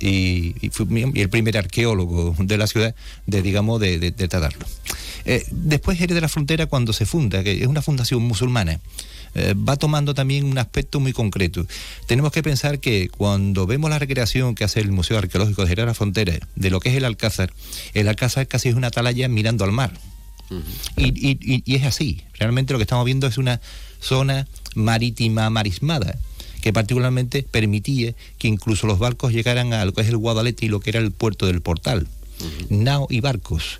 y, 0.02 0.56
y 0.62 0.70
fue 0.70 0.86
mi- 0.88 1.12
y 1.14 1.22
el 1.22 1.30
primer 1.30 1.58
arqueólogo 1.58 2.36
de 2.40 2.58
la 2.58 2.68
ciudad 2.68 2.96
de 3.28 3.42
digamos 3.42 3.80
de, 3.80 4.00
de- 4.00 4.12
de 4.12 4.28
tratarlo. 4.28 4.66
Eh, 5.26 5.46
después 5.52 5.98
Jerez 6.00 6.16
de 6.16 6.22
la 6.22 6.28
Frontera 6.30 6.66
cuando 6.66 6.94
se 6.94 7.06
funda, 7.06 7.44
que 7.44 7.62
es 7.62 7.68
una 7.68 7.82
fundación 7.82 8.22
musulmana, 8.24 8.80
eh, 9.36 9.54
va 9.56 9.78
tomando 9.78 10.14
también 10.14 10.44
un 10.46 10.58
aspecto 10.58 11.00
muy 11.00 11.14
concreto. 11.14 11.66
Tenemos 12.08 12.32
que 12.34 12.44
pensar 12.44 12.80
que 12.80 13.08
cuando 13.10 13.66
vemos 13.68 13.90
la 13.90 14.00
recreación 14.00 14.56
que 14.56 14.64
hace 14.66 14.80
el 14.82 14.92
Museo 14.92 15.18
Arqueológico 15.18 15.62
de 15.62 15.68
Jerez 15.70 15.84
de 15.84 15.88
la 15.88 15.94
Frontera 15.94 16.40
de 16.56 16.70
lo 16.70 16.80
que 16.80 16.90
es 16.90 16.96
el 16.96 17.06
Alcázar, 17.06 17.54
el 17.94 18.08
Alcázar 18.10 18.48
casi 18.48 18.70
es 18.70 18.76
una 18.76 18.88
atalaya 18.88 19.28
mirando 19.30 19.64
al 19.64 19.72
mar. 19.72 19.94
Y- 20.98 21.30
y- 21.32 21.64
y 21.66 21.76
es 21.76 21.84
así. 21.86 22.22
Realmente 22.34 22.74
lo 22.74 22.80
que 22.80 22.84
estamos 22.84 23.06
viendo 23.06 23.26
es 23.28 23.38
una 23.38 23.62
zona 24.02 24.48
marítima 24.76 25.50
marismada 25.50 26.18
que 26.62 26.74
particularmente 26.74 27.43
permitía 27.50 28.13
que 28.38 28.47
incluso 28.47 28.88
los 28.88 29.00
barcos 29.00 29.34
llegaran 29.34 29.74
a 29.74 29.86
lo 29.86 29.93
que 29.93 30.02
es 30.02 30.08
el 30.08 30.17
Guadalete 30.17 30.65
y 30.65 30.69
lo 30.69 30.80
que 30.80 30.91
era 30.91 31.00
el 31.00 31.12
puerto 31.12 31.45
del 31.47 31.62
Portal. 31.62 32.08
Nao 32.69 33.08
y 33.10 33.19
barcos. 33.19 33.80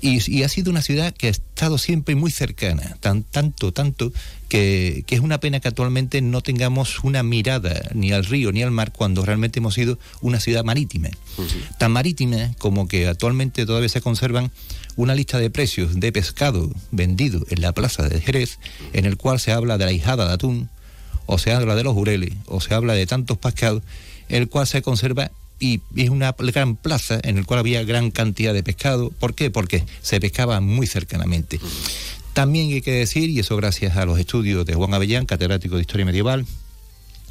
Y, 0.00 0.18
y 0.30 0.42
ha 0.42 0.48
sido 0.48 0.70
una 0.70 0.82
ciudad 0.82 1.14
que 1.14 1.28
ha 1.28 1.30
estado 1.30 1.78
siempre 1.78 2.16
muy 2.16 2.32
cercana, 2.32 2.96
tan, 3.00 3.22
tanto, 3.22 3.72
tanto, 3.72 4.12
que, 4.48 5.04
que 5.06 5.14
es 5.14 5.20
una 5.20 5.38
pena 5.38 5.60
que 5.60 5.68
actualmente 5.68 6.20
no 6.20 6.40
tengamos 6.40 7.04
una 7.04 7.22
mirada 7.22 7.88
ni 7.94 8.10
al 8.10 8.24
río 8.24 8.50
ni 8.50 8.62
al 8.62 8.72
mar 8.72 8.92
cuando 8.92 9.24
realmente 9.24 9.60
hemos 9.60 9.74
sido 9.74 9.98
una 10.20 10.40
ciudad 10.40 10.64
marítima. 10.64 11.10
Tan 11.78 11.92
marítima 11.92 12.52
como 12.58 12.88
que 12.88 13.06
actualmente 13.06 13.64
todavía 13.64 13.88
se 13.88 14.00
conservan 14.00 14.50
una 14.96 15.14
lista 15.14 15.38
de 15.38 15.50
precios 15.50 16.00
de 16.00 16.12
pescado 16.12 16.70
vendido 16.90 17.46
en 17.48 17.60
la 17.62 17.72
plaza 17.72 18.08
de 18.08 18.20
Jerez, 18.20 18.58
en 18.92 19.04
el 19.04 19.16
cual 19.16 19.38
se 19.38 19.52
habla 19.52 19.78
de 19.78 19.84
la 19.84 19.92
hijada 19.92 20.26
de 20.26 20.34
atún, 20.34 20.68
o 21.32 21.38
se 21.38 21.52
habla 21.52 21.76
de 21.76 21.84
los 21.84 21.94
jureles, 21.94 22.32
o 22.46 22.60
se 22.60 22.74
habla 22.74 22.92
de 22.92 23.06
tantos 23.06 23.38
pescados, 23.38 23.84
el 24.28 24.48
cual 24.48 24.66
se 24.66 24.82
conserva 24.82 25.30
y 25.60 25.80
es 25.94 26.10
una 26.10 26.34
gran 26.36 26.74
plaza 26.74 27.20
en 27.22 27.38
el 27.38 27.46
cual 27.46 27.60
había 27.60 27.84
gran 27.84 28.10
cantidad 28.10 28.52
de 28.52 28.64
pescado. 28.64 29.10
¿Por 29.10 29.34
qué? 29.36 29.48
Porque 29.48 29.84
se 30.02 30.18
pescaba 30.18 30.60
muy 30.60 30.88
cercanamente. 30.88 31.60
También 32.32 32.72
hay 32.72 32.80
que 32.80 32.90
decir, 32.90 33.30
y 33.30 33.38
eso 33.38 33.56
gracias 33.56 33.96
a 33.96 34.06
los 34.06 34.18
estudios 34.18 34.66
de 34.66 34.74
Juan 34.74 34.92
Avellán, 34.92 35.24
catedrático 35.24 35.76
de 35.76 35.82
Historia 35.82 36.04
Medieval, 36.04 36.46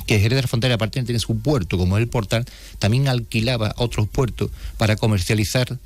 que 0.08 0.18
Jerez 0.20 0.38
de 0.38 0.44
la 0.44 0.48
Frontera, 0.48 0.76
aparte 0.76 1.02
de 1.02 1.06
tener 1.06 1.20
su 1.20 1.38
puerto 1.40 1.78
como 1.78 1.98
el 1.98 2.08
portal, 2.08 2.46
también 2.78 3.10
alquilaba 3.10 3.74
otros 3.76 4.08
puertos 4.08 4.50
para 4.78 4.96
comercializar 4.96 5.78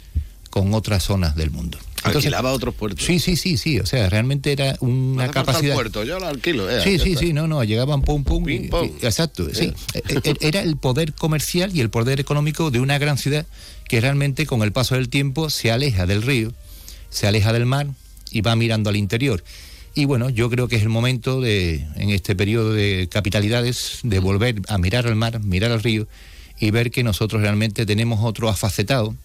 con 0.52 0.76
otras 0.76 1.02
zonas 1.02 1.36
del 1.36 1.50
mundo. 1.50 1.80
Alquilaba 2.04 2.52
otros 2.52 2.76
puertos. 2.76 3.06
Sí, 3.06 3.20
sí, 3.20 3.36
sí, 3.36 3.58
sí. 3.58 3.80
O 3.80 3.86
sea, 3.86 4.10
realmente 4.10 4.52
era 4.52 4.76
una 4.82 5.30
capacidad. 5.32 5.74
puerto, 5.76 6.04
yo 6.04 6.20
lo 6.20 6.28
alquilo. 6.28 6.70
eh, 6.70 6.82
Sí, 6.84 7.00
sí, 7.00 7.16
sí, 7.16 7.34
no, 7.34 7.48
no, 7.48 7.64
llegaban 7.64 8.02
pum, 8.02 8.24
pum. 8.24 8.48
y- 8.50 8.68
pum. 8.68 8.90
y- 9.02 9.06
exacto, 9.06 9.48
sí. 9.54 9.66
Eh. 9.94 10.02
Eh, 10.10 10.20
eh, 10.24 10.34
Era 10.42 10.62
el 10.62 10.78
poder 10.78 11.14
comercial 11.14 11.72
y 11.76 11.82
el 11.82 11.90
poder 11.90 12.20
económico 12.20 12.72
de 12.72 12.80
una 12.80 12.98
gran 12.98 13.18
ciudad 13.18 13.46
que 13.88 14.02
realmente 14.02 14.46
con 14.46 14.62
el 14.64 14.72
paso 14.72 14.96
del 14.96 15.10
tiempo 15.10 15.50
se 15.50 15.72
aleja 15.72 16.06
del 16.06 16.22
río, 16.22 16.54
se 17.10 17.28
aleja 17.28 17.54
del 17.54 17.66
mar 17.66 17.88
y 18.32 18.42
va 18.42 18.56
mirando 18.56 18.90
al 18.90 18.96
interior. 18.96 19.44
Y 19.96 20.06
bueno, 20.06 20.30
yo 20.32 20.50
creo 20.50 20.68
que 20.68 20.76
es 20.78 20.82
el 20.82 20.90
momento 20.90 21.40
de, 21.40 21.86
en 21.98 22.10
este 22.10 22.36
periodo 22.36 22.74
de 22.74 23.08
capitalidades, 23.12 24.00
de 24.02 24.18
volver 24.20 24.56
a 24.68 24.78
mirar 24.80 25.06
al 25.06 25.16
mar, 25.16 25.40
mirar 25.42 25.72
al 25.72 25.84
río 25.84 26.08
y 26.60 26.72
ver 26.72 26.90
que 26.90 27.04
nosotros 27.04 27.42
realmente 27.44 27.86
tenemos 27.86 28.20
otro 28.24 28.50
afacetado 28.50 29.16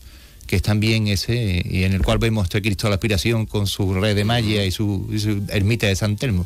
que 0.49 0.57
es 0.57 0.62
también 0.62 1.07
ese, 1.07 1.62
y 1.64 1.84
en 1.84 1.92
el 1.92 2.03
cual 2.03 2.18
vemos 2.18 2.44
este 2.44 2.61
Cristo 2.61 2.88
de 2.88 2.90
la 2.90 2.94
Aspiración 2.96 3.46
con 3.46 3.68
su 3.68 3.94
red 3.94 4.16
de 4.16 4.24
malla 4.24 4.64
y 4.64 4.72
su, 4.72 5.09
y 5.12 5.20
su 5.20 5.42
ermita 5.51 5.86
de 5.86 5.94
San 5.94 6.16
Telmo, 6.16 6.44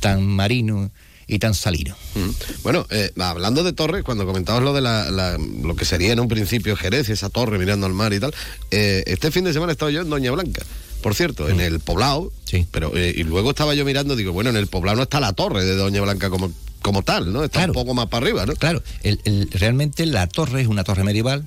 tan 0.00 0.26
marino 0.26 0.90
y 1.26 1.38
tan 1.38 1.54
salino. 1.54 1.94
Mm. 2.14 2.30
Bueno, 2.64 2.86
eh, 2.90 3.10
hablando 3.18 3.62
de 3.62 3.72
torres, 3.72 4.02
cuando 4.02 4.26
comentabas 4.26 4.62
lo 4.62 4.72
de 4.72 4.80
la, 4.80 5.10
la- 5.10 5.38
lo 5.62 5.76
que 5.76 5.84
sería 5.84 6.12
en 6.12 6.20
un 6.20 6.28
principio 6.28 6.74
Jerez, 6.76 7.08
esa 7.08 7.28
torre 7.30 7.58
mirando 7.58 7.86
al 7.86 7.92
mar 7.94 8.12
y 8.12 8.18
tal, 8.20 8.34
eh, 8.70 9.04
este 9.06 9.30
fin 9.30 9.44
de 9.44 9.52
semana 9.52 9.72
he 9.72 9.74
estado 9.74 9.90
yo 9.90 10.00
en 10.02 10.10
Doña 10.10 10.30
Blanca. 10.32 10.62
por 11.02 11.14
cierto, 11.14 11.50
en 11.50 11.60
el 11.60 11.80
poblado. 11.80 12.32
Sí. 12.46 12.66
Pero, 12.70 12.96
eh, 12.96 13.12
y 13.14 13.24
luego 13.24 13.50
estaba 13.50 13.74
yo 13.74 13.84
mirando, 13.84 14.16
digo, 14.16 14.32
bueno, 14.32 14.48
en 14.48 14.56
el 14.56 14.68
poblado 14.68 14.96
no 14.96 15.02
está 15.02 15.20
la 15.20 15.34
torre 15.34 15.62
de 15.64 15.76
Doña 15.76 16.00
Blanca 16.00 16.30
como, 16.30 16.50
como 16.80 17.02
tal, 17.02 17.30
¿no? 17.30 17.44
Está 17.44 17.58
Claro. 17.60 17.72
un 17.72 17.74
poco 17.74 17.92
más 17.94 18.06
para 18.08 18.24
arriba, 18.24 18.46
¿no? 18.46 18.54
Claro, 18.54 18.82
el- 19.02 19.20
el- 19.24 19.50
realmente 19.52 20.06
la 20.06 20.26
torre 20.28 20.62
es 20.62 20.66
una 20.66 20.82
torre 20.82 21.04
medieval 21.04 21.46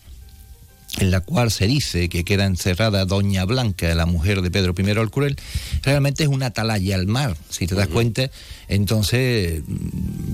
en 1.00 1.12
la 1.12 1.20
cual 1.22 1.52
se 1.52 1.68
dice 1.68 2.10
que 2.10 2.24
queda 2.24 2.46
encerrada 2.46 3.06
Doña 3.06 3.46
Blanca, 3.46 3.94
la 3.94 4.06
mujer 4.06 4.42
de 4.42 4.50
Pedro 4.50 4.74
I 4.78 4.90
el 4.90 5.12
Cruel, 5.12 5.36
realmente 5.84 6.24
es 6.24 6.30
una 6.30 6.48
atalaya 6.48 6.96
al 6.96 7.06
mar, 7.08 7.36
si 7.50 7.68
te 7.68 7.76
das 7.76 7.88
cuenta, 7.88 8.32
entonces, 8.68 9.62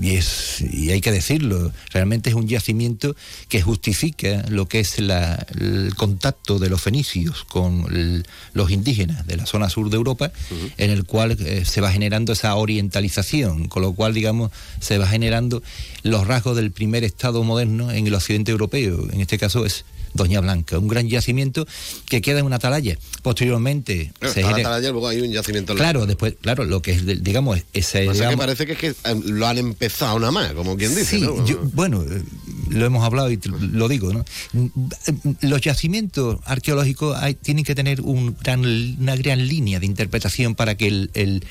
y, 0.00 0.10
es, 0.10 0.60
y 0.72 0.90
hay 0.90 1.00
que 1.00 1.10
decirlo, 1.12 1.72
realmente 1.92 2.30
es 2.30 2.36
un 2.36 2.46
yacimiento 2.48 3.14
que 3.48 3.60
justifica 3.62 4.44
lo 4.48 4.66
que 4.66 4.80
es 4.80 4.98
la- 5.00 5.44
el 5.58 5.94
contacto 5.96 6.58
de 6.58 6.70
los 6.70 6.80
fenicios 6.80 7.44
con 7.44 7.86
el- 7.94 8.26
los 8.54 8.70
indígenas 8.70 9.26
de 9.26 9.36
la 9.36 9.46
zona 9.46 9.68
sur 9.68 9.90
de 9.90 9.96
Europa, 9.96 10.32
en 10.78 10.90
el 10.90 11.04
cual 11.04 11.36
eh, 11.40 11.64
se 11.66 11.80
va 11.80 11.90
generando 11.90 12.32
esa 12.32 12.54
orientalización, 12.54 13.68
con 13.68 13.82
lo 13.82 13.92
cual, 13.92 14.14
digamos, 14.14 14.50
se 14.80 14.98
va 14.98 15.06
generando 15.06 15.62
los 16.02 16.26
rasgos 16.26 16.56
del 16.56 16.70
primer 16.70 17.04
Estado 17.04 17.42
moderno 17.44 17.90
en 17.90 18.06
el 18.06 18.14
occidente 18.14 18.52
europeo, 18.52 19.08
en 19.12 19.20
este 19.20 19.36
caso 19.38 19.66
es 19.66 19.84
Doña 20.14 20.40
Blanca, 20.40 20.78
un 20.78 20.88
gran 20.88 21.08
yacimiento 21.08 21.66
que 22.06 22.22
queda 22.22 22.38
en 22.38 22.46
una 22.46 22.56
atalaya. 22.56 22.96
Posteriormente 23.22 24.12
se 24.22 24.42
genera- 24.42 24.68
atalaya, 24.70 24.90
luego 24.90 25.08
hay 25.08 25.20
un 25.20 25.30
yacimiento. 25.32 25.72
en 25.72 25.78
la- 25.78 25.84
Claro, 25.84 26.06
después, 26.06 26.34
claro, 26.40 26.64
lo 26.64 26.80
que 26.82 26.92
es, 26.92 27.22
digamos, 27.22 27.60
ese... 27.72 28.08
O 28.08 28.12
sea 28.14 28.28
que 28.30 28.34
digamos- 28.36 28.36
parece 28.46 28.66
que 28.66 28.72
es 28.72 28.78
que 28.78 28.88
eh, 28.88 29.20
lo 29.26 29.46
han 29.46 29.58
empezado 29.58 30.18
nada 30.18 30.30
más, 30.32 30.52
como 30.52 30.76
quien 30.76 30.94
dice, 30.94 31.16
Sí, 31.18 31.20
¿no? 31.22 31.44
yo- 31.46 31.60
bueno, 31.74 32.02
eh, 32.02 32.22
lo 32.70 32.86
hemos 32.86 33.04
hablado 33.04 33.30
y 33.30 33.38
lo- 33.72 33.88
digo, 33.88 34.12
¿no? 34.12 34.24
Mm, 34.52 34.68
Los 35.42 35.60
yacimientos 35.60 36.38
arqueológicos 36.44 37.16
hay- 37.20 37.34
tienen 37.34 37.64
que 37.64 37.74
tener 37.74 38.00
un 38.00 38.36
gran, 38.42 38.60
una 39.00 39.16
gran 39.16 39.46
línea 39.46 39.80
de 39.80 39.86
interpretación 39.86 40.54
para 40.54 40.76
que 40.76 40.86
el, 40.86 41.10
el, 41.14 41.44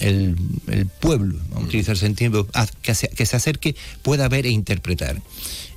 el- 0.00 0.36
el 0.68 0.86
pueblo, 0.86 1.38
vamos 1.50 1.64
a 1.64 1.66
utilizar 1.68 1.94
ese 1.96 2.10
tiempo, 2.10 2.46
que 2.82 2.94
se, 2.94 3.08
que 3.08 3.24
se 3.26 3.36
acerque, 3.36 3.76
pueda 4.02 4.28
ver 4.28 4.44
e 4.46 4.50
interpretar. 4.50 5.22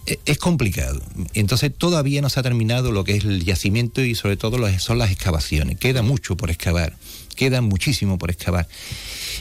Eh, 0.10 0.20
Es 0.26 0.38
complicado. 0.40 1.02
Entonces 1.34 1.72
todavía 1.76 2.22
no 2.22 2.30
se 2.30 2.40
ha 2.40 2.44
terminado 2.44 2.92
lo 2.92 3.04
que 3.04 3.16
es 3.16 3.24
el 3.24 3.46
yacimiento 3.46 4.02
y 4.02 4.16
sobre 4.16 4.38
todo 4.38 4.58
son 4.80 4.98
las 4.98 5.12
excavaciones. 5.12 5.78
Queda 5.78 6.02
mucho 6.02 6.36
por 6.36 6.50
excavar, 6.50 6.98
queda 7.36 7.62
muchísimo 7.62 8.18
por 8.18 8.32
excavar. 8.32 8.68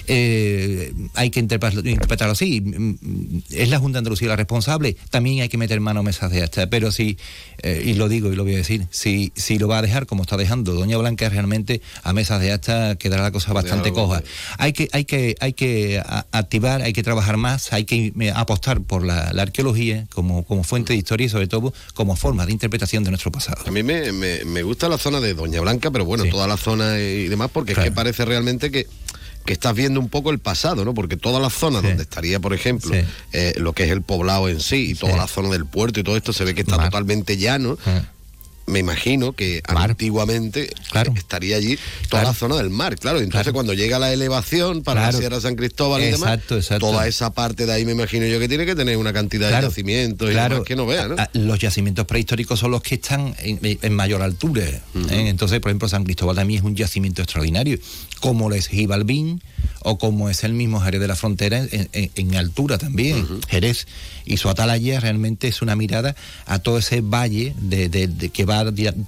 Eh, 0.07 0.93
hay 1.15 1.31
que 1.31 1.41
interpretarlo, 1.41 2.33
así. 2.33 2.61
Mm, 2.61 2.97
mm, 3.01 3.43
Es 3.51 3.69
la 3.69 3.79
Junta 3.79 3.97
de 3.97 4.01
Andalucía 4.01 4.29
la 4.29 4.37
responsable. 4.37 4.97
También 5.11 5.41
hay 5.43 5.49
que 5.49 5.59
meter 5.59 5.81
mano 5.81 6.01
a 6.01 6.03
mesas 6.03 6.31
de 6.31 6.43
acta. 6.43 6.69
Pero 6.69 6.91
si, 6.93 7.19
eh, 7.63 7.83
y 7.85 7.95
lo 7.95 8.09
digo 8.09 8.33
y 8.33 8.37
lo 8.37 8.45
voy 8.45 8.55
a 8.55 8.59
decir, 8.59 8.87
si, 8.91 9.33
si 9.37 9.59
lo 9.59 9.69
va 9.69 9.79
a 9.79 9.83
dejar 9.83 10.07
como 10.07 10.23
está 10.23 10.37
dejando 10.37 10.75
Doña 10.75 10.97
Blanca, 10.99 11.29
realmente 11.29 11.81
a 12.03 12.13
mesas 12.13 12.41
de 12.41 12.53
acta 12.53 12.97
quedará 12.97 13.23
la 13.23 13.31
cosa 13.33 13.53
bastante 13.53 13.93
coja. 13.93 14.23
Hay 14.59 14.73
que, 14.73 14.89
hay 14.93 15.05
que, 15.05 15.37
hay 15.41 15.53
que 15.53 16.03
activar, 16.33 16.83
hay 16.83 16.93
que 16.93 17.03
trabajar 17.03 17.37
más, 17.37 17.73
hay 17.73 17.85
que 17.85 18.13
eh, 18.19 18.33
apostar 18.35 18.81
por 18.81 19.05
la, 19.05 19.33
la 19.33 19.43
arqueología 19.43 20.07
como, 20.13 20.45
como 20.45 20.65
fuente 20.65 20.93
de 20.93 20.99
historia 20.99 21.27
y 21.27 21.29
sobre 21.29 21.47
todo 21.49 21.73
como 21.95 22.17
forma 22.17 22.47
de 22.47 22.53
interpretación 22.53 23.05
de 23.05 23.11
nuestro 23.11 23.31
pasado. 23.33 23.63
A 23.67 23.71
mí 23.71 23.83
me, 23.83 24.13
me- 24.13 24.45
me 24.45 24.63
gusta 24.63 24.89
la 24.89 24.99
zona 24.99 25.21
de 25.21 25.35
Doña 25.35 25.61
Blanca, 25.61 25.91
pero 25.91 26.05
bueno, 26.05 26.25
Sí. 26.25 26.31
toda 26.31 26.47
la 26.49 26.57
zona 26.57 26.99
y 26.99 27.29
demás, 27.29 27.51
porque 27.53 27.73
es 27.73 27.77
Claro. 27.77 27.91
que 27.91 27.95
parece 27.95 28.25
realmente 28.25 28.71
que, 28.71 28.87
que 29.49 29.55
estás 29.55 29.75
viendo 29.75 29.99
un 29.99 30.11
poco 30.11 30.31
el 30.31 30.41
pasado, 30.41 30.85
¿no? 30.85 30.93
Porque 30.93 31.17
toda 31.17 31.41
la 31.41 31.49
zona 31.49 31.81
Sí. 31.81 31.87
donde 31.87 32.03
estaría, 32.03 32.39
por 32.39 32.53
ejemplo, 32.53 32.95
Sí. 32.95 33.01
eh, 33.33 33.55
lo 33.57 33.73
que 33.73 33.85
es 33.85 33.91
el 33.91 34.03
poblado 34.03 34.47
en 34.51 34.61
sí 34.61 34.91
y 34.91 34.95
toda 34.95 35.15
Sí. 35.15 35.19
la 35.19 35.27
zona 35.27 35.49
del 35.49 35.65
puerto 35.65 35.99
y 36.01 36.03
todo 36.03 36.19
esto 36.19 36.35
se 36.35 36.45
ve 36.45 36.55
que 36.55 36.61
está 36.61 36.77
Mar. 36.77 36.91
totalmente 36.91 37.39
llano. 37.39 37.79
Me 38.69 38.79
imagino 38.81 39.33
que 39.33 39.63
Mar. 39.73 39.91
antiguamente 39.91 40.71
Claro. 40.91 41.13
estaría 41.17 41.57
allí 41.57 41.77
toda 42.09 42.23
Claro. 42.23 42.29
la 42.29 42.35
zona 42.35 42.57
del 42.57 42.71
mar, 42.71 42.97
claro. 42.97 43.19
Entonces 43.19 43.43
Claro. 43.43 43.53
cuando 43.55 43.75
llega 43.75 43.99
la 43.99 44.13
elevación 44.13 44.83
para 44.83 45.03
la 45.11 45.13
Sierra 45.13 45.41
San 45.41 45.57
Cristóbal 45.57 46.03
y 46.03 46.07
demás, 46.07 46.39
Exacto, 46.49 46.79
toda 46.79 47.07
esa 47.07 47.33
parte 47.33 47.67
de 47.67 47.73
ahí 47.73 47.85
me 47.85 47.93
imagino 47.93 48.27
yo 48.27 48.39
que 48.39 48.49
tiene 48.49 48.67
que 48.67 48.75
tener 48.75 48.97
una 48.97 49.13
cantidad 49.13 49.49
de 49.51 49.67
yacimientos 49.67 50.31
y 50.31 50.35
demás 50.35 50.61
que 50.67 50.77
no 50.77 50.87
vea, 50.87 51.09
¿no? 51.09 51.17
Los 51.33 51.59
yacimientos 51.59 52.07
prehistóricos 52.07 52.59
son 52.61 52.71
los 52.71 52.83
que 52.83 52.97
están 52.97 53.35
en, 53.41 53.59
en 53.81 53.93
mayor 53.95 54.23
altura. 54.23 54.65
¿eh? 54.65 54.81
Entonces, 55.29 55.61
por 55.61 55.71
ejemplo, 55.71 55.89
San 55.89 56.05
Cristóbal 56.05 56.37
también 56.37 56.61
es 56.61 56.65
un 56.65 56.77
yacimiento 56.77 57.23
extraordinario, 57.23 57.79
como 58.21 58.49
lo 58.49 58.55
es 58.55 58.69
Gibalbín 58.69 59.43
o 59.81 59.97
como 59.99 60.29
es 60.29 60.45
el 60.45 60.53
mismo 60.53 60.81
Jerez 60.81 61.01
de 61.01 61.09
la 61.09 61.17
Frontera 61.17 61.59
en, 61.71 61.89
en- 61.93 62.11
en 62.15 62.35
altura 62.37 62.79
también. 62.79 63.27
Jerez 63.49 63.87
y 64.25 64.37
su 64.37 64.49
atalaya 64.51 65.01
realmente 65.01 65.49
es 65.49 65.63
una 65.63 65.77
mirada 65.77 66.15
a 66.47 66.59
todo 66.59 66.79
ese 66.79 67.01
valle 67.01 67.55
de, 67.61 67.89
de- 67.89 68.09
de 68.09 68.29
que 68.31 68.45
va 68.45 68.58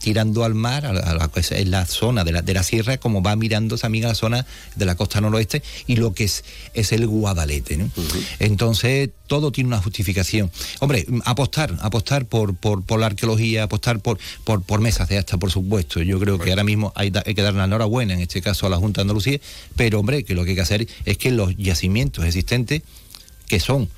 tirando 0.00 0.44
al 0.44 0.54
mar, 0.54 0.86
a 0.86 0.92
la, 0.92 1.00
a 1.00 1.14
la- 1.14 1.28
pues, 1.28 1.52
en 1.52 1.70
la 1.70 1.86
zona 1.86 2.24
de 2.24 2.32
la, 2.32 2.42
de 2.42 2.54
la 2.54 2.62
sierra, 2.62 2.98
como 2.98 3.22
va 3.22 3.36
mirando 3.36 3.76
también 3.78 4.04
a 4.04 4.08
la 4.08 4.14
zona 4.14 4.46
de 4.76 4.84
la 4.84 4.94
costa 4.94 5.20
noroeste 5.20 5.62
y 5.86 5.96
lo 5.96 6.12
que 6.14 6.24
es, 6.24 6.44
es 6.74 6.92
el 6.92 7.06
Guadalete. 7.06 7.76
¿no? 7.76 7.90
Entonces, 8.38 9.10
todo 9.26 9.52
tiene 9.52 9.68
una 9.68 9.78
justificación. 9.80 10.50
Hombre, 10.80 11.06
apostar, 11.24 11.76
apostar 11.80 12.24
por, 12.26 12.54
por, 12.56 12.82
por 12.84 12.98
la 13.00 13.06
arqueología, 13.06 13.64
apostar 13.64 14.00
por, 14.00 14.18
por, 14.44 14.62
por 14.62 14.80
mesas 14.80 15.08
de 15.08 15.18
acta, 15.18 15.38
por 15.38 15.50
supuesto. 15.50 16.02
Yo 16.02 16.18
creo 16.18 16.38
que 16.38 16.50
ahora 16.50 16.64
mismo 16.64 16.92
hay, 16.96 17.12
hay 17.24 17.34
que 17.34 17.42
dar 17.42 17.54
la 17.54 17.64
enhorabuena, 17.64 18.14
en 18.14 18.20
este 18.20 18.42
caso 18.42 18.66
a 18.66 18.70
la 18.70 18.76
Junta 18.76 19.00
de 19.00 19.02
Andalucía, 19.02 19.38
pero 19.76 20.00
hombre, 20.00 20.24
que 20.24 20.34
lo 20.34 20.44
que 20.44 20.50
hay 20.50 20.56
que 20.56 20.62
hacer 20.62 20.88
es 21.04 21.18
que 21.18 21.30
los 21.30 21.56
yacimientos 21.56 22.24
existentes, 22.24 22.82
que 23.46 23.60
son 23.60 23.88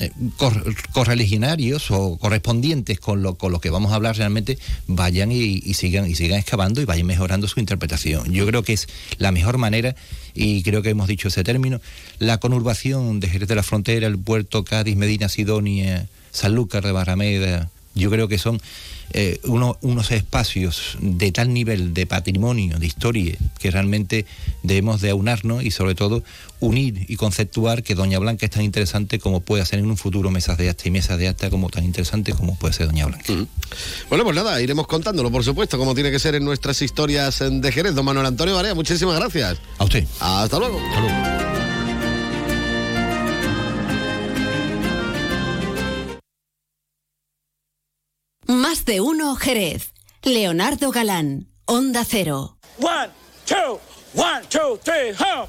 eh, 0.00 0.10
cor- 0.36 0.74
correligionarios 0.92 1.90
o 1.90 2.16
correspondientes 2.18 2.98
con 2.98 3.22
lo, 3.22 3.34
con 3.36 3.52
lo 3.52 3.60
que 3.60 3.70
vamos 3.70 3.92
a 3.92 3.96
hablar 3.96 4.16
realmente 4.16 4.58
vayan 4.86 5.30
y, 5.30 5.60
y 5.64 5.74
sigan 5.74 6.10
y 6.10 6.14
sigan 6.14 6.38
excavando 6.40 6.80
y 6.80 6.84
vayan 6.84 7.06
mejorando 7.06 7.46
su 7.46 7.60
interpretación. 7.60 8.32
Yo 8.32 8.46
creo 8.46 8.62
que 8.62 8.72
es 8.72 8.88
la 9.18 9.30
mejor 9.32 9.58
manera 9.58 9.94
y 10.34 10.62
creo 10.62 10.82
que 10.82 10.90
hemos 10.90 11.08
dicho 11.08 11.28
ese 11.28 11.44
término. 11.44 11.80
La 12.18 12.38
conurbación 12.38 13.20
de 13.20 13.28
Jerez 13.28 13.48
de 13.48 13.54
la 13.54 13.62
Frontera, 13.62 14.06
el 14.06 14.18
puerto 14.18 14.64
Cádiz, 14.64 14.96
Medina, 14.96 15.28
Sidonia, 15.28 16.06
Sanlúcar 16.32 16.84
de 16.84 16.92
Barrameda, 16.92 17.70
yo 17.94 18.10
creo 18.10 18.28
que 18.28 18.38
son 18.38 18.60
eh, 19.12 19.40
uno- 19.42 19.76
unos 19.80 20.12
espacios 20.12 20.96
de 21.00 21.32
tal 21.32 21.52
nivel 21.52 21.92
de 21.94 22.06
patrimonio, 22.06 22.78
de 22.78 22.86
historia, 22.86 23.34
que 23.58 23.72
realmente 23.72 24.24
debemos 24.62 25.00
de 25.00 25.10
aunarnos 25.10 25.64
y 25.64 25.72
sobre 25.72 25.96
todo 25.96 26.22
unir 26.60 27.06
y 27.08 27.16
conceptuar 27.16 27.82
que 27.82 27.96
Doña 27.96 28.20
Blanca 28.20 28.46
es 28.46 28.52
tan 28.52 28.62
interesante 28.62 29.18
como 29.18 29.40
puede 29.40 29.66
ser 29.66 29.80
en 29.80 29.86
un 29.90 29.96
futuro 29.96 30.30
mesas 30.30 30.58
de 30.58 30.70
acta 30.70 30.84
y 30.86 30.92
mesas 30.92 31.18
de 31.18 31.26
acta 31.26 31.50
como 31.50 31.68
tan 31.70 31.82
interesante 31.84 32.32
como 32.34 32.56
puede 32.56 32.72
ser 32.74 32.86
Doña 32.86 33.06
Blanca. 33.06 33.24
Bueno, 34.08 34.22
pues 34.22 34.36
nada, 34.36 34.60
iremos 34.62 34.86
contándolo, 34.86 35.32
por 35.32 35.42
supuesto, 35.42 35.76
como 35.76 35.92
tiene 35.94 36.12
que 36.12 36.20
ser 36.20 36.36
en 36.36 36.44
nuestras 36.44 36.80
historias 36.82 37.40
en 37.40 37.60
de 37.60 37.72
Jerez. 37.72 37.96
Don 37.96 38.04
Manuel 38.04 38.26
Antonio 38.26 38.54
Barea, 38.54 38.74
muchísimas 38.74 39.18
gracias. 39.18 39.58
A 39.78 39.84
usted. 39.84 40.06
Hasta 40.20 40.56
luego. 40.60 40.78
Más 48.50 48.84
de 48.84 49.00
uno 49.00 49.36
Jerez. 49.36 49.92
Leonardo 50.24 50.90
Galán, 50.90 51.46
Onda 51.66 52.04
Cero. 52.04 52.56
One, 52.80 53.08
two, 53.46 53.78
one, 54.16 54.44
two, 54.48 54.76
three, 54.82 55.12
huh? 55.16 55.46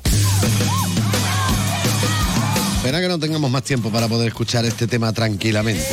Espera 2.75 3.01
que 3.01 3.07
no 3.07 3.17
tengamos 3.17 3.49
más 3.49 3.63
tiempo 3.63 3.89
para 3.89 4.07
poder 4.07 4.27
escuchar 4.27 4.65
este 4.65 4.85
tema 4.85 5.11
tranquilamente. 5.13 5.83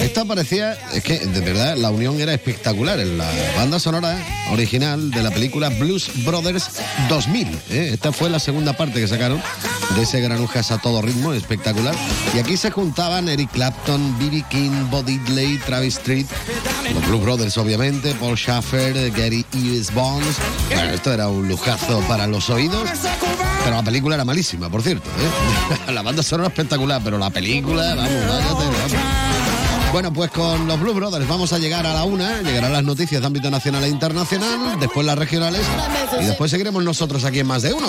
Esta 0.00 0.24
parecía, 0.24 0.72
es 0.92 1.02
que 1.02 1.18
de 1.18 1.40
verdad 1.40 1.76
la 1.76 1.90
unión 1.90 2.20
era 2.20 2.32
espectacular 2.32 2.98
en 3.00 3.18
la 3.18 3.28
banda 3.56 3.78
sonora 3.78 4.16
original 4.50 5.10
de 5.10 5.22
la 5.22 5.30
película 5.30 5.68
Blues 5.68 6.10
Brothers 6.24 6.70
2000. 7.08 7.48
¿eh? 7.70 7.90
Esta 7.92 8.12
fue 8.12 8.30
la 8.30 8.38
segunda 8.38 8.72
parte 8.72 9.00
que 9.00 9.08
sacaron 9.08 9.42
de 9.94 10.02
ese 10.02 10.20
granujas 10.20 10.70
a 10.70 10.78
todo 10.78 11.02
ritmo, 11.02 11.32
espectacular. 11.32 11.94
Y 12.34 12.38
aquí 12.38 12.56
se 12.56 12.70
juntaban 12.70 13.28
Eric 13.28 13.50
Clapton, 13.52 14.18
B.B. 14.18 14.44
King, 14.50 14.90
Bo 14.90 15.02
Diddley, 15.02 15.58
Travis 15.58 15.96
Street, 15.98 16.26
los 16.94 17.06
Blues 17.06 17.22
Brothers 17.22 17.58
obviamente, 17.58 18.14
Paul 18.14 18.36
Schaffer, 18.36 19.10
Gary 19.10 19.44
Hughes 19.52 19.92
Bonds. 19.92 20.36
Bueno, 20.68 20.90
esto 20.90 21.12
era 21.12 21.28
un 21.28 21.48
lujazo 21.48 22.00
para 22.08 22.26
los 22.26 22.50
oídos. 22.50 22.88
Pero 23.64 23.76
la 23.76 23.82
película 23.82 24.16
era 24.16 24.24
malísima, 24.24 24.68
por 24.68 24.82
cierto. 24.82 25.08
¿eh? 25.10 25.92
la 25.92 26.02
banda 26.02 26.22
sonora 26.22 26.48
espectacular, 26.48 27.00
pero 27.04 27.18
la 27.18 27.30
película, 27.30 27.94
vamos, 27.94 28.26
vamos. 28.26 29.11
Bueno, 29.92 30.10
pues 30.10 30.30
con 30.30 30.66
los 30.66 30.80
Blue 30.80 30.94
Brothers 30.94 31.28
vamos 31.28 31.52
a 31.52 31.58
llegar 31.58 31.86
a 31.86 31.92
la 31.92 32.04
una, 32.04 32.40
llegarán 32.40 32.72
las 32.72 32.82
noticias 32.82 33.20
de 33.20 33.26
ámbito 33.26 33.50
nacional 33.50 33.84
e 33.84 33.88
internacional, 33.88 34.80
después 34.80 35.06
las 35.06 35.18
regionales 35.18 35.60
y 36.18 36.24
después 36.24 36.50
seguiremos 36.50 36.82
nosotros 36.82 37.24
aquí 37.24 37.40
en 37.40 37.46
Más 37.46 37.60
de 37.60 37.74
Uno. 37.74 37.88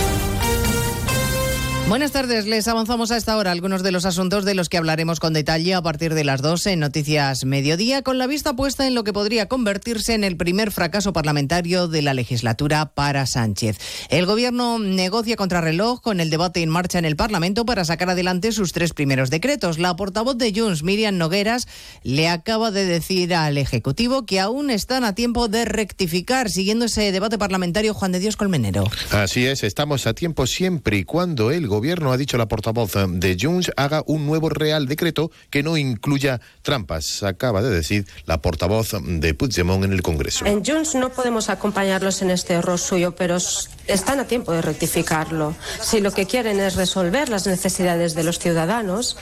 Buenas 1.87 2.13
tardes, 2.13 2.47
les 2.47 2.69
avanzamos 2.69 3.11
a 3.11 3.17
esta 3.17 3.35
hora 3.35 3.51
algunos 3.51 3.83
de 3.83 3.91
los 3.91 4.05
asuntos 4.05 4.45
de 4.45 4.55
los 4.55 4.69
que 4.69 4.77
hablaremos 4.77 5.19
con 5.19 5.33
detalle 5.33 5.73
a 5.73 5.81
partir 5.81 6.13
de 6.13 6.23
las 6.23 6.41
12 6.41 6.71
en 6.71 6.79
Noticias 6.79 7.43
Mediodía, 7.43 8.01
con 8.01 8.17
la 8.17 8.27
vista 8.27 8.55
puesta 8.55 8.87
en 8.87 8.95
lo 8.95 9.03
que 9.03 9.11
podría 9.11 9.47
convertirse 9.47 10.13
en 10.13 10.23
el 10.23 10.37
primer 10.37 10.71
fracaso 10.71 11.11
parlamentario 11.11 11.89
de 11.89 12.01
la 12.01 12.13
legislatura 12.13 12.93
para 12.93 13.25
Sánchez. 13.25 13.77
El 14.09 14.25
gobierno 14.25 14.79
negocia 14.79 15.35
contrarreloj 15.35 15.99
con 16.01 16.21
el 16.21 16.29
debate 16.29 16.61
en 16.61 16.69
marcha 16.69 16.97
en 16.97 17.03
el 17.03 17.17
Parlamento 17.17 17.65
para 17.65 17.83
sacar 17.83 18.09
adelante 18.09 18.53
sus 18.53 18.71
tres 18.71 18.93
primeros 18.93 19.29
decretos. 19.29 19.77
La 19.77 19.93
portavoz 19.97 20.37
de 20.37 20.53
Junts, 20.55 20.83
Miriam 20.83 21.17
Nogueras, 21.17 21.67
le 22.03 22.29
acaba 22.29 22.71
de 22.71 22.85
decir 22.85 23.33
al 23.35 23.57
Ejecutivo 23.57 24.25
que 24.25 24.39
aún 24.39 24.69
están 24.69 25.03
a 25.03 25.13
tiempo 25.13 25.49
de 25.49 25.65
rectificar, 25.65 26.49
siguiendo 26.49 26.85
ese 26.85 27.11
debate 27.11 27.37
parlamentario 27.37 27.93
Juan 27.93 28.13
de 28.13 28.19
Dios 28.19 28.37
Colmenero. 28.37 28.85
Así 29.11 29.45
es, 29.45 29.63
estamos 29.63 30.07
a 30.07 30.13
tiempo 30.13 30.47
siempre 30.47 30.97
y 30.97 31.03
cuando 31.03 31.51
el 31.51 31.67
gobierno, 31.71 32.11
ha 32.11 32.17
dicho 32.17 32.37
la 32.37 32.47
portavoz 32.47 32.93
de 33.07 33.37
Junts, 33.39 33.71
haga 33.77 34.03
un 34.05 34.27
nuevo 34.27 34.49
Real 34.49 34.87
Decreto 34.87 35.31
que 35.49 35.63
no 35.63 35.77
incluya 35.77 36.39
trampas, 36.61 37.23
acaba 37.23 37.63
de 37.63 37.69
decir 37.71 38.05
la 38.25 38.41
portavoz 38.41 38.91
de 39.01 39.33
Puigdemont 39.33 39.83
en 39.83 39.93
el 39.93 40.03
Congreso. 40.03 40.45
En 40.45 40.63
Junts 40.63 40.93
no 40.95 41.09
podemos 41.09 41.49
acompañarlos 41.49 42.21
en 42.21 42.29
este 42.29 42.53
error 42.53 42.77
suyo, 42.77 43.15
pero 43.15 43.37
están 43.87 44.19
a 44.19 44.25
tiempo 44.25 44.51
de 44.51 44.61
rectificarlo. 44.61 45.55
Si 45.81 46.01
lo 46.01 46.11
que 46.11 46.27
quieren 46.27 46.59
es 46.59 46.75
resolver 46.75 47.29
las 47.29 47.47
necesidades 47.47 48.13
de 48.13 48.23
los 48.23 48.37
ciudadanos, 48.37 49.17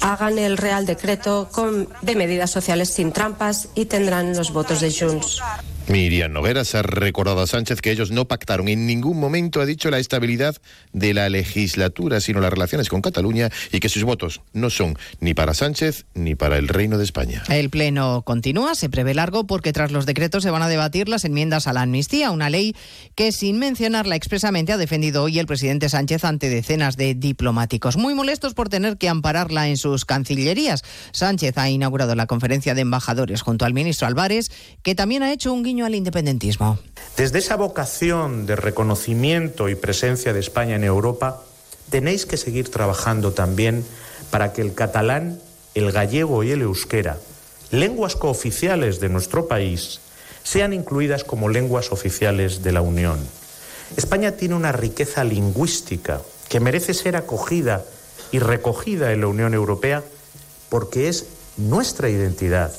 hagan 0.00 0.38
el 0.38 0.58
Real 0.58 0.86
Decreto 0.86 1.48
con, 1.50 1.88
de 2.02 2.14
medidas 2.14 2.50
sociales 2.50 2.90
sin 2.90 3.12
trampas 3.12 3.68
y 3.74 3.86
tendrán 3.86 4.36
los 4.36 4.52
votos 4.52 4.80
de 4.80 4.92
Junts. 4.92 5.40
Miriam 5.88 6.32
Nogueras 6.32 6.74
ha 6.74 6.82
recordado 6.82 7.40
a 7.40 7.46
Sánchez 7.46 7.80
que 7.80 7.92
ellos 7.92 8.10
no 8.10 8.26
pactaron 8.26 8.66
en 8.66 8.88
ningún 8.88 9.20
momento, 9.20 9.60
ha 9.60 9.66
dicho, 9.66 9.88
la 9.88 10.00
estabilidad 10.00 10.56
de 10.92 11.14
la 11.14 11.28
legislatura, 11.28 12.20
sino 12.20 12.40
las 12.40 12.50
relaciones 12.50 12.88
con 12.88 13.02
Cataluña 13.02 13.50
y 13.70 13.78
que 13.78 13.88
sus 13.88 14.02
votos 14.02 14.40
no 14.52 14.68
son 14.68 14.98
ni 15.20 15.32
para 15.32 15.54
Sánchez 15.54 16.06
ni 16.14 16.34
para 16.34 16.58
el 16.58 16.66
Reino 16.66 16.98
de 16.98 17.04
España. 17.04 17.44
El 17.48 17.70
pleno 17.70 18.22
continúa, 18.22 18.74
se 18.74 18.88
prevé 18.88 19.14
largo 19.14 19.46
porque 19.46 19.72
tras 19.72 19.92
los 19.92 20.06
decretos 20.06 20.42
se 20.42 20.50
van 20.50 20.62
a 20.62 20.68
debatir 20.68 21.08
las 21.08 21.24
enmiendas 21.24 21.68
a 21.68 21.72
la 21.72 21.82
amnistía, 21.82 22.32
una 22.32 22.50
ley 22.50 22.74
que 23.14 23.30
sin 23.30 23.58
mencionarla 23.58 24.16
expresamente 24.16 24.72
ha 24.72 24.78
defendido 24.78 25.22
hoy 25.22 25.38
el 25.38 25.46
presidente 25.46 25.88
Sánchez 25.88 26.24
ante 26.24 26.48
decenas 26.48 26.96
de 26.96 27.14
diplomáticos, 27.14 27.96
muy 27.96 28.14
molestos 28.14 28.54
por 28.54 28.68
tener 28.68 28.96
que 28.96 29.08
ampararla 29.08 29.68
en 29.68 29.76
sus 29.76 30.04
cancillerías. 30.04 30.82
Sánchez 31.12 31.56
ha 31.58 31.70
inaugurado 31.70 32.16
la 32.16 32.26
conferencia 32.26 32.74
de 32.74 32.80
embajadores 32.80 33.42
junto 33.42 33.64
al 33.64 33.72
ministro 33.72 34.08
Álvarez, 34.08 34.50
que 34.82 34.96
también 34.96 35.22
ha 35.22 35.32
hecho 35.32 35.52
un 35.52 35.62
guiño 35.62 35.75
al 35.84 35.94
independentismo. 35.94 36.78
Desde 37.16 37.38
esa 37.38 37.56
vocación 37.56 38.46
de 38.46 38.56
reconocimiento 38.56 39.68
y 39.68 39.74
presencia 39.74 40.32
de 40.32 40.40
España 40.40 40.76
en 40.76 40.84
Europa, 40.84 41.42
tenéis 41.90 42.26
que 42.26 42.36
seguir 42.36 42.70
trabajando 42.70 43.32
también 43.32 43.84
para 44.30 44.52
que 44.52 44.62
el 44.62 44.74
catalán, 44.74 45.40
el 45.74 45.92
gallego 45.92 46.42
y 46.42 46.50
el 46.50 46.62
euskera, 46.62 47.18
lenguas 47.70 48.16
cooficiales 48.16 49.00
de 49.00 49.08
nuestro 49.08 49.48
país, 49.48 50.00
sean 50.42 50.72
incluidas 50.72 51.24
como 51.24 51.48
lenguas 51.48 51.92
oficiales 51.92 52.62
de 52.62 52.72
la 52.72 52.80
Unión. 52.80 53.18
España 53.96 54.32
tiene 54.32 54.54
una 54.54 54.72
riqueza 54.72 55.24
lingüística 55.24 56.20
que 56.48 56.60
merece 56.60 56.94
ser 56.94 57.16
acogida 57.16 57.84
y 58.32 58.38
recogida 58.38 59.12
en 59.12 59.20
la 59.20 59.28
Unión 59.28 59.54
Europea 59.54 60.02
porque 60.68 61.08
es 61.08 61.26
nuestra 61.56 62.08
identidad 62.08 62.72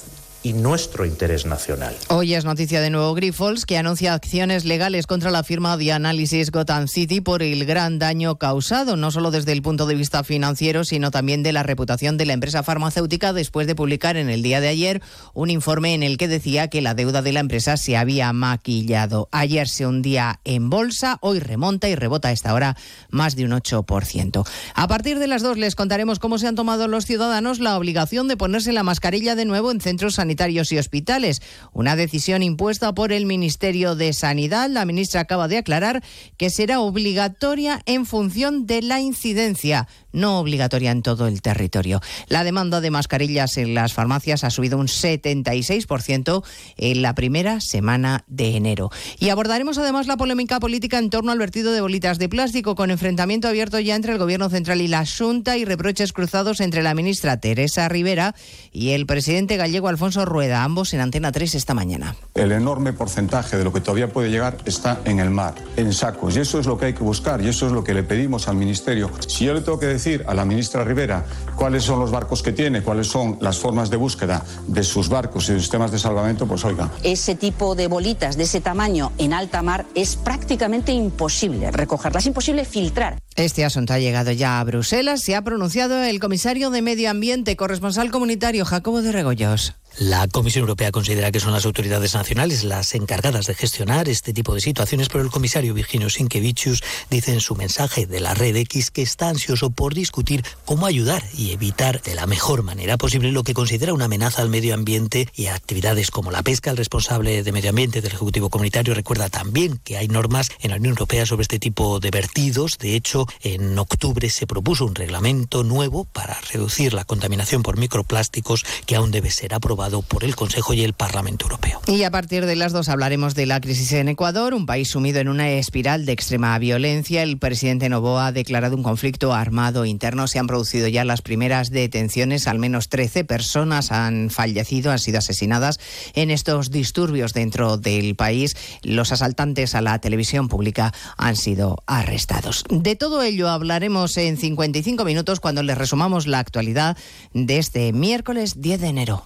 y 0.44 0.54
nuestro 0.54 1.06
interés 1.06 1.46
nacional. 1.46 1.96
Hoy 2.10 2.34
es 2.34 2.46
noticia 2.46 2.80
de 2.80 2.90
nuevo 2.90 3.14
Grifols, 3.14 3.66
que 3.66 3.78
anuncia 3.78 4.14
acciones 4.14 4.66
legales 4.66 5.08
contra 5.08 5.32
la 5.32 5.44
firma 5.44 5.78
de 5.78 5.92
análisis 5.92 6.52
Gotham 6.52 6.88
City 6.88 7.22
por 7.22 7.42
el 7.42 7.66
gran 7.66 8.00
daño 8.00 8.38
causado, 8.38 8.96
no 8.96 9.12
solo 9.12 9.32
desde 9.32 9.52
el 9.52 9.62
punto 9.62 9.88
de 9.88 9.96
vista 9.96 10.24
financiero, 10.24 10.84
sino 10.84 11.12
también 11.12 11.44
de 11.44 11.54
la 11.54 11.64
reputación 11.64 12.18
de 12.18 12.26
la 12.26 12.34
empresa 12.34 12.64
farmacéutica 12.64 13.34
después 13.34 13.68
de 13.68 13.76
publicar 13.76 14.16
en 14.16 14.30
el 14.30 14.44
día 14.44 14.62
de 14.62 14.68
ayer 14.68 15.02
un 15.34 15.50
informe 15.50 15.94
en 15.94 16.04
el 16.04 16.18
que 16.18 16.28
decía 16.28 16.68
que 16.70 16.82
la 16.82 16.94
deuda 16.94 17.22
de 17.22 17.34
la 17.34 17.40
empresa 17.40 17.76
se 17.76 17.98
había 17.98 18.32
maquillado. 18.32 19.30
Ayer 19.32 19.68
se 19.68 19.88
hundía 19.88 20.40
en 20.46 20.70
bolsa, 20.70 21.18
hoy 21.22 21.40
remonta 21.40 21.90
y 21.90 21.96
rebota 21.96 22.30
a 22.30 22.32
esta 22.32 22.54
hora 22.54 22.78
más 23.10 23.36
de 23.36 23.46
un 23.46 23.52
8%. 23.52 24.48
A 24.76 24.88
partir 24.88 25.20
de 25.20 25.28
las 25.28 25.42
dos 25.42 25.58
les 25.58 25.76
contaremos 25.76 26.20
cómo 26.20 26.38
se 26.38 26.48
han 26.48 26.56
tomado 26.56 26.88
los 26.88 27.06
ciudadanos 27.06 27.60
la 27.60 27.78
obligación 27.78 28.28
de 28.28 28.38
ponerse 28.38 28.72
la 28.72 28.84
mascarilla 28.84 29.36
de 29.36 29.46
nuevo 29.46 29.72
en 29.72 29.82
centros 29.82 30.16
sanitarios 30.16 30.27
y 30.72 30.78
hospitales. 30.78 31.42
Una 31.74 31.96
decisión 31.96 32.44
impuesta 32.44 32.94
por 32.94 33.12
el 33.12 33.26
Ministerio 33.26 33.96
de 33.96 34.14
Sanidad. 34.14 34.70
La 34.70 34.86
ministra 34.86 35.22
acaba 35.22 35.48
de 35.48 35.58
aclarar 35.58 36.04
que 36.38 36.50
será 36.50 36.80
obligatoria 36.80 37.82
en 37.86 38.06
función 38.06 38.66
de 38.66 38.82
la 38.82 39.00
incidencia, 39.00 39.88
no 40.18 40.40
obligatoria 40.40 40.92
en 40.92 41.02
todo 41.02 41.28
el 41.28 41.42
territorio. 41.42 42.02
La 42.28 42.44
demanda 42.44 42.82
de 42.82 42.92
mascarillas 42.92 43.58
en 43.58 43.74
las 43.74 43.94
farmacias 43.94 44.44
ha 44.44 44.50
subido 44.50 44.78
un 44.78 44.88
76% 44.88 46.44
en 46.78 47.02
la 47.02 47.16
primera 47.16 47.62
semana 47.62 48.24
de 48.28 48.56
enero. 48.58 48.90
Y 49.20 49.30
abordaremos 49.30 49.78
además 49.78 50.08
la 50.08 50.18
polémica 50.18 50.60
política 50.60 50.98
en 50.98 51.10
torno 51.10 51.32
al 51.32 51.40
vertido 51.40 51.72
de 51.72 51.82
bolitas 51.82 52.20
de 52.20 52.30
plástico, 52.30 52.76
con 52.76 52.92
enfrentamiento 52.92 53.48
abierto 53.48 53.80
ya 53.80 53.96
entre 53.96 54.14
el 54.14 54.18
Gobierno 54.18 54.50
Central 54.50 54.82
y 54.82 54.88
la 54.88 55.06
Junta 55.06 55.58
y 55.58 55.66
reproches 55.66 56.14
cruzados 56.14 56.60
entre 56.60 56.84
la 56.84 56.94
ministra 56.94 57.40
Teresa 57.40 57.88
Rivera 57.88 58.36
y 58.72 58.90
el 58.90 59.06
presidente 59.06 59.58
gallego 59.58 59.88
Alfonso 59.88 60.26
Rueda, 60.26 60.64
ambos 60.64 60.94
en 60.94 61.02
Antena 61.02 61.32
3 61.32 61.56
esta 61.56 61.74
mañana. 61.74 62.16
El 62.36 62.52
enorme 62.52 62.94
porcentaje 62.94 63.58
de 63.58 63.64
lo 63.64 63.72
que 63.72 63.82
todavía 63.82 64.12
puede 64.12 64.30
llegar 64.30 64.58
está 64.66 65.00
en 65.06 65.20
el 65.20 65.30
mar, 65.30 65.56
en 65.76 65.94
sacos. 65.94 66.36
Y 66.36 66.40
eso 66.40 66.60
es 66.60 66.66
lo 66.66 66.78
que 66.78 66.88
hay 66.88 66.94
que 66.94 67.04
buscar 67.04 67.42
y 67.42 67.48
eso 67.48 67.68
es 67.68 67.72
lo 67.72 67.84
que 67.84 67.94
le 67.94 68.04
pedimos 68.04 68.48
al 68.48 68.56
Ministerio. 68.56 69.12
Si 69.28 69.46
yo 69.46 69.54
le 69.54 69.62
tengo 69.62 69.80
que 69.80 69.86
decir 69.88 70.07
a 70.26 70.34
la 70.34 70.46
ministra 70.46 70.84
Rivera 70.84 71.26
cuáles 71.56 71.84
son 71.84 72.00
los 72.00 72.12
barcos 72.12 72.42
que 72.42 72.54
tiene, 72.54 72.82
cuáles 72.82 73.08
son 73.08 73.38
las 73.42 73.58
formas 73.58 73.90
de 73.90 73.98
búsqueda 73.98 74.44
de 74.68 74.84
sus 74.84 75.10
barcos 75.10 75.50
y 75.50 75.54
de 75.54 75.60
sistemas 75.60 75.92
de 75.92 76.00
salvamento, 76.00 76.48
pues 76.48 76.64
oiga. 76.64 76.92
Ese 77.04 77.36
tipo 77.36 77.76
de 77.76 77.88
bolitas 77.88 78.38
de 78.38 78.44
ese 78.44 78.62
tamaño 78.62 79.12
en 79.18 79.34
alta 79.34 79.62
mar 79.62 79.86
es 79.96 80.16
prácticamente 80.16 80.92
imposible 80.92 81.72
recogerlas, 81.72 82.24
es 82.24 82.28
imposible 82.28 82.64
filtrar. 82.64 83.20
Este 83.36 83.66
asunto 83.66 83.94
ha 83.94 84.00
llegado 84.00 84.32
ya 84.32 84.60
a 84.60 84.64
Bruselas. 84.64 85.22
Se 85.22 85.36
ha 85.36 85.44
pronunciado 85.44 86.02
el 86.04 86.20
comisario 86.20 86.70
de 86.70 86.82
Medio 86.82 87.10
Ambiente, 87.10 87.56
corresponsal 87.56 88.10
comunitario 88.12 88.66
Jacobo 88.66 89.02
de 89.02 89.12
Regoyos. 89.12 89.76
La 90.00 90.28
Comisión 90.28 90.62
Europea 90.62 90.92
considera 90.92 91.32
que 91.32 91.40
son 91.40 91.54
las 91.54 91.66
autoridades 91.66 92.14
nacionales 92.14 92.64
las 92.64 92.94
encargadas 92.94 93.48
de 93.48 93.56
gestionar 93.56 94.08
este 94.08 94.32
tipo 94.32 94.54
de 94.54 94.62
situaciones, 94.62 95.10
pero 95.10 95.24
el 95.24 95.32
comisario 95.32 95.74
Virginio 95.74 96.12
Sinkevičius 96.12 96.84
dice 97.10 97.34
en 97.34 97.40
su 97.40 97.56
mensaje 97.56 98.06
de 98.06 98.20
la 98.20 98.36
red 98.36 98.56
X 98.58 98.92
que 98.92 99.02
está 99.02 99.28
ansioso 99.28 99.72
por 99.72 99.96
discutir 99.96 100.46
cómo 100.66 100.86
ayudar 100.86 101.24
y 101.36 101.50
evitar 101.50 102.04
de 102.04 102.14
la 102.14 102.28
mejor 102.28 102.62
manera 102.62 102.98
posible 102.98 103.32
lo 103.32 103.42
que 103.42 103.56
considera 103.56 103.92
una 103.92 104.06
amenaza 104.06 104.44
al 104.44 104.50
medio 104.50 104.76
ambiente 104.76 105.30
y 105.34 105.48
a 105.48 105.56
actividades 105.56 106.12
como 106.12 106.30
la 106.30 106.44
pesca. 106.44 106.70
El 106.70 106.78
responsable 106.78 107.42
de 107.42 107.52
medio 107.52 107.72
ambiente 107.72 108.00
del 108.00 108.12
Ejecutivo 108.12 108.52
Comunitario 108.52 108.94
recuerda 108.94 109.30
también 109.30 109.80
que 109.84 109.98
hay 109.98 110.08
normas 110.10 110.52
en 110.60 110.70
la 110.70 110.78
Unión 110.78 110.92
Europea 110.92 111.26
sobre 111.26 111.42
este 111.42 111.58
tipo 111.58 112.00
de 112.00 112.12
vertidos. 112.12 112.78
De 112.78 112.96
hecho, 112.96 113.26
en 113.42 113.80
octubre 113.80 114.30
se 114.30 114.46
propuso 114.46 114.86
un 114.86 114.94
reglamento 114.94 115.64
nuevo 115.64 116.06
para 116.06 116.40
reducir 116.54 116.94
la 116.94 117.04
contaminación 117.04 117.64
por 117.64 117.78
microplásticos 117.80 118.64
que 118.86 118.96
aún 118.96 119.10
debe 119.10 119.32
ser 119.32 119.56
aprobado 119.56 119.87
por 119.88 120.24
el 120.24 120.36
Consejo 120.36 120.74
y 120.74 120.84
el 120.84 120.94
Parlamento 120.94 121.46
Europeo. 121.46 121.82
Y 121.88 122.04
a 122.04 122.12
partir 122.12 122.46
de 122.46 122.56
las 122.56 122.74
dos 122.74 122.90
hablaremos 122.90 123.36
de 123.36 123.46
la 123.46 123.62
crisis 123.62 123.94
en 123.94 124.10
Ecuador, 124.10 124.54
un 124.54 124.66
país 124.66 124.90
sumido 124.90 125.20
en 125.20 125.30
una 125.30 125.50
espiral 125.50 126.06
de 126.06 126.12
extrema 126.12 126.58
violencia. 126.60 127.24
El 127.24 127.38
presidente 127.38 127.88
Novoa 127.88 128.28
ha 128.28 128.32
declarado 128.32 128.76
un 128.76 128.84
conflicto 128.84 129.34
armado 129.34 129.86
interno. 129.86 130.28
Se 130.28 130.40
han 130.40 130.48
producido 130.48 130.88
ya 130.88 131.06
las 131.06 131.22
primeras 131.22 131.70
detenciones. 131.70 132.48
Al 132.48 132.60
menos 132.60 132.90
13 132.90 133.24
personas 133.24 133.92
han 133.92 134.30
fallecido, 134.30 134.92
han 134.92 135.00
sido 135.00 135.20
asesinadas 135.20 135.80
en 136.14 136.32
estos 136.32 136.70
disturbios 136.70 137.34
dentro 137.34 137.78
del 137.78 138.16
país. 138.16 138.56
Los 138.84 139.12
asaltantes 139.12 139.74
a 139.74 139.82
la 139.82 140.00
televisión 140.00 140.50
pública 140.50 140.94
han 141.18 141.38
sido 141.38 141.84
arrestados. 141.86 142.66
De 142.70 142.96
todo 142.96 143.22
ello 143.22 143.50
hablaremos 143.50 144.18
en 144.18 144.38
55 144.38 145.06
minutos 145.06 145.40
cuando 145.40 145.64
les 145.64 145.78
resumamos 145.78 146.28
la 146.28 146.40
actualidad 146.40 146.98
de 147.34 147.58
este 147.58 147.94
miércoles 147.94 148.60
10 148.62 148.82
de 148.82 148.88
enero. 148.88 149.26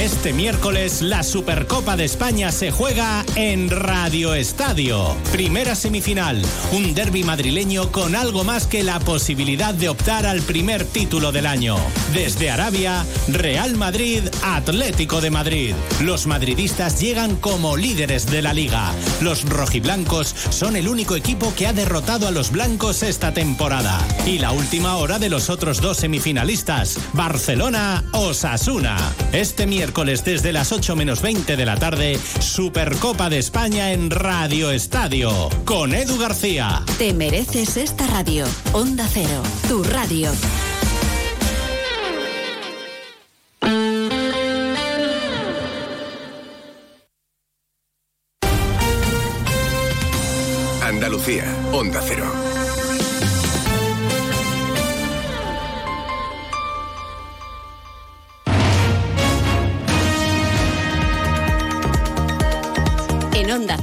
Este 0.00 0.32
miércoles 0.32 1.02
la 1.02 1.22
Supercopa 1.22 1.94
de 1.94 2.06
España 2.06 2.50
se 2.52 2.70
juega 2.70 3.22
en 3.34 3.68
Radio 3.68 4.32
Estadio. 4.32 5.14
Primera 5.30 5.74
semifinal, 5.74 6.40
un 6.72 6.94
derby 6.94 7.22
madrileño 7.22 7.92
con 7.92 8.16
algo 8.16 8.42
más 8.42 8.66
que 8.66 8.82
la 8.82 8.98
posibilidad 8.98 9.74
de 9.74 9.90
optar 9.90 10.24
al 10.24 10.40
primer 10.40 10.86
título 10.86 11.32
del 11.32 11.44
año. 11.44 11.76
Desde 12.14 12.50
Arabia, 12.50 13.04
Real 13.28 13.76
Madrid, 13.76 14.22
Atlético 14.42 15.20
de 15.20 15.30
Madrid. 15.30 15.74
Los 16.00 16.26
madridistas 16.26 16.98
llegan 16.98 17.36
como 17.36 17.76
líderes 17.76 18.24
de 18.24 18.40
la 18.40 18.54
liga. 18.54 18.92
Los 19.20 19.46
rojiblancos 19.46 20.34
son 20.48 20.76
el 20.76 20.88
único 20.88 21.14
equipo 21.14 21.52
que 21.54 21.66
ha 21.66 21.74
derrotado 21.74 22.26
a 22.26 22.30
los 22.30 22.52
blancos 22.52 23.02
esta 23.02 23.34
temporada. 23.34 24.00
Y 24.24 24.38
la 24.38 24.52
última 24.52 24.96
hora 24.96 25.18
de 25.18 25.28
los 25.28 25.50
otros 25.50 25.82
dos 25.82 25.98
semifinalistas, 25.98 26.98
Barcelona-Osasuna. 27.12 28.96
Este 29.34 29.66
miércoles 29.66 29.89
desde 29.90 30.52
las 30.52 30.70
8 30.70 30.94
menos 30.94 31.20
20 31.20 31.56
de 31.56 31.66
la 31.66 31.76
tarde, 31.76 32.18
Supercopa 32.38 33.28
de 33.28 33.38
España 33.38 33.92
en 33.92 34.10
Radio 34.10 34.70
Estadio, 34.70 35.50
con 35.64 35.94
Edu 35.94 36.16
García. 36.16 36.82
Te 36.96 37.12
mereces 37.12 37.76
esta 37.76 38.06
radio. 38.06 38.46
Onda 38.72 39.06
Cero, 39.12 39.42
tu 39.68 39.82
radio. 39.82 40.30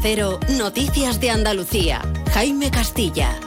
Cero, 0.10 0.40
Noticias 0.58 1.20
de 1.20 1.32
Andalucía. 1.32 2.02
Jaime 2.32 2.72
Castilla. 2.72 3.47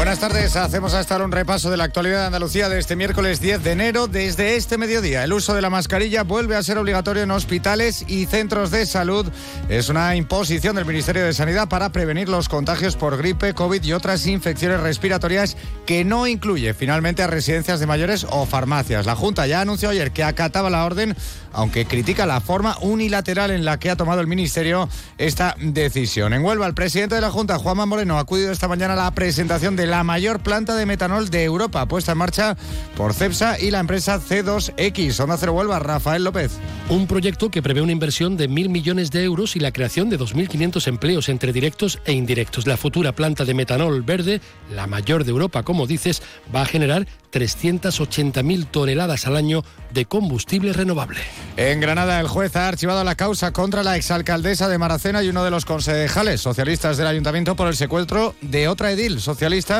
Buenas 0.00 0.18
tardes, 0.18 0.56
hacemos 0.56 0.94
hasta 0.94 1.12
ahora 1.12 1.26
un 1.26 1.30
repaso 1.30 1.70
de 1.70 1.76
la 1.76 1.84
actualidad 1.84 2.20
de 2.20 2.26
Andalucía 2.28 2.70
de 2.70 2.78
este 2.78 2.96
miércoles 2.96 3.38
10 3.38 3.62
de 3.62 3.72
enero. 3.72 4.06
Desde 4.06 4.56
este 4.56 4.78
mediodía, 4.78 5.22
el 5.24 5.32
uso 5.34 5.52
de 5.52 5.60
la 5.60 5.68
mascarilla 5.68 6.22
vuelve 6.22 6.56
a 6.56 6.62
ser 6.62 6.78
obligatorio 6.78 7.22
en 7.22 7.30
hospitales 7.30 8.06
y 8.08 8.24
centros 8.24 8.70
de 8.70 8.86
salud. 8.86 9.30
Es 9.68 9.90
una 9.90 10.16
imposición 10.16 10.74
del 10.74 10.86
Ministerio 10.86 11.22
de 11.22 11.34
Sanidad 11.34 11.68
para 11.68 11.92
prevenir 11.92 12.30
los 12.30 12.48
contagios 12.48 12.96
por 12.96 13.18
gripe, 13.18 13.52
COVID 13.52 13.84
y 13.84 13.92
otras 13.92 14.26
infecciones 14.26 14.80
respiratorias 14.80 15.58
que 15.84 16.02
no 16.02 16.26
incluye 16.26 16.72
finalmente 16.72 17.22
a 17.22 17.26
residencias 17.26 17.78
de 17.78 17.86
mayores 17.86 18.26
o 18.30 18.46
farmacias. 18.46 19.04
La 19.04 19.16
Junta 19.16 19.46
ya 19.46 19.60
anunció 19.60 19.90
ayer 19.90 20.12
que 20.12 20.24
acataba 20.24 20.70
la 20.70 20.86
orden, 20.86 21.14
aunque 21.52 21.84
critica 21.84 22.24
la 22.24 22.40
forma 22.40 22.78
unilateral 22.80 23.50
en 23.50 23.66
la 23.66 23.78
que 23.78 23.90
ha 23.90 23.96
tomado 23.96 24.22
el 24.22 24.28
Ministerio 24.28 24.88
esta 25.18 25.56
decisión. 25.60 26.32
En 26.32 26.42
Huelva, 26.42 26.66
el 26.66 26.74
presidente 26.74 27.16
de 27.16 27.20
la 27.20 27.30
Junta, 27.30 27.58
Juanma 27.58 27.84
Moreno, 27.84 28.16
ha 28.16 28.20
acudido 28.20 28.50
esta 28.50 28.66
mañana 28.66 28.94
a 28.94 28.96
la 28.96 29.10
presentación 29.10 29.76
de 29.76 29.89
la 29.90 30.04
mayor 30.04 30.40
planta 30.40 30.76
de 30.76 30.86
metanol 30.86 31.30
de 31.30 31.42
Europa, 31.42 31.86
puesta 31.86 32.12
en 32.12 32.18
marcha 32.18 32.56
por 32.96 33.12
CEPSA 33.12 33.58
y 33.58 33.70
la 33.70 33.80
empresa 33.80 34.20
C2X. 34.20 35.20
Onda 35.20 35.36
Cero 35.36 35.52
Huelva, 35.52 35.80
Rafael 35.80 36.22
López. 36.22 36.52
Un 36.88 37.06
proyecto 37.06 37.50
que 37.50 37.60
prevé 37.60 37.82
una 37.82 37.92
inversión 37.92 38.36
de 38.36 38.48
mil 38.48 38.68
millones 38.68 39.10
de 39.10 39.24
euros 39.24 39.56
y 39.56 39.60
la 39.60 39.72
creación 39.72 40.08
de 40.08 40.18
2.500 40.18 40.86
empleos 40.86 41.28
entre 41.28 41.52
directos 41.52 41.98
e 42.04 42.12
indirectos. 42.12 42.66
La 42.66 42.76
futura 42.76 43.12
planta 43.12 43.44
de 43.44 43.54
metanol 43.54 44.02
verde, 44.02 44.40
la 44.72 44.86
mayor 44.86 45.24
de 45.24 45.32
Europa, 45.32 45.64
como 45.64 45.86
dices, 45.86 46.22
va 46.54 46.62
a 46.62 46.66
generar 46.66 47.06
380.000 47.32 48.66
toneladas 48.70 49.26
al 49.26 49.36
año 49.36 49.64
de 49.92 50.04
combustible 50.04 50.72
renovable. 50.72 51.20
En 51.56 51.80
Granada, 51.80 52.20
el 52.20 52.28
juez 52.28 52.56
ha 52.56 52.68
archivado 52.68 53.04
la 53.04 53.14
causa 53.14 53.52
contra 53.52 53.82
la 53.82 53.96
exalcaldesa 53.96 54.68
de 54.68 54.78
Maracena 54.78 55.22
y 55.22 55.28
uno 55.28 55.44
de 55.44 55.50
los 55.50 55.64
concejales 55.64 56.40
socialistas 56.40 56.96
del 56.96 57.06
ayuntamiento 57.06 57.56
por 57.56 57.68
el 57.68 57.76
secuestro 57.76 58.34
de 58.40 58.68
otra 58.68 58.92
edil 58.92 59.20
socialista 59.20 59.79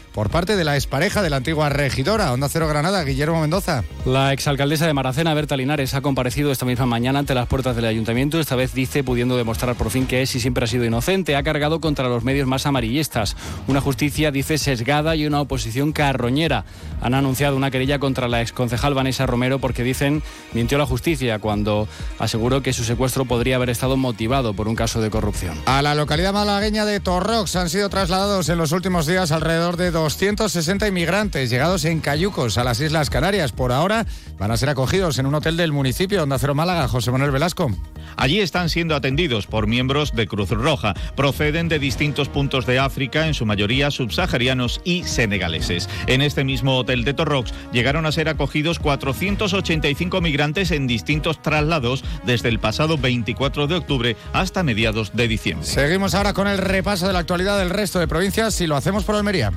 por 0.13 0.29
parte 0.29 0.55
de 0.55 0.63
la 0.63 0.75
expareja 0.75 1.21
de 1.21 1.29
la 1.29 1.37
antigua 1.37 1.69
regidora. 1.69 2.33
Onda 2.33 2.49
Cero 2.49 2.67
Granada, 2.67 3.03
Guillermo 3.03 3.41
Mendoza. 3.41 3.83
La 4.05 4.33
exalcaldesa 4.33 4.87
de 4.87 4.93
Maracena, 4.93 5.33
Berta 5.33 5.57
Linares, 5.57 5.93
ha 5.93 6.01
comparecido 6.01 6.51
esta 6.51 6.65
misma 6.65 6.85
mañana 6.85 7.19
ante 7.19 7.33
las 7.33 7.47
puertas 7.47 7.75
del 7.75 7.85
ayuntamiento. 7.85 8.39
Esta 8.39 8.55
vez 8.55 8.73
dice, 8.73 9.03
pudiendo 9.03 9.37
demostrar 9.37 9.75
por 9.75 9.89
fin 9.89 10.07
que 10.07 10.21
es 10.21 10.35
y 10.35 10.39
siempre 10.39 10.65
ha 10.65 10.67
sido 10.67 10.85
inocente, 10.85 11.35
ha 11.35 11.43
cargado 11.43 11.79
contra 11.79 12.09
los 12.09 12.23
medios 12.23 12.47
más 12.47 12.65
amarillistas. 12.65 13.35
Una 13.67 13.81
justicia, 13.81 14.31
dice, 14.31 14.57
sesgada 14.57 15.15
y 15.15 15.25
una 15.25 15.41
oposición 15.41 15.91
carroñera. 15.91 16.65
Han 17.01 17.13
anunciado 17.13 17.55
una 17.55 17.71
querella 17.71 17.99
contra 17.99 18.27
la 18.27 18.41
exconcejal 18.41 18.93
Vanessa 18.93 19.25
Romero 19.25 19.59
porque 19.59 19.83
dicen 19.83 20.23
mintió 20.53 20.77
la 20.77 20.85
justicia 20.85 21.39
cuando 21.39 21.87
aseguró 22.19 22.61
que 22.61 22.73
su 22.73 22.83
secuestro 22.83 23.25
podría 23.25 23.55
haber 23.55 23.69
estado 23.69 23.97
motivado 23.97 24.53
por 24.53 24.67
un 24.67 24.75
caso 24.75 25.01
de 25.01 25.09
corrupción. 25.09 25.57
A 25.65 25.81
la 25.81 25.95
localidad 25.95 26.33
malagueña 26.33 26.85
de 26.85 26.99
Torrox 26.99 27.55
han 27.55 27.69
sido 27.69 27.89
trasladados 27.89 28.49
en 28.49 28.57
los 28.57 28.71
últimos 28.71 29.05
días 29.05 29.31
alrededor 29.31 29.77
de 29.77 29.91
260 30.01 30.87
inmigrantes 30.87 31.49
llegados 31.49 31.85
en 31.85 31.99
cayucos 31.99 32.57
a 32.57 32.63
las 32.63 32.79
Islas 32.79 33.09
Canarias. 33.09 33.51
Por 33.51 33.71
ahora 33.71 34.05
van 34.39 34.51
a 34.51 34.57
ser 34.57 34.69
acogidos 34.69 35.19
en 35.19 35.25
un 35.25 35.35
hotel 35.35 35.57
del 35.57 35.71
municipio, 35.71 36.23
Onda 36.23 36.39
Cero 36.39 36.55
Málaga, 36.55 36.87
José 36.87 37.11
Manuel 37.11 37.31
Velasco. 37.31 37.71
Allí 38.17 38.39
están 38.39 38.69
siendo 38.69 38.95
atendidos 38.95 39.47
por 39.47 39.67
miembros 39.67 40.13
de 40.13 40.27
Cruz 40.27 40.49
Roja. 40.49 40.93
Proceden 41.15 41.69
de 41.69 41.79
distintos 41.79 42.29
puntos 42.29 42.65
de 42.65 42.79
África, 42.79 43.27
en 43.27 43.33
su 43.33 43.45
mayoría 43.45 43.91
subsaharianos 43.91 44.81
y 44.83 45.03
senegaleses. 45.03 45.87
En 46.07 46.21
este 46.21 46.43
mismo 46.43 46.77
hotel 46.77 47.03
de 47.03 47.13
Torrox 47.13 47.53
llegaron 47.71 48.05
a 48.05 48.11
ser 48.11 48.27
acogidos 48.27 48.79
485 48.79 50.19
migrantes 50.21 50.71
en 50.71 50.87
distintos 50.87 51.41
traslados 51.41 52.03
desde 52.25 52.49
el 52.49 52.59
pasado 52.59 52.97
24 52.97 53.67
de 53.67 53.75
octubre 53.75 54.17
hasta 54.33 54.63
mediados 54.63 55.11
de 55.13 55.27
diciembre. 55.27 55.67
Seguimos 55.67 56.15
ahora 56.15 56.33
con 56.33 56.47
el 56.47 56.57
repaso 56.57 57.07
de 57.07 57.13
la 57.13 57.19
actualidad 57.19 57.59
del 57.59 57.69
resto 57.69 57.99
de 57.99 58.07
provincias 58.07 58.59
y 58.61 58.67
lo 58.67 58.75
hacemos 58.75 59.03
por 59.03 59.15
Almería. 59.15 59.51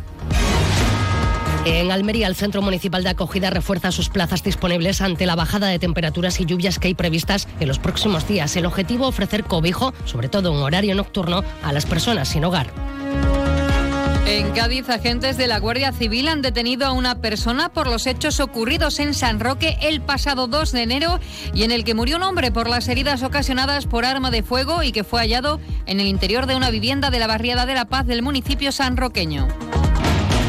En 1.66 1.90
Almería, 1.90 2.26
el 2.26 2.36
Centro 2.36 2.60
Municipal 2.60 3.02
de 3.02 3.10
Acogida 3.10 3.48
refuerza 3.48 3.90
sus 3.90 4.10
plazas 4.10 4.42
disponibles 4.42 5.00
ante 5.00 5.24
la 5.24 5.34
bajada 5.34 5.68
de 5.68 5.78
temperaturas 5.78 6.38
y 6.40 6.44
lluvias 6.44 6.78
que 6.78 6.88
hay 6.88 6.94
previstas 6.94 7.48
en 7.58 7.68
los 7.68 7.78
próximos 7.78 8.28
días. 8.28 8.54
El 8.56 8.66
objetivo, 8.66 9.06
ofrecer 9.06 9.44
cobijo, 9.44 9.94
sobre 10.04 10.28
todo 10.28 10.52
en 10.52 10.62
horario 10.62 10.94
nocturno, 10.94 11.42
a 11.62 11.72
las 11.72 11.86
personas 11.86 12.28
sin 12.28 12.44
hogar. 12.44 12.66
En 14.26 14.52
Cádiz, 14.52 14.88
agentes 14.90 15.36
de 15.36 15.46
la 15.46 15.58
Guardia 15.58 15.92
Civil 15.92 16.28
han 16.28 16.42
detenido 16.42 16.86
a 16.86 16.92
una 16.92 17.16
persona 17.20 17.70
por 17.70 17.86
los 17.86 18.06
hechos 18.06 18.40
ocurridos 18.40 18.98
en 18.98 19.14
San 19.14 19.40
Roque 19.40 19.78
el 19.82 20.00
pasado 20.00 20.46
2 20.48 20.72
de 20.72 20.82
enero 20.82 21.20
y 21.54 21.62
en 21.62 21.70
el 21.70 21.84
que 21.84 21.94
murió 21.94 22.16
un 22.16 22.24
hombre 22.24 22.50
por 22.50 22.68
las 22.68 22.88
heridas 22.88 23.22
ocasionadas 23.22 23.86
por 23.86 24.04
arma 24.04 24.30
de 24.30 24.42
fuego 24.42 24.82
y 24.82 24.92
que 24.92 25.04
fue 25.04 25.20
hallado 25.20 25.60
en 25.86 26.00
el 26.00 26.06
interior 26.06 26.46
de 26.46 26.56
una 26.56 26.70
vivienda 26.70 27.10
de 27.10 27.18
la 27.18 27.26
barriada 27.26 27.66
de 27.66 27.74
La 27.74 27.84
Paz 27.84 28.06
del 28.06 28.22
municipio 28.22 28.72
sanroqueño. 28.72 29.48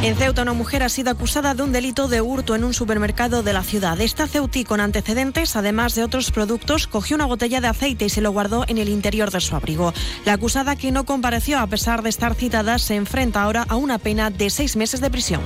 En 0.03 0.15
Ceuta, 0.15 0.43
una 0.43 0.53
mujer 0.53 0.83
ha 0.83 0.89
sido 0.89 1.09
acusada 1.09 1.55
de 1.55 1.63
un 1.63 1.71
delito 1.71 2.07
de 2.07 2.21
hurto 2.21 2.53
en 2.53 2.63
un 2.63 2.73
supermercado 2.73 3.41
de 3.41 3.53
la 3.53 3.63
ciudad. 3.63 3.99
Esta 3.99 4.27
ceutí 4.27 4.63
con 4.63 4.79
antecedentes, 4.79 5.55
además 5.55 5.95
de 5.95 6.03
otros 6.03 6.31
productos, 6.31 6.85
cogió 6.85 7.15
una 7.15 7.25
botella 7.25 7.59
de 7.59 7.67
aceite 7.67 8.05
y 8.05 8.09
se 8.09 8.21
lo 8.21 8.31
guardó 8.31 8.65
en 8.67 8.77
el 8.77 8.89
interior 8.89 9.31
de 9.31 9.41
su 9.41 9.55
abrigo. 9.55 9.93
La 10.25 10.33
acusada, 10.33 10.75
que 10.75 10.91
no 10.91 11.05
compareció 11.05 11.59
a 11.59 11.67
pesar 11.67 12.03
de 12.03 12.09
estar 12.09 12.35
citada, 12.35 12.77
se 12.77 12.95
enfrenta 12.95 13.41
ahora 13.41 13.65
a 13.67 13.77
una 13.77 13.97
pena 13.97 14.29
de 14.29 14.49
seis 14.49 14.75
meses 14.75 15.01
de 15.01 15.09
prisión. 15.09 15.41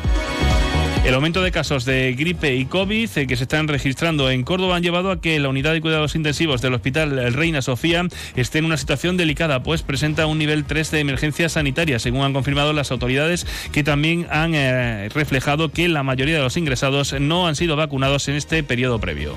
El 1.05 1.13
aumento 1.15 1.41
de 1.41 1.51
casos 1.51 1.85
de 1.85 2.13
gripe 2.13 2.55
y 2.55 2.65
COVID 2.65 3.09
eh, 3.17 3.25
que 3.25 3.35
se 3.37 3.43
están 3.43 3.67
registrando 3.67 4.29
en 4.29 4.43
Córdoba 4.43 4.75
han 4.75 4.83
llevado 4.83 5.11
a 5.11 5.21
que 5.21 5.39
la 5.39 5.49
unidad 5.49 5.73
de 5.73 5.81
cuidados 5.81 6.15
intensivos 6.15 6.61
del 6.61 6.73
Hospital 6.73 7.33
Reina 7.33 7.61
Sofía 7.61 8.05
esté 8.35 8.59
en 8.59 8.65
una 8.65 8.77
situación 8.77 9.15
delicada, 9.15 9.63
pues 9.63 9.81
presenta 9.81 10.25
un 10.25 10.37
nivel 10.37 10.65
3 10.65 10.91
de 10.91 10.99
emergencia 10.99 11.47
sanitaria, 11.49 11.99
según 11.99 12.23
han 12.23 12.33
confirmado 12.33 12.73
las 12.73 12.91
autoridades, 12.91 13.47
que 13.71 13.83
también 13.83 14.27
han 14.29 14.53
eh, 14.53 15.09
reflejado 15.09 15.71
que 15.71 15.87
la 15.87 16.03
mayoría 16.03 16.35
de 16.35 16.43
los 16.43 16.57
ingresados 16.57 17.15
no 17.19 17.47
han 17.47 17.55
sido 17.55 17.75
vacunados 17.75 18.27
en 18.27 18.35
este 18.35 18.61
periodo 18.61 18.99
previo. 18.99 19.35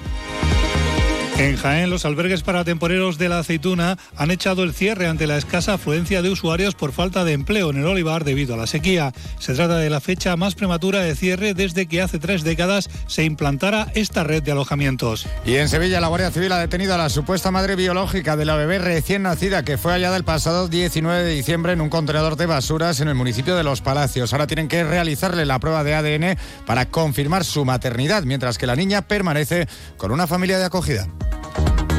En 1.38 1.56
Jaén, 1.56 1.90
los 1.90 2.04
albergues 2.04 2.42
para 2.42 2.62
temporeros 2.62 3.18
de 3.18 3.28
la 3.28 3.40
aceituna 3.40 3.98
han 4.16 4.30
echado 4.30 4.62
el 4.62 4.74
cierre 4.74 5.08
ante 5.08 5.26
la 5.26 5.38
escasa 5.38 5.74
afluencia 5.74 6.22
de 6.22 6.30
usuarios 6.30 6.74
por 6.74 6.92
falta 6.92 7.24
de 7.24 7.32
empleo 7.32 7.70
en 7.70 7.78
el 7.78 7.86
olivar 7.86 8.24
debido 8.24 8.54
a 8.54 8.56
la 8.56 8.66
sequía. 8.66 9.12
Se 9.38 9.54
trata 9.54 9.78
de 9.78 9.90
la 9.90 10.00
fecha 10.00 10.36
más 10.36 10.54
prematura 10.54 11.00
de 11.00 11.16
cierre 11.16 11.54
desde 11.54 11.86
que 11.86 12.00
hace 12.00 12.18
tres 12.18 12.44
décadas 12.44 12.88
se 13.06 13.24
implantara 13.24 13.90
esta 13.94 14.22
red 14.22 14.42
de 14.42 14.52
alojamientos. 14.52 15.26
Y 15.44 15.56
en 15.56 15.68
Sevilla, 15.68 16.00
la 16.00 16.08
Guardia 16.08 16.30
Civil 16.30 16.52
ha 16.52 16.58
detenido 16.58 16.94
a 16.94 16.98
la 16.98 17.08
supuesta 17.08 17.50
madre 17.50 17.74
biológica 17.74 18.36
de 18.36 18.44
la 18.44 18.54
bebé 18.54 18.78
recién 18.78 19.22
nacida 19.22 19.64
que 19.64 19.78
fue 19.78 19.92
hallada 19.92 20.16
el 20.16 20.24
pasado 20.24 20.68
19 20.68 21.24
de 21.24 21.34
diciembre 21.34 21.72
en 21.72 21.80
un 21.80 21.88
contenedor 21.88 22.36
de 22.36 22.46
basuras 22.46 23.00
en 23.00 23.08
el 23.08 23.14
municipio 23.14 23.56
de 23.56 23.64
Los 23.64 23.80
Palacios. 23.80 24.32
Ahora 24.32 24.46
tienen 24.46 24.68
que 24.68 24.84
realizarle 24.84 25.44
la 25.44 25.58
prueba 25.58 25.82
de 25.82 25.94
ADN 25.94 26.38
para 26.66 26.86
confirmar 26.86 27.44
su 27.44 27.64
maternidad, 27.64 28.22
mientras 28.22 28.58
que 28.58 28.66
la 28.66 28.76
niña 28.76 29.02
permanece 29.02 29.66
con 29.96 30.12
una 30.12 30.26
familia 30.26 30.58
de 30.58 30.66
acogida. 30.66 31.08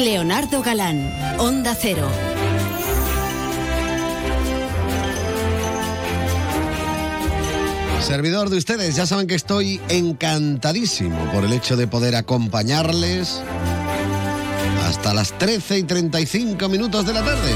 Leonardo 0.00 0.62
Galán, 0.62 1.12
Onda 1.38 1.76
Cero. 1.78 2.08
Servidor 8.00 8.48
de 8.48 8.56
ustedes, 8.56 8.96
ya 8.96 9.04
saben 9.06 9.26
que 9.26 9.34
estoy 9.34 9.78
encantadísimo 9.90 11.18
por 11.32 11.44
el 11.44 11.52
hecho 11.52 11.76
de 11.76 11.86
poder 11.86 12.16
acompañarles 12.16 13.42
hasta 14.86 15.12
las 15.12 15.36
13 15.38 15.78
y 15.78 15.82
35 15.82 16.68
minutos 16.70 17.04
de 17.04 17.12
la 17.12 17.22
tarde 17.22 17.54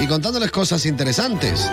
y 0.00 0.06
contándoles 0.08 0.50
cosas 0.50 0.84
interesantes. 0.86 1.70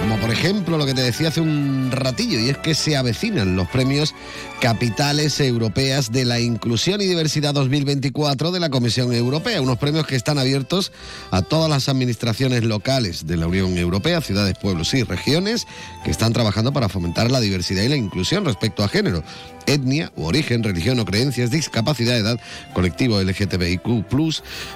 Como 0.00 0.18
por 0.18 0.30
ejemplo 0.30 0.78
lo 0.78 0.86
que 0.86 0.94
te 0.94 1.02
decía 1.02 1.28
hace 1.28 1.40
un 1.40 1.85
ratillo, 1.92 2.40
y 2.40 2.48
es 2.48 2.58
que 2.58 2.74
se 2.74 2.96
avecinan 2.96 3.56
los 3.56 3.68
premios 3.68 4.14
Capitales 4.60 5.38
Europeas 5.40 6.10
de 6.12 6.24
la 6.24 6.40
Inclusión 6.40 7.00
y 7.00 7.06
Diversidad 7.06 7.54
2024 7.54 8.52
de 8.52 8.60
la 8.60 8.70
Comisión 8.70 9.12
Europea, 9.12 9.60
unos 9.60 9.78
premios 9.78 10.06
que 10.06 10.16
están 10.16 10.38
abiertos 10.38 10.92
a 11.30 11.42
todas 11.42 11.68
las 11.68 11.88
administraciones 11.88 12.64
locales 12.64 13.26
de 13.26 13.36
la 13.36 13.46
Unión 13.46 13.76
Europea, 13.76 14.20
ciudades, 14.20 14.56
pueblos 14.58 14.94
y 14.94 15.02
regiones, 15.02 15.66
que 16.04 16.10
están 16.10 16.32
trabajando 16.32 16.72
para 16.72 16.88
fomentar 16.88 17.30
la 17.30 17.40
diversidad 17.40 17.82
y 17.82 17.88
la 17.88 17.96
inclusión 17.96 18.44
respecto 18.44 18.82
a 18.82 18.88
género, 18.88 19.22
etnia 19.66 20.12
u 20.16 20.24
origen, 20.24 20.62
religión 20.62 20.98
o 21.00 21.04
creencias, 21.04 21.50
discapacidad, 21.50 22.16
edad, 22.16 22.40
colectivo 22.72 23.20
LGTBIQ+. 23.20 24.04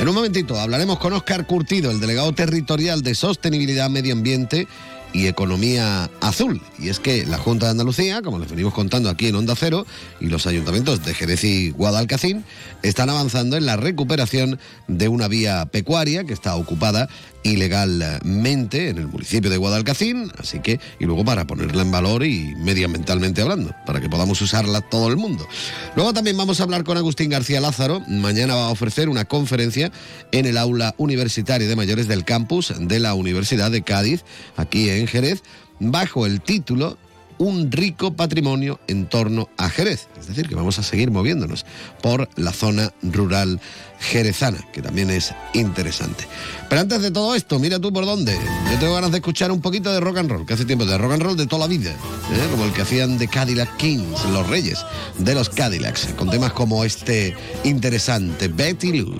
En 0.00 0.08
un 0.08 0.14
momentito 0.14 0.58
hablaremos 0.58 0.98
con 0.98 1.12
Óscar 1.12 1.46
Curtido, 1.46 1.90
el 1.90 2.00
delegado 2.00 2.32
territorial 2.32 3.02
de 3.02 3.14
Sostenibilidad, 3.14 3.88
Medio 3.88 4.12
Ambiente 4.12 4.66
y 5.14 5.28
Economía 5.28 6.10
Azul. 6.20 6.60
Y 6.78 6.90
es 6.90 6.98
que 6.98 7.24
la 7.24 7.38
Junta 7.38 7.66
de 7.66 7.70
Andalucía, 7.72 8.20
como 8.20 8.38
les 8.38 8.50
venimos 8.50 8.74
contando 8.74 9.08
aquí 9.08 9.28
en 9.28 9.36
Onda 9.36 9.54
Cero, 9.56 9.86
y 10.20 10.26
los 10.26 10.46
ayuntamientos 10.46 11.04
de 11.04 11.14
Jerez 11.14 11.44
y 11.44 11.70
Guadalcacín 11.70 12.44
están 12.82 13.08
avanzando 13.08 13.56
en 13.56 13.64
la 13.64 13.76
recuperación 13.76 14.58
de 14.88 15.08
una 15.08 15.28
vía 15.28 15.64
pecuaria 15.66 16.24
que 16.24 16.34
está 16.34 16.56
ocupada 16.56 17.08
ilegalmente 17.44 18.88
en 18.88 18.98
el 18.98 19.06
municipio 19.06 19.50
de 19.50 19.58
Guadalcacín, 19.58 20.32
así 20.38 20.60
que, 20.60 20.80
y 20.98 21.04
luego 21.04 21.24
para 21.24 21.46
ponerla 21.46 21.82
en 21.82 21.90
valor 21.90 22.24
y 22.24 22.54
medioambientalmente 22.56 23.42
hablando, 23.42 23.72
para 23.86 24.00
que 24.00 24.08
podamos 24.08 24.40
usarla 24.40 24.80
todo 24.80 25.08
el 25.08 25.16
mundo. 25.16 25.46
Luego 25.94 26.12
también 26.14 26.36
vamos 26.36 26.58
a 26.58 26.64
hablar 26.64 26.84
con 26.84 26.96
Agustín 26.96 27.30
García 27.30 27.60
Lázaro, 27.60 28.00
mañana 28.08 28.54
va 28.54 28.66
a 28.66 28.70
ofrecer 28.70 29.08
una 29.10 29.26
conferencia 29.26 29.92
en 30.32 30.46
el 30.46 30.56
aula 30.56 30.94
universitaria 30.96 31.68
de 31.68 31.76
mayores 31.76 32.08
del 32.08 32.24
campus 32.24 32.72
de 32.78 32.98
la 32.98 33.14
Universidad 33.14 33.70
de 33.70 33.82
Cádiz, 33.82 34.24
aquí 34.56 34.88
en 34.88 35.03
Jerez, 35.06 35.42
bajo 35.80 36.26
el 36.26 36.40
título 36.40 36.98
un 37.38 37.70
rico 37.70 38.14
patrimonio 38.14 38.80
en 38.86 39.06
torno 39.06 39.48
a 39.56 39.68
Jerez. 39.68 40.08
Es 40.18 40.28
decir, 40.28 40.48
que 40.48 40.54
vamos 40.54 40.78
a 40.78 40.82
seguir 40.82 41.10
moviéndonos 41.10 41.66
por 42.02 42.28
la 42.36 42.52
zona 42.52 42.92
rural 43.02 43.60
jerezana, 43.98 44.58
que 44.72 44.82
también 44.82 45.10
es 45.10 45.34
interesante. 45.52 46.26
Pero 46.68 46.82
antes 46.82 47.00
de 47.02 47.10
todo 47.10 47.34
esto, 47.34 47.58
mira 47.58 47.78
tú 47.78 47.92
por 47.92 48.04
dónde. 48.04 48.38
Yo 48.70 48.78
tengo 48.78 48.94
ganas 48.94 49.10
de 49.10 49.18
escuchar 49.18 49.50
un 49.50 49.60
poquito 49.60 49.92
de 49.92 50.00
rock 50.00 50.18
and 50.18 50.30
roll, 50.30 50.46
que 50.46 50.54
hace 50.54 50.64
tiempo 50.64 50.84
de 50.84 50.98
rock 50.98 51.12
and 51.12 51.22
roll 51.22 51.36
de 51.36 51.46
toda 51.46 51.60
la 51.60 51.68
vida, 51.68 51.90
¿eh? 51.90 52.48
como 52.50 52.64
el 52.64 52.72
que 52.72 52.82
hacían 52.82 53.18
de 53.18 53.28
Cadillac 53.28 53.76
Kings, 53.76 54.24
los 54.32 54.48
reyes 54.48 54.84
de 55.18 55.34
los 55.34 55.48
Cadillacs, 55.48 56.08
con 56.16 56.30
temas 56.30 56.52
como 56.52 56.84
este 56.84 57.34
interesante, 57.64 58.48
Betty 58.48 58.98
Lou. 58.98 59.14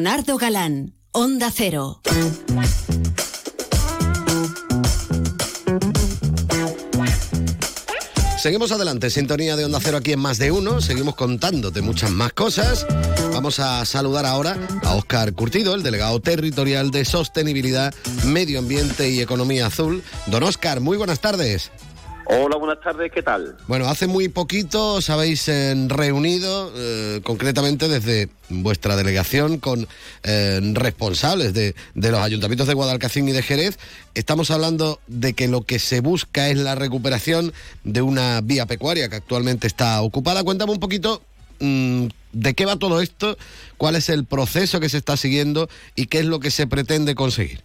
Leonardo 0.00 0.38
Galán, 0.38 0.94
Onda 1.12 1.50
Cero. 1.54 2.00
Seguimos 8.38 8.72
adelante, 8.72 9.10
sintonía 9.10 9.56
de 9.56 9.66
Onda 9.66 9.78
Cero 9.82 9.98
aquí 9.98 10.12
en 10.12 10.20
Más 10.20 10.38
de 10.38 10.52
Uno, 10.52 10.80
seguimos 10.80 11.16
contándote 11.16 11.82
muchas 11.82 12.10
más 12.10 12.32
cosas. 12.32 12.86
Vamos 13.34 13.60
a 13.60 13.84
saludar 13.84 14.24
ahora 14.24 14.56
a 14.84 14.94
Óscar 14.94 15.34
Curtido, 15.34 15.74
el 15.74 15.82
delegado 15.82 16.18
territorial 16.20 16.90
de 16.90 17.04
Sostenibilidad, 17.04 17.92
Medio 18.24 18.60
Ambiente 18.60 19.10
y 19.10 19.20
Economía 19.20 19.66
Azul. 19.66 20.02
Don 20.28 20.42
Óscar, 20.44 20.80
muy 20.80 20.96
buenas 20.96 21.20
tardes. 21.20 21.70
Hola, 22.32 22.58
buenas 22.58 22.80
tardes, 22.80 23.10
¿qué 23.10 23.22
tal? 23.22 23.56
Bueno, 23.66 23.86
hace 23.86 24.06
muy 24.06 24.28
poquito 24.28 24.94
os 24.94 25.10
habéis 25.10 25.48
eh, 25.48 25.74
reunido, 25.88 26.70
eh, 26.76 27.20
concretamente 27.24 27.88
desde 27.88 28.28
vuestra 28.48 28.94
delegación, 28.94 29.58
con 29.58 29.88
eh, 30.22 30.60
responsables 30.74 31.52
de, 31.54 31.74
de 31.94 32.10
los 32.12 32.20
ayuntamientos 32.20 32.68
de 32.68 32.74
Guadalcacín 32.74 33.28
y 33.28 33.32
de 33.32 33.42
Jerez. 33.42 33.80
Estamos 34.14 34.52
hablando 34.52 35.00
de 35.08 35.32
que 35.32 35.48
lo 35.48 35.62
que 35.62 35.80
se 35.80 36.00
busca 36.00 36.48
es 36.50 36.56
la 36.56 36.76
recuperación 36.76 37.52
de 37.82 38.00
una 38.00 38.40
vía 38.42 38.64
pecuaria 38.66 39.08
que 39.08 39.16
actualmente 39.16 39.66
está 39.66 40.00
ocupada. 40.00 40.44
Cuéntame 40.44 40.70
un 40.70 40.80
poquito 40.80 41.22
mm, 41.58 42.06
de 42.32 42.54
qué 42.54 42.64
va 42.64 42.76
todo 42.76 43.00
esto, 43.00 43.36
cuál 43.76 43.96
es 43.96 44.08
el 44.08 44.24
proceso 44.24 44.78
que 44.78 44.88
se 44.88 44.98
está 44.98 45.16
siguiendo 45.16 45.68
y 45.96 46.06
qué 46.06 46.20
es 46.20 46.26
lo 46.26 46.38
que 46.38 46.52
se 46.52 46.68
pretende 46.68 47.16
conseguir. 47.16 47.62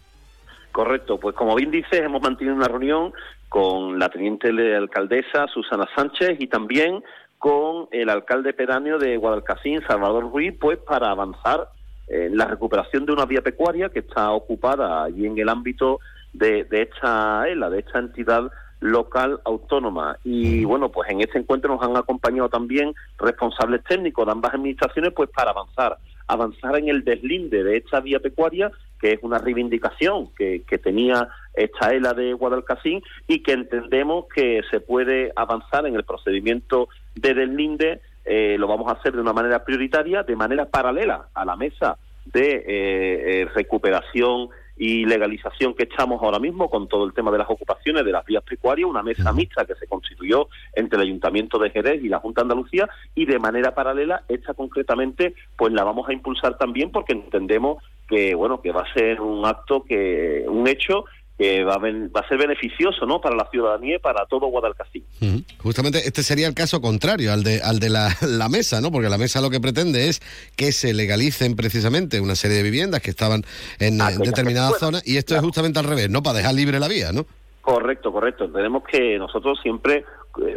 Correcto, 0.71 1.19
pues 1.19 1.35
como 1.35 1.55
bien 1.55 1.69
dices, 1.71 2.01
hemos 2.01 2.21
mantenido 2.21 2.55
una 2.55 2.67
reunión 2.67 3.13
con 3.49 3.99
la 3.99 4.09
teniente 4.09 4.51
de 4.51 4.75
alcaldesa 4.75 5.47
Susana 5.47 5.87
Sánchez 5.95 6.37
y 6.39 6.47
también 6.47 7.03
con 7.37 7.87
el 7.91 8.09
alcalde 8.09 8.53
pedáneo 8.53 8.97
de 8.97 9.17
Guadalcacín, 9.17 9.81
Salvador 9.87 10.31
Ruiz, 10.31 10.53
pues 10.59 10.77
para 10.79 11.11
avanzar 11.11 11.69
en 12.07 12.37
la 12.37 12.45
recuperación 12.45 13.05
de 13.05 13.13
una 13.13 13.25
vía 13.25 13.41
pecuaria 13.41 13.89
que 13.89 13.99
está 13.99 14.31
ocupada 14.31 15.03
allí 15.03 15.25
en 15.25 15.37
el 15.37 15.49
ámbito 15.49 15.99
de, 16.33 16.63
de 16.65 16.83
esta 16.83 17.47
ELA, 17.47 17.69
de 17.69 17.79
esta 17.79 17.99
entidad 17.99 18.51
local 18.79 19.39
autónoma. 19.45 20.17
Y 20.23 20.63
bueno, 20.65 20.89
pues 20.89 21.09
en 21.09 21.21
este 21.21 21.39
encuentro 21.39 21.73
nos 21.73 21.83
han 21.83 21.97
acompañado 21.97 22.49
también 22.49 22.93
responsables 23.17 23.83
técnicos 23.83 24.25
de 24.25 24.31
ambas 24.31 24.53
administraciones, 24.53 25.13
pues 25.15 25.29
para 25.29 25.51
avanzar, 25.51 25.97
avanzar 26.27 26.77
en 26.77 26.89
el 26.89 27.03
deslinde 27.03 27.63
de 27.63 27.77
esta 27.77 27.99
vía 27.99 28.19
pecuaria, 28.19 28.71
que 29.05 29.13
es 29.13 29.19
una 29.21 29.37
reivindicación 29.37 30.29
que, 30.35 30.63
que 30.67 30.79
tenía 30.79 31.29
esta 31.53 31.93
ELA 31.93 32.15
de 32.15 32.33
Guadalcacín 32.33 33.03
y 33.27 33.43
que 33.43 33.51
entendemos 33.51 34.25
que 34.33 34.61
se 34.71 34.79
puede 34.79 35.31
avanzar 35.35 35.85
en 35.85 35.93
el 35.93 36.03
procedimiento 36.03 36.89
de 37.13 37.35
deslinde, 37.35 38.01
eh, 38.25 38.55
lo 38.57 38.65
vamos 38.67 38.91
a 38.91 38.97
hacer 38.97 39.13
de 39.13 39.21
una 39.21 39.31
manera 39.31 39.63
prioritaria, 39.63 40.23
de 40.23 40.35
manera 40.35 40.65
paralela 40.65 41.27
a 41.35 41.45
la 41.45 41.55
mesa 41.55 41.99
de 42.25 42.55
eh, 42.55 42.63
eh, 42.65 43.47
recuperación 43.53 44.49
y 44.77 45.05
legalización 45.05 45.73
que 45.73 45.83
estamos 45.83 46.21
ahora 46.21 46.39
mismo 46.39 46.69
con 46.69 46.87
todo 46.87 47.05
el 47.05 47.13
tema 47.13 47.31
de 47.31 47.37
las 47.37 47.49
ocupaciones 47.49 48.03
de 48.03 48.11
las 48.11 48.25
vías 48.25 48.43
pecuarias, 48.43 48.89
una 48.89 49.03
mesa 49.03 49.31
mixta 49.31 49.65
que 49.65 49.75
se 49.75 49.87
constituyó 49.87 50.49
entre 50.73 50.97
el 50.97 51.03
Ayuntamiento 51.03 51.57
de 51.57 51.69
Jerez 51.69 52.03
y 52.03 52.09
la 52.09 52.19
Junta 52.19 52.41
de 52.41 52.45
Andalucía 52.45 52.89
y 53.13 53.25
de 53.25 53.39
manera 53.39 53.73
paralela 53.73 54.23
esta 54.27 54.53
concretamente 54.53 55.35
pues 55.57 55.73
la 55.73 55.83
vamos 55.83 56.09
a 56.09 56.13
impulsar 56.13 56.57
también 56.57 56.91
porque 56.91 57.13
entendemos 57.13 57.83
que 58.07 58.35
bueno 58.35 58.61
que 58.61 58.71
va 58.71 58.81
a 58.81 58.93
ser 58.93 59.21
un 59.21 59.45
acto 59.45 59.83
que 59.83 60.45
un 60.47 60.67
hecho 60.67 61.05
que 61.37 61.63
va 61.65 61.73
a, 61.75 61.77
ven- 61.79 62.11
va 62.15 62.21
a 62.21 62.27
ser 62.29 62.37
beneficioso 62.37 63.05
¿no? 63.05 63.19
para 63.19 63.35
la 63.35 63.47
ciudadanía 63.51 63.97
y 63.97 63.99
para 63.99 64.25
todo 64.25 64.47
Guadalcacín. 64.47 65.03
Ujú. 65.21 65.43
Justamente 65.63 66.07
este 66.07 66.23
sería 66.23 66.47
el 66.47 66.53
caso 66.53 66.79
contrario 66.81 67.33
al 67.33 67.43
de, 67.43 67.61
al 67.61 67.79
de 67.79 67.89
la, 67.89 68.15
la 68.21 68.47
mesa, 68.49 68.79
¿no? 68.81 68.91
Porque 68.91 69.09
la 69.09 69.17
mesa 69.17 69.41
lo 69.41 69.49
que 69.49 69.59
pretende 69.59 70.07
es 70.07 70.21
que 70.55 70.71
se 70.71 70.93
legalicen 70.93 71.55
precisamente 71.55 72.21
una 72.21 72.35
serie 72.35 72.57
de 72.57 72.63
viviendas 72.63 73.01
que 73.01 73.09
estaban 73.09 73.43
en 73.79 73.99
eh, 73.99 74.03
determinadas 74.23 74.79
zonas 74.79 75.03
y 75.05 75.17
esto 75.17 75.35
es 75.35 75.41
justamente 75.41 75.79
al 75.79 75.85
revés, 75.85 76.09
¿no? 76.09 76.23
Para 76.23 76.37
dejar 76.37 76.53
libre 76.53 76.79
la 76.79 76.87
vía, 76.87 77.11
¿no? 77.11 77.25
Correcto, 77.61 78.11
correcto. 78.13 78.49
Tenemos 78.51 78.83
que 78.89 79.17
nosotros 79.17 79.57
siempre 79.61 80.05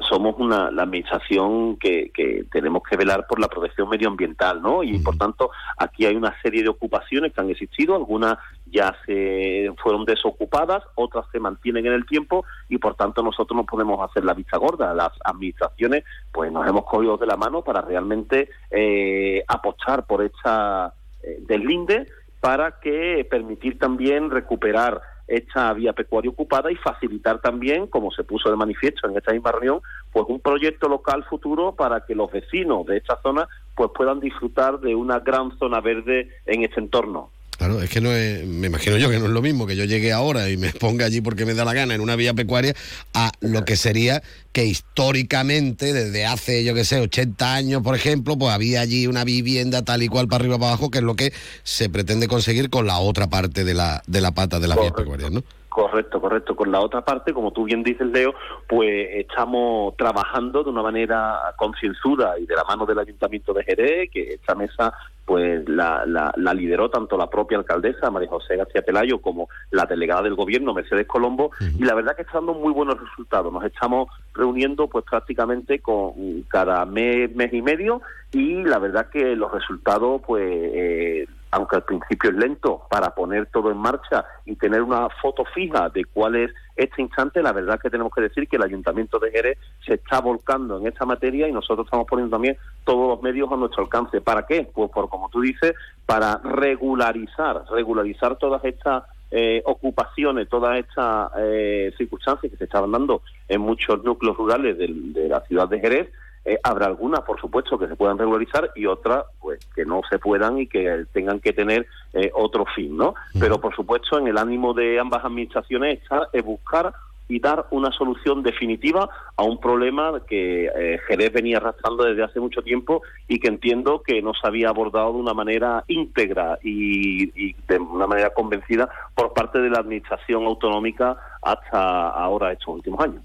somos 0.08 0.36
una 0.38 0.70
la 0.70 0.82
administración 0.82 1.76
que, 1.76 2.10
que 2.12 2.44
tenemos 2.50 2.82
que 2.82 2.96
velar 2.96 3.26
por 3.26 3.40
la 3.40 3.48
protección 3.48 3.88
medioambiental, 3.88 4.60
¿no? 4.62 4.82
Y 4.82 4.98
por 4.98 5.16
tanto 5.16 5.50
aquí 5.76 6.06
hay 6.06 6.16
una 6.16 6.34
serie 6.42 6.62
de 6.62 6.68
ocupaciones 6.68 7.32
que 7.32 7.40
han 7.40 7.50
existido, 7.50 7.94
algunas 7.94 8.38
ya 8.66 8.94
se 9.06 9.72
fueron 9.82 10.04
desocupadas, 10.04 10.82
otras 10.94 11.26
se 11.32 11.40
mantienen 11.40 11.86
en 11.86 11.92
el 11.92 12.06
tiempo 12.06 12.44
y 12.68 12.78
por 12.78 12.94
tanto 12.94 13.22
nosotros 13.22 13.56
no 13.56 13.64
podemos 13.64 13.98
hacer 14.08 14.24
la 14.24 14.34
vista 14.34 14.58
gorda. 14.58 14.94
Las 14.94 15.12
administraciones, 15.24 16.04
pues 16.32 16.52
nos 16.52 16.66
hemos 16.66 16.84
cogido 16.84 17.16
de 17.16 17.26
la 17.26 17.36
mano 17.36 17.62
para 17.62 17.80
realmente 17.80 18.50
eh, 18.70 19.42
apostar 19.48 20.06
por 20.06 20.22
esta 20.22 20.94
eh, 21.22 21.38
deslinde 21.40 22.06
para 22.40 22.78
que 22.80 23.26
permitir 23.28 23.78
también 23.78 24.30
recuperar 24.30 25.00
esta 25.28 25.72
vía 25.74 25.92
pecuaria 25.92 26.30
ocupada 26.30 26.72
y 26.72 26.76
facilitar 26.76 27.40
también, 27.40 27.86
como 27.86 28.10
se 28.10 28.24
puso 28.24 28.50
de 28.50 28.56
manifiesto 28.56 29.06
en 29.08 29.16
esta 29.16 29.32
misma 29.32 29.52
reunión, 29.52 29.80
pues 30.10 30.26
un 30.28 30.40
proyecto 30.40 30.88
local 30.88 31.24
futuro 31.24 31.72
para 31.72 32.00
que 32.00 32.14
los 32.14 32.32
vecinos 32.32 32.86
de 32.86 32.96
esta 32.96 33.20
zona 33.22 33.46
pues 33.76 33.90
puedan 33.94 34.20
disfrutar 34.20 34.80
de 34.80 34.94
una 34.94 35.20
gran 35.20 35.56
zona 35.58 35.80
verde 35.80 36.28
en 36.46 36.64
este 36.64 36.80
entorno. 36.80 37.30
Claro, 37.58 37.82
es 37.82 37.90
que 37.90 38.00
no 38.00 38.12
es, 38.12 38.46
me 38.46 38.68
imagino 38.68 38.96
yo 38.98 39.10
que 39.10 39.18
no 39.18 39.24
es 39.24 39.32
lo 39.32 39.42
mismo 39.42 39.66
que 39.66 39.74
yo 39.74 39.84
llegue 39.84 40.12
ahora 40.12 40.48
y 40.48 40.56
me 40.56 40.70
ponga 40.80 41.06
allí 41.06 41.20
porque 41.20 41.44
me 41.44 41.54
da 41.54 41.64
la 41.64 41.74
gana 41.74 41.92
en 41.92 42.00
una 42.00 42.14
vía 42.14 42.32
pecuaria 42.32 42.72
a 43.14 43.32
lo 43.40 43.64
que 43.64 43.74
sería 43.74 44.22
que 44.52 44.64
históricamente, 44.64 45.92
desde 45.92 46.24
hace, 46.24 46.64
yo 46.64 46.72
que 46.72 46.84
sé, 46.84 47.00
80 47.00 47.54
años, 47.54 47.82
por 47.82 47.96
ejemplo, 47.96 48.38
pues 48.38 48.52
había 48.52 48.80
allí 48.80 49.08
una 49.08 49.24
vivienda 49.24 49.84
tal 49.84 50.04
y 50.04 50.08
cual 50.08 50.28
para 50.28 50.42
arriba 50.42 50.56
para 50.56 50.70
abajo, 50.70 50.90
que 50.90 50.98
es 50.98 51.04
lo 51.04 51.16
que 51.16 51.32
se 51.64 51.90
pretende 51.90 52.28
conseguir 52.28 52.70
con 52.70 52.86
la 52.86 53.00
otra 53.00 53.26
parte 53.26 53.64
de 53.64 53.74
la, 53.74 54.02
de 54.06 54.20
la 54.20 54.30
pata 54.30 54.60
de 54.60 54.68
las 54.68 54.80
vías 54.80 54.92
pecuarias, 54.92 55.32
¿no? 55.32 55.42
Correcto, 55.68 56.20
correcto. 56.20 56.56
Con 56.56 56.72
la 56.72 56.80
otra 56.80 57.04
parte, 57.04 57.32
como 57.32 57.52
tú 57.52 57.64
bien 57.64 57.82
dices, 57.82 58.06
Leo, 58.08 58.34
pues 58.68 59.08
estamos 59.12 59.96
trabajando 59.96 60.64
de 60.64 60.70
una 60.70 60.82
manera 60.82 61.38
concienzuda 61.56 62.38
y 62.38 62.46
de 62.46 62.56
la 62.56 62.64
mano 62.64 62.86
del 62.86 62.98
Ayuntamiento 62.98 63.52
de 63.52 63.64
Jerez, 63.64 64.10
que 64.12 64.34
esta 64.34 64.54
mesa 64.54 64.92
pues 65.28 65.68
la, 65.68 66.06
la, 66.06 66.32
la 66.36 66.54
lideró 66.54 66.88
tanto 66.88 67.18
la 67.18 67.28
propia 67.28 67.58
alcaldesa, 67.58 68.10
María 68.10 68.30
José 68.30 68.56
García 68.56 68.80
Pelayo, 68.80 69.20
como 69.20 69.50
la 69.70 69.84
delegada 69.84 70.22
del 70.22 70.34
gobierno, 70.34 70.72
Mercedes 70.72 71.06
Colombo, 71.06 71.50
y 71.60 71.84
la 71.84 71.94
verdad 71.94 72.16
que 72.16 72.22
está 72.22 72.38
dando 72.38 72.54
muy 72.54 72.72
buenos 72.72 72.98
resultados. 72.98 73.52
Nos 73.52 73.62
estamos 73.64 74.08
reuniendo 74.32 74.88
pues 74.88 75.04
prácticamente 75.04 75.80
con 75.80 76.14
cada 76.48 76.86
mes, 76.86 77.36
mes 77.36 77.52
y 77.52 77.60
medio, 77.60 78.00
y 78.32 78.64
la 78.64 78.78
verdad 78.78 79.10
que 79.10 79.36
los 79.36 79.52
resultados 79.52 80.22
pues... 80.26 80.42
Eh, 80.50 81.26
aunque 81.50 81.76
al 81.76 81.82
principio 81.84 82.30
es 82.30 82.36
lento, 82.36 82.82
para 82.90 83.14
poner 83.14 83.46
todo 83.46 83.70
en 83.70 83.78
marcha 83.78 84.24
y 84.44 84.56
tener 84.56 84.82
una 84.82 85.08
foto 85.22 85.44
fija 85.54 85.88
de 85.88 86.04
cuál 86.04 86.36
es 86.36 86.50
este 86.76 87.00
instante, 87.02 87.42
la 87.42 87.52
verdad 87.52 87.80
que 87.80 87.90
tenemos 87.90 88.12
que 88.14 88.20
decir 88.20 88.46
que 88.48 88.56
el 88.56 88.62
Ayuntamiento 88.62 89.18
de 89.18 89.30
Jerez 89.30 89.58
se 89.84 89.94
está 89.94 90.20
volcando 90.20 90.78
en 90.78 90.86
esta 90.86 91.06
materia 91.06 91.48
y 91.48 91.52
nosotros 91.52 91.86
estamos 91.86 92.06
poniendo 92.06 92.36
también 92.36 92.56
todos 92.84 93.08
los 93.08 93.22
medios 93.22 93.50
a 93.50 93.56
nuestro 93.56 93.82
alcance. 93.82 94.20
¿Para 94.20 94.46
qué? 94.46 94.68
Pues 94.72 94.90
por, 94.90 95.08
como 95.08 95.28
tú 95.30 95.40
dices, 95.40 95.74
para 96.06 96.36
regularizar, 96.44 97.64
regularizar 97.70 98.36
todas 98.36 98.64
estas 98.64 99.04
eh, 99.30 99.62
ocupaciones, 99.66 100.48
todas 100.48 100.78
estas 100.78 101.30
eh, 101.38 101.92
circunstancias 101.98 102.50
que 102.50 102.56
se 102.56 102.64
estaban 102.64 102.92
dando 102.92 103.22
en 103.48 103.60
muchos 103.60 104.02
núcleos 104.02 104.36
rurales 104.36 104.78
del- 104.78 105.12
de 105.12 105.28
la 105.28 105.40
ciudad 105.42 105.68
de 105.68 105.80
Jerez, 105.80 106.08
eh, 106.48 106.58
habrá 106.62 106.86
algunas, 106.86 107.20
por 107.20 107.40
supuesto, 107.40 107.78
que 107.78 107.88
se 107.88 107.96
puedan 107.96 108.18
regularizar 108.18 108.70
y 108.74 108.86
otras, 108.86 109.24
pues, 109.40 109.60
que 109.74 109.84
no 109.84 110.00
se 110.08 110.18
puedan 110.18 110.58
y 110.58 110.66
que 110.66 111.04
tengan 111.12 111.40
que 111.40 111.52
tener 111.52 111.86
eh, 112.14 112.30
otro 112.34 112.64
fin, 112.74 112.96
¿no? 112.96 113.14
Pero, 113.38 113.60
por 113.60 113.74
supuesto, 113.74 114.18
en 114.18 114.28
el 114.28 114.38
ánimo 114.38 114.72
de 114.72 114.98
ambas 114.98 115.24
administraciones 115.24 116.00
está 116.02 116.28
es 116.32 116.44
buscar 116.44 116.92
y 117.28 117.40
dar 117.40 117.66
una 117.70 117.92
solución 117.92 118.42
definitiva 118.42 119.08
a 119.36 119.44
un 119.44 119.60
problema 119.60 120.22
que 120.26 120.66
eh, 120.74 120.98
Jerez 121.06 121.32
venía 121.32 121.58
arrastrando 121.58 122.04
desde 122.04 122.24
hace 122.24 122.40
mucho 122.40 122.62
tiempo 122.62 123.02
y 123.28 123.38
que 123.38 123.48
entiendo 123.48 124.02
que 124.02 124.22
no 124.22 124.32
se 124.32 124.46
había 124.46 124.70
abordado 124.70 125.12
de 125.12 125.18
una 125.18 125.34
manera 125.34 125.84
íntegra 125.88 126.58
y, 126.62 127.48
y 127.48 127.54
de 127.68 127.78
una 127.78 128.06
manera 128.06 128.30
convencida 128.30 128.88
por 129.14 129.34
parte 129.34 129.58
de 129.58 129.68
la 129.68 129.80
administración 129.80 130.44
autonómica 130.46 131.18
hasta 131.42 132.08
ahora 132.08 132.52
estos 132.52 132.68
últimos 132.68 133.00
años. 133.00 133.22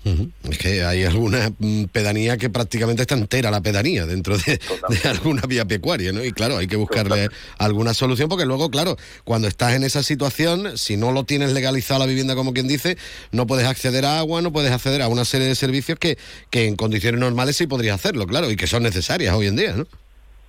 Es 0.49 0.57
que 0.57 0.84
hay 0.84 1.03
alguna 1.03 1.51
mm, 1.57 1.86
pedanía 1.86 2.38
que 2.38 2.49
prácticamente 2.49 3.01
está 3.01 3.16
entera 3.16 3.51
la 3.51 3.61
pedanía 3.61 4.05
dentro 4.05 4.38
de, 4.38 4.59
de 4.89 5.09
alguna 5.09 5.41
vía 5.43 5.66
pecuaria, 5.66 6.11
¿no? 6.11 6.24
Y 6.24 6.32
claro, 6.32 6.57
hay 6.57 6.68
que 6.68 6.76
buscarle 6.76 7.30
alguna 7.57 7.93
solución 7.93 8.30
porque 8.30 8.45
luego, 8.45 8.70
claro, 8.70 8.97
cuando 9.24 9.47
estás 9.47 9.74
en 9.74 9.84
esa 9.84 10.03
situación, 10.03 10.78
si 10.78 10.97
no 10.97 11.11
lo 11.11 11.24
tienes 11.24 11.53
legalizado 11.53 11.99
la 11.99 12.05
vivienda 12.05 12.36
como 12.36 12.53
quien 12.53 12.68
dice, 12.68 12.97
no 13.32 13.47
puedes 13.47 13.68
acceder 13.68 14.05
a 14.05 14.20
agua, 14.20 14.41
no 14.41 14.51
puedes 14.51 14.72
acceder 14.72 15.01
a 15.01 15.07
una 15.07 15.26
serie 15.26 15.47
de 15.47 15.55
servicios 15.55 15.97
que, 15.99 16.18
que 16.49 16.68
en 16.68 16.76
condiciones 16.76 17.20
normales 17.20 17.57
sí 17.57 17.68
podrías 17.68 17.95
hacerlo, 17.95 18.28
claro, 18.28 18.51
y 18.51 18.55
que 18.55 18.68
son 18.68 18.84
necesarias 18.84 19.36
hoy 19.36 19.47
en 19.47 19.55
día, 19.55 19.74
¿no? 19.74 19.88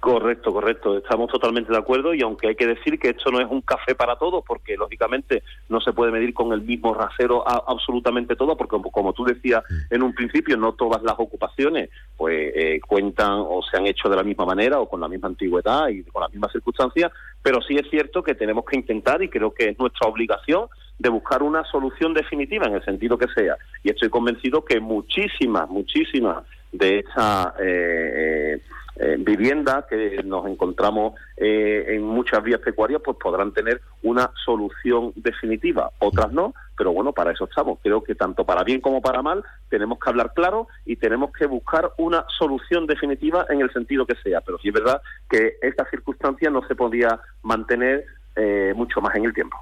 Correcto, 0.05 0.52
correcto. 0.52 0.98
Estamos 0.98 1.30
totalmente 1.30 1.72
de 1.72 1.78
acuerdo 1.78 2.12
y 2.12 2.20
aunque 2.20 2.48
hay 2.48 2.55
que 2.57 2.66
decir 2.66 2.98
que 2.98 3.09
esto 3.09 3.30
no 3.30 3.40
es 3.40 3.46
un 3.50 3.62
café 3.62 3.94
para 3.94 4.16
todos, 4.16 4.44
porque 4.46 4.76
lógicamente 4.76 5.42
no 5.70 5.80
se 5.80 5.94
puede 5.94 6.12
medir 6.12 6.34
con 6.34 6.52
el 6.52 6.61
mismo 6.61 6.92
rasero 6.92 7.42
a- 7.48 7.64
absolutamente 7.68 8.36
todo, 8.36 8.55
porque 8.55 8.76
como, 8.92 9.14
tú 9.14 9.24
decías 9.24 9.62
en 9.88 10.02
un 10.02 10.12
principio, 10.12 10.59
no 10.59 10.74
todas 10.74 11.02
las 11.02 11.14
ocupaciones 11.18 11.88
pues 12.18 12.52
eh, 12.55 12.80
cuentan 12.86 13.30
o 13.32 13.62
se 13.62 13.78
han 13.78 13.86
hecho 13.86 14.11
de 14.11 14.16
la 14.16 14.22
misma 14.22 14.44
manera 14.44 14.78
o 14.78 14.86
con 14.90 15.00
la 15.00 15.09
misma 15.09 15.28
antigüedad 15.28 15.88
y 15.88 16.02
con 16.02 16.20
las 16.20 16.30
mismas 16.30 16.52
circunstancias, 16.52 17.11
pero 17.42 17.62
sí 17.62 17.74
es 17.76 17.88
cierto 17.88 18.22
que 18.22 18.34
tenemos 18.34 18.66
que 18.66 18.76
intentar 18.76 19.22
y 19.22 19.30
creo 19.30 19.55
que 19.55 19.70
es 19.70 19.78
nuestra 19.78 20.07
obligación 20.07 20.66
de 20.98 21.09
buscar 21.09 21.42
una 21.42 21.64
solución 21.64 22.12
definitiva 22.12 22.66
en 22.66 22.74
el 22.74 22.84
sentido 22.84 23.16
que 23.16 23.28
sea. 23.34 23.57
Y 23.82 23.88
estoy 23.88 24.11
convencido 24.11 24.66
que 24.66 24.80
muchísimas, 24.80 25.66
muchísimas 25.70 26.44
de 26.72 26.98
estas 26.98 27.55
eh, 27.59 28.61
eh, 28.97 29.16
viviendas 29.18 29.86
que 29.86 30.22
nos 30.24 30.47
encontramos 30.47 31.14
eh, 31.36 31.84
en 31.88 32.03
muchas 32.03 32.42
vías 32.42 32.61
pecuarias, 32.61 33.01
pues 33.05 33.16
podrán 33.16 33.53
tener 33.53 33.80
una 34.03 34.30
solución 34.45 35.12
definitiva. 35.16 35.90
Otras 35.99 36.32
no, 36.32 36.55
pero 36.76 36.92
bueno, 36.92 37.12
para 37.12 37.32
eso 37.32 37.45
estamos. 37.45 37.78
Creo 37.82 38.03
que 38.03 38.14
tanto 38.14 38.45
para 38.45 38.62
bien 38.62 38.80
como 38.80 39.03
para 39.03 39.22
mal 39.22 39.45
tenemos 39.68 39.99
que 39.99 40.11
hablar 40.11 40.32
claro 40.34 40.68
y 40.84 40.97
tenemos 40.97 41.32
que 41.32 41.47
buscar 41.47 41.92
una 41.99 42.24
solución 42.38 42.86
definitiva 42.86 43.47
en 43.49 43.61
el 43.61 43.72
sentido 43.72 44.07
que 44.07 44.16
sea. 44.16 44.40
Pero 44.40 44.59
sí 44.59 44.68
es 44.68 44.74
verdad 44.74 45.03
que 45.28 45.57
esta 45.62 45.88
circunstancia 45.90 46.51
no 46.51 46.66
se 46.66 46.74
podía 46.74 47.20
mantener 47.42 48.07
eh, 48.37 48.72
mucho 48.74 49.01
más 49.01 49.14
en 49.16 49.24
el 49.26 49.32
tiempo. 49.35 49.57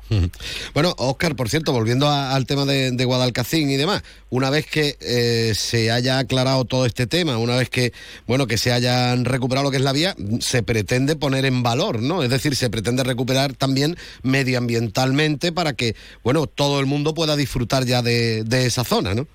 Bueno, 0.72 0.94
Oscar, 0.98 1.36
por 1.36 1.48
cierto, 1.48 1.72
volviendo 1.72 2.06
a- 2.08 2.34
al 2.34 2.46
tema 2.46 2.64
de, 2.64 2.90
de 2.92 3.04
Guadalcacín 3.04 3.70
y 3.70 3.76
demás, 3.76 4.02
una 4.30 4.48
vez 4.48 4.66
que 4.66 4.96
eh, 5.00 5.52
se 5.54 5.90
haya 5.90 6.18
aclarado 6.18 6.64
todo 6.64 6.86
este 6.86 7.06
tema, 7.06 7.36
una 7.38 7.56
vez 7.56 7.68
que, 7.68 7.92
bueno, 8.26 8.46
que 8.46 8.56
se 8.56 8.72
hayan 8.72 9.24
recuperado 9.26 9.64
lo 9.66 9.70
que 9.70 9.76
es 9.76 9.82
la 9.82 9.92
vía, 9.92 10.14
se 10.40 10.62
pretende 10.62 11.16
poner 11.16 11.44
en 11.44 11.62
valor, 11.62 12.00
¿no? 12.00 12.22
Es 12.22 12.30
decir, 12.30 12.56
se 12.56 12.70
pretende 12.70 13.04
recuperar 13.04 13.52
también 13.52 13.96
medioambientalmente 14.22 15.52
para 15.52 15.72
que, 15.74 15.94
bueno, 16.22 16.46
todo 16.46 16.80
el 16.80 16.86
mundo 16.86 17.14
pueda 17.14 17.36
disfrutar 17.36 17.84
ya 17.84 18.02
de, 18.02 18.44
de 18.44 18.66
esa 18.66 18.84
zona, 18.84 19.14
¿no? 19.14 19.26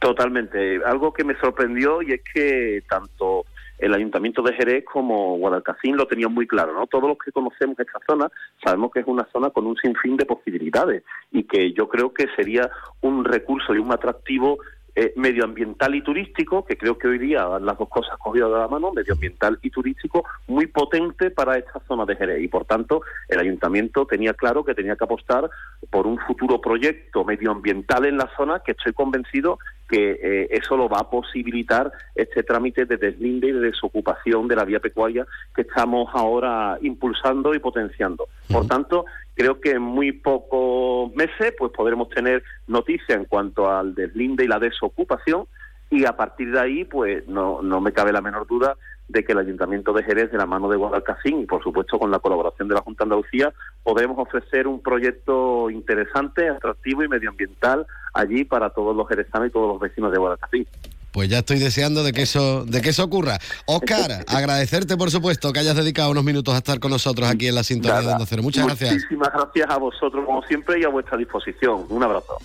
Totalmente. 0.00 0.80
Algo 0.84 1.12
que 1.14 1.24
me 1.24 1.34
sorprendió 1.40 2.02
y 2.02 2.12
es 2.12 2.20
que 2.34 2.82
tanto 2.88 3.46
el 3.78 3.94
Ayuntamiento 3.94 4.42
de 4.42 4.54
Jerez 4.54 4.84
como 4.84 5.36
Guadalcacín 5.36 5.96
lo 5.96 6.06
tenían 6.06 6.32
muy 6.32 6.46
claro, 6.46 6.74
¿no? 6.74 6.86
Todos 6.86 7.08
los 7.08 7.18
que 7.18 7.32
conocemos 7.32 7.78
esta 7.78 7.98
zona 8.06 8.30
sabemos 8.64 8.90
que 8.92 9.00
es 9.00 9.06
una 9.06 9.26
zona 9.32 9.50
con 9.50 9.66
un 9.66 9.76
sinfín 9.76 10.16
de 10.16 10.26
posibilidades 10.26 11.02
y 11.32 11.44
que 11.44 11.72
yo 11.72 11.88
creo 11.88 12.12
que 12.14 12.26
sería 12.36 12.70
un 13.00 13.24
recurso 13.24 13.74
y 13.74 13.78
un 13.78 13.92
atractivo 13.92 14.58
eh, 14.96 15.12
medioambiental 15.16 15.94
y 15.94 16.02
turístico, 16.02 16.64
que 16.64 16.76
creo 16.76 16.96
que 16.96 17.08
hoy 17.08 17.18
día 17.18 17.46
las 17.60 17.76
dos 17.78 17.88
cosas 17.88 18.16
cogidas 18.18 18.50
de 18.50 18.58
la 18.58 18.68
mano, 18.68 18.92
medioambiental 18.92 19.58
y 19.62 19.70
turístico, 19.70 20.24
muy 20.46 20.66
potente 20.66 21.30
para 21.30 21.58
esta 21.58 21.80
zona 21.88 22.04
de 22.04 22.16
Jerez. 22.16 22.42
Y 22.42 22.48
por 22.48 22.64
tanto, 22.64 23.02
el 23.28 23.40
ayuntamiento 23.40 24.06
tenía 24.06 24.34
claro 24.34 24.64
que 24.64 24.74
tenía 24.74 24.96
que 24.96 25.04
apostar 25.04 25.50
por 25.90 26.06
un 26.06 26.18
futuro 26.18 26.60
proyecto 26.60 27.24
medioambiental 27.24 28.06
en 28.06 28.18
la 28.18 28.30
zona, 28.36 28.60
que 28.64 28.72
estoy 28.72 28.92
convencido 28.92 29.58
que 29.88 30.18
eh, 30.22 30.48
eso 30.50 30.76
lo 30.76 30.88
va 30.88 31.00
a 31.00 31.10
posibilitar 31.10 31.92
este 32.14 32.42
trámite 32.42 32.86
de 32.86 32.96
deslinde 32.96 33.48
y 33.48 33.52
de 33.52 33.60
desocupación 33.60 34.48
de 34.48 34.56
la 34.56 34.64
vía 34.64 34.80
pecuaria 34.80 35.26
que 35.54 35.62
estamos 35.62 36.08
ahora 36.14 36.78
impulsando 36.80 37.54
y 37.54 37.58
potenciando. 37.58 38.28
Por 38.50 38.66
tanto, 38.66 39.04
creo 39.34 39.60
que 39.60 39.72
en 39.72 39.82
muy 39.82 40.12
pocos 40.12 41.12
meses 41.14 41.54
pues 41.58 41.72
podremos 41.72 42.08
tener 42.08 42.42
noticias 42.66 43.18
en 43.18 43.24
cuanto 43.24 43.70
al 43.70 43.94
deslinde 43.94 44.44
y 44.44 44.48
la 44.48 44.58
desocupación 44.58 45.46
y 45.90 46.04
a 46.06 46.16
partir 46.16 46.50
de 46.52 46.60
ahí 46.60 46.84
pues 46.84 47.26
no, 47.28 47.62
no 47.62 47.80
me 47.80 47.92
cabe 47.92 48.12
la 48.12 48.20
menor 48.20 48.46
duda 48.46 48.76
de 49.08 49.22
que 49.22 49.32
el 49.32 49.38
Ayuntamiento 49.38 49.92
de 49.92 50.02
Jerez, 50.02 50.32
de 50.32 50.38
la 50.38 50.46
mano 50.46 50.68
de 50.68 50.76
Guadalcacín 50.76 51.40
y 51.40 51.46
por 51.46 51.62
supuesto 51.62 51.98
con 51.98 52.10
la 52.10 52.20
colaboración 52.20 52.68
de 52.68 52.74
la 52.74 52.80
Junta 52.80 53.04
de 53.04 53.06
Andalucía, 53.06 53.52
podremos 53.82 54.18
ofrecer 54.18 54.66
un 54.66 54.80
proyecto 54.80 55.68
interesante, 55.68 56.48
atractivo 56.48 57.04
y 57.04 57.08
medioambiental 57.08 57.86
allí 58.14 58.44
para 58.44 58.70
todos 58.70 58.96
los 58.96 59.06
jerezanos 59.08 59.48
y 59.48 59.50
todos 59.50 59.68
los 59.68 59.80
vecinos 59.80 60.10
de 60.10 60.18
Guadalcacín. 60.18 60.66
Pues 61.14 61.28
ya 61.28 61.38
estoy 61.38 61.60
deseando 61.60 62.02
de 62.02 62.12
que 62.12 62.22
eso, 62.22 62.64
de 62.64 62.82
que 62.82 62.88
eso 62.88 63.04
ocurra. 63.04 63.38
Oscar, 63.66 64.24
agradecerte 64.26 64.96
por 64.96 65.12
supuesto 65.12 65.52
que 65.52 65.60
hayas 65.60 65.76
dedicado 65.76 66.10
unos 66.10 66.24
minutos 66.24 66.52
a 66.52 66.58
estar 66.58 66.80
con 66.80 66.90
nosotros 66.90 67.30
aquí 67.30 67.46
en 67.46 67.54
la 67.54 67.62
sintonía 67.62 68.00
de 68.00 68.08
Onda 68.08 68.26
Cero. 68.28 68.42
Muchas 68.42 68.66
gracias. 68.66 68.94
Muchísimas 68.94 69.28
gracias 69.32 69.70
a 69.70 69.78
vosotros 69.78 70.26
como 70.26 70.42
siempre 70.42 70.80
y 70.80 70.84
a 70.84 70.88
vuestra 70.88 71.16
disposición. 71.16 71.86
Un 71.88 72.02
abrazo. 72.02 72.36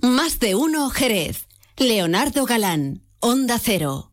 Más 0.00 0.38
de 0.38 0.54
uno 0.54 0.90
Jerez. 0.90 1.48
Leonardo 1.76 2.44
Galán, 2.44 3.02
Onda 3.18 3.58
Cero. 3.60 4.12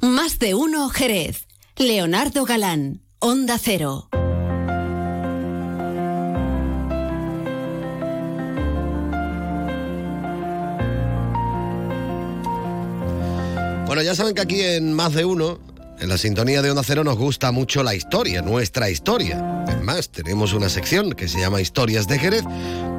Más 0.00 0.38
de 0.38 0.54
uno 0.54 0.88
Jerez. 0.90 1.48
Leonardo 1.76 2.44
Galán, 2.44 3.02
Onda 3.18 3.58
Cero. 3.58 4.08
Bueno, 13.86 14.02
ya 14.02 14.14
saben 14.14 14.34
que 14.34 14.40
aquí 14.40 14.60
en 14.60 14.92
Más 14.92 15.14
de 15.14 15.24
Uno, 15.24 15.58
en 15.98 16.08
la 16.08 16.16
sintonía 16.16 16.62
de 16.62 16.70
Onda 16.70 16.84
Cero, 16.84 17.02
nos 17.02 17.16
gusta 17.16 17.50
mucho 17.50 17.82
la 17.82 17.96
historia, 17.96 18.40
nuestra 18.40 18.90
historia. 18.90 19.64
Es 19.68 19.82
más, 19.82 20.10
tenemos 20.10 20.52
una 20.52 20.68
sección 20.68 21.12
que 21.12 21.26
se 21.26 21.40
llama 21.40 21.60
Historias 21.60 22.06
de 22.06 22.20
Jerez, 22.20 22.44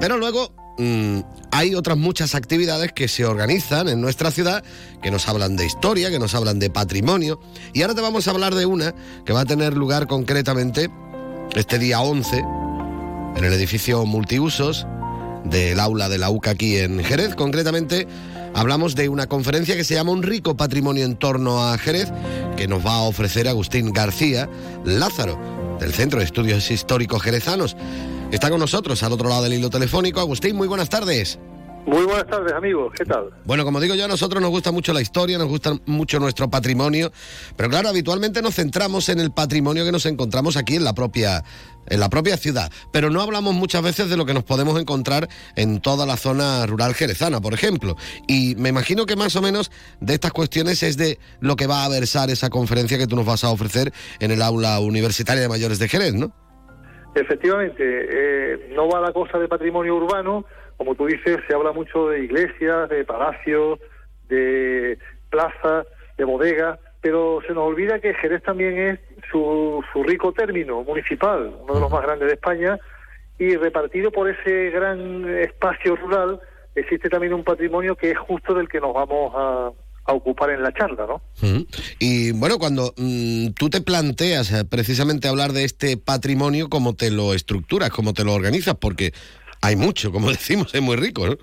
pero 0.02 0.18
luego 0.18 0.54
mm, 0.80 1.20
hay 1.52 1.76
otras 1.76 1.98
muchas 1.98 2.36
actividades 2.36 2.92
que 2.92 3.08
se 3.08 3.26
organizan 3.26 3.88
en 3.88 4.02
nuestra 4.02 4.32
ciudad 4.32 4.64
que 5.02 5.12
nos 5.12 5.28
hablan 5.28 5.56
de 5.56 5.66
historia, 5.66 6.10
que 6.10 6.20
nos 6.20 6.34
hablan 6.34 6.60
de 6.60 6.70
patrimonio. 6.70 7.40
Y 7.74 7.82
ahora 7.82 7.96
te 7.96 8.02
vamos 8.02 8.28
a 8.28 8.32
hablar 8.32 8.56
de 8.56 8.66
una 8.66 8.96
que 9.26 9.34
va 9.34 9.42
a 9.42 9.46
tener 9.46 9.76
lugar 9.76 10.08
concretamente 10.08 10.90
este 11.56 11.80
día 11.80 12.02
11 12.02 12.38
en 13.36 13.44
el 13.44 13.54
edificio 13.54 14.06
multiusos 14.06 14.86
del 15.44 15.80
aula 15.80 16.10
de 16.10 16.18
la 16.18 16.30
UCA 16.30 16.52
aquí 16.52 16.78
en 16.78 17.04
Jerez. 17.04 17.36
Concretamente, 17.36 18.08
hablamos 18.54 18.96
de 18.96 19.10
una 19.10 19.28
conferencia 19.28 19.76
que 19.76 19.84
se 19.84 19.96
llama 19.96 20.12
Un 20.12 20.24
rico 20.24 20.56
patrimonio 20.56 21.06
en 21.06 21.16
torno 21.16 21.64
a 21.68 21.78
Jerez, 21.78 22.12
que 22.58 22.68
nos 22.68 22.86
va 22.86 22.96
a 22.96 23.02
ofrecer 23.02 23.48
Agustín 23.48 23.92
García 23.92 24.50
Lázaro, 24.84 25.40
del 25.80 25.94
Centro 25.94 26.20
de 26.20 26.26
Estudios 26.26 26.70
Históricos 26.72 27.22
Jerezanos. 27.22 27.76
Está 28.32 28.52
con 28.52 28.60
nosotros 28.60 29.02
al 29.02 29.12
otro 29.12 29.28
lado 29.28 29.44
del 29.44 29.54
hilo 29.54 29.72
telefónico. 29.72 30.20
Agustín, 30.20 30.56
muy 30.56 30.68
buenas 30.68 30.88
tardes. 30.88 31.40
Muy 31.88 32.06
buenas 32.06 32.28
tardes, 32.28 32.54
amigos. 32.54 32.94
¿Qué 32.96 33.04
tal? 33.04 33.32
Bueno, 33.46 33.66
como 33.66 33.80
digo 33.80 33.96
yo, 33.96 34.06
a 34.06 34.08
nosotros 34.08 34.40
nos 34.40 34.52
gusta 34.52 34.72
mucho 34.72 34.94
la 34.94 35.02
historia, 35.02 35.40
nos 35.40 35.48
gusta 35.48 35.74
mucho 35.88 36.20
nuestro 36.20 36.48
patrimonio, 36.48 37.12
pero 37.56 37.70
claro, 37.70 37.90
habitualmente 37.90 38.44
nos 38.44 38.54
centramos 38.54 39.10
en 39.10 39.20
el 39.20 39.32
patrimonio 39.32 39.84
que 39.84 39.92
nos 39.92 40.06
encontramos 40.06 40.58
aquí 40.58 40.76
en 40.76 40.84
la 40.84 40.94
propia 40.94 41.44
en 41.88 42.00
la 42.00 42.10
propia 42.10 42.38
ciudad, 42.38 42.72
pero 42.92 43.10
no 43.10 43.20
hablamos 43.20 43.56
muchas 43.56 43.82
veces 43.82 44.10
de 44.12 44.18
lo 44.18 44.28
que 44.28 44.36
nos 44.36 44.44
podemos 44.44 44.80
encontrar 44.80 45.28
en 45.56 45.82
toda 45.82 46.06
la 46.06 46.18
zona 46.18 46.68
rural 46.68 46.94
jerezana, 46.94 47.42
por 47.42 47.56
ejemplo. 47.56 47.96
Y 48.28 48.54
me 48.58 48.70
imagino 48.70 49.08
que 49.08 49.16
más 49.16 49.36
o 49.36 49.42
menos 49.42 49.72
de 50.00 50.14
estas 50.14 50.32
cuestiones 50.32 50.84
es 50.84 50.98
de 50.98 51.18
lo 51.40 51.56
que 51.56 51.66
va 51.66 51.86
a 51.86 51.90
versar 51.90 52.30
esa 52.30 52.52
conferencia 52.52 53.00
que 53.00 53.08
tú 53.08 53.16
nos 53.16 53.26
vas 53.26 53.44
a 53.44 53.50
ofrecer 53.50 53.92
en 54.20 54.30
el 54.30 54.44
aula 54.44 54.80
universitaria 54.80 55.42
de 55.42 55.50
mayores 55.50 55.80
de 55.80 55.90
Jerez, 55.90 56.14
¿no? 56.14 56.32
Efectivamente, 57.16 57.84
eh, 57.84 58.72
no 58.76 58.88
va 58.88 59.02
la 59.02 59.12
cosa 59.12 59.40
de 59.40 59.48
patrimonio 59.48 59.96
urbano, 59.96 60.46
como 60.78 60.96
tú 60.96 61.08
dices, 61.08 61.40
se 61.48 61.54
habla 61.54 61.72
mucho 61.72 62.10
de 62.10 62.24
iglesias, 62.24 62.90
de 62.90 63.04
palacios, 63.04 63.80
de 64.28 64.98
plazas, 65.30 65.88
de 66.18 66.24
bodegas, 66.24 66.80
pero 67.02 67.40
se 67.48 67.54
nos 67.54 67.64
olvida 67.64 68.00
que 68.00 68.14
Jerez 68.14 68.44
también 68.44 68.78
es 68.78 69.00
su, 69.32 69.84
su 69.92 70.04
rico 70.04 70.32
término 70.34 70.84
municipal, 70.84 71.54
uno 71.62 71.74
de 71.74 71.80
los 71.80 71.92
más 71.92 72.04
grandes 72.04 72.28
de 72.28 72.34
España, 72.36 72.80
y 73.38 73.56
repartido 73.56 74.12
por 74.12 74.30
ese 74.30 74.70
gran 74.70 75.28
espacio 75.40 75.96
rural 75.96 76.40
existe 76.76 77.10
también 77.10 77.34
un 77.34 77.44
patrimonio 77.44 77.96
que 77.96 78.12
es 78.12 78.18
justo 78.18 78.54
del 78.54 78.70
que 78.70 78.80
nos 78.80 78.94
vamos 78.94 79.34
a, 79.36 79.72
a 80.10 80.14
ocupar 80.14 80.50
en 80.50 80.64
la 80.64 80.74
charla, 80.74 81.06
¿no? 81.08 81.22
Ujú. 81.42 81.66
Y 82.00 82.32
bueno, 82.32 82.58
cuando 82.58 82.94
mm, 82.98 83.50
tú 83.58 83.70
te 83.70 83.82
planteas 83.82 84.52
eh, 84.52 84.66
precisamente 84.66 85.28
hablar 85.28 85.52
de 85.54 85.64
este 85.64 85.98
patrimonio, 85.98 86.68
¿cómo 86.70 86.96
te 86.96 87.12
lo 87.12 87.34
estructuras, 87.34 87.90
cómo 87.92 88.14
te 88.14 88.24
lo 88.24 88.34
organizas? 88.34 88.76
Porque 88.76 89.14
hay 89.62 89.76
mucho, 89.76 90.12
como 90.12 90.30
decimos, 90.32 90.74
es 90.74 90.82
muy 90.82 90.96
rico, 90.96 91.28
¿no? 91.28 91.38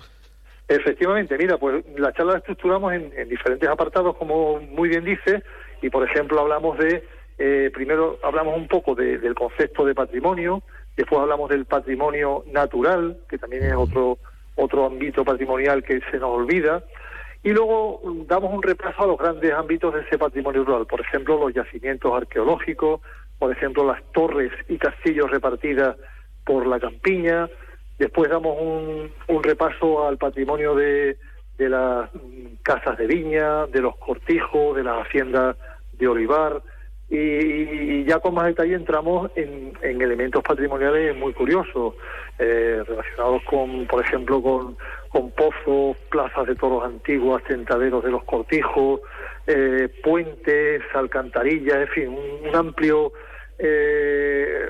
Efectivamente, 0.67 1.37
mira, 1.37 1.57
pues 1.57 1.83
la 1.97 2.11
charla 2.11 2.33
la 2.33 2.37
estructuramos 2.39 2.91
en, 2.93 3.13
en 3.17 3.29
diferentes 3.29 3.69
apartados, 3.69 4.17
como 4.17 4.59
muy 4.59 4.89
bien 4.89 5.05
dice, 5.05 5.41
y 5.81 5.89
por 5.89 6.03
ejemplo 6.09 6.41
hablamos 6.41 6.77
de, 6.77 7.07
eh, 7.37 7.71
primero 7.73 8.19
hablamos 8.21 8.57
un 8.57 8.67
poco 8.67 8.93
de- 8.93 9.17
del 9.17 9.33
concepto 9.33 9.85
de 9.85 9.95
patrimonio, 9.95 10.61
después 10.97 11.21
hablamos 11.21 11.49
del 11.49 11.63
patrimonio 11.65 12.43
natural, 12.51 13.17
que 13.29 13.37
también 13.37 13.63
es 13.63 13.75
otro, 13.75 14.17
otro 14.55 14.85
ámbito 14.87 15.23
patrimonial 15.23 15.83
que 15.85 16.01
se 16.11 16.17
nos 16.17 16.31
olvida, 16.31 16.83
y 17.43 17.51
luego 17.51 18.01
mm, 18.03 18.27
damos 18.27 18.53
un 18.53 18.63
repaso 18.63 19.03
a 19.03 19.07
los 19.07 19.17
grandes 19.17 19.53
ámbitos 19.53 19.93
de 19.93 20.01
ese 20.01 20.17
patrimonio 20.17 20.63
rural, 20.63 20.85
por 20.85 21.01
ejemplo 21.01 21.39
los 21.39 21.53
yacimientos 21.53 22.13
arqueológicos, 22.13 23.01
por 23.39 23.51
ejemplo 23.51 23.85
las 23.85 24.03
torres 24.11 24.51
y 24.67 24.77
castillos 24.77 25.29
repartidas 25.29 25.95
por 26.45 26.65
la 26.65 26.79
campiña, 26.79 27.49
Después 27.97 28.29
damos 28.29 28.57
un, 28.59 29.43
repaso 29.43 30.07
al 30.07 30.17
patrimonio 30.17 30.75
de, 30.75 31.17
de 31.57 31.69
las 31.69 32.13
mm, 32.13 32.57
casas 32.61 32.97
de 32.97 33.07
viña, 33.07 33.65
de 33.67 33.81
los 33.81 33.95
cortijos, 33.97 34.75
de 34.75 34.83
las 34.83 35.05
haciendas 35.05 35.55
de 35.93 36.07
olivar. 36.07 36.61
Y, 37.09 37.17
y 37.17 38.05
ya 38.05 38.19
con 38.19 38.33
más 38.33 38.47
detalle 38.47 38.75
entramos 38.75 39.31
en, 39.35 39.71
en 39.81 40.01
elementos 40.01 40.43
patrimoniales 40.43 41.15
muy 41.15 41.33
curiosos, 41.33 41.93
eh, 42.37 42.83
relacionados 42.85 43.41
con, 43.43 43.87
por 43.87 44.03
ejemplo, 44.03 44.41
con, 44.41 44.77
pozos, 45.31 45.97
plazas 46.11 46.45
de 46.47 46.55
toros 46.55 46.83
antiguas, 46.83 47.43
tentaderos 47.45 48.03
de 48.03 48.11
los 48.11 48.23
cortijos, 48.25 49.01
eh, 49.47 49.89
puentes, 50.03 50.83
alcantarillas, 50.93 51.77
en 51.77 51.87
fin, 51.87 52.17
un 52.47 52.55
amplio 52.55 53.13
eh, 53.59 54.69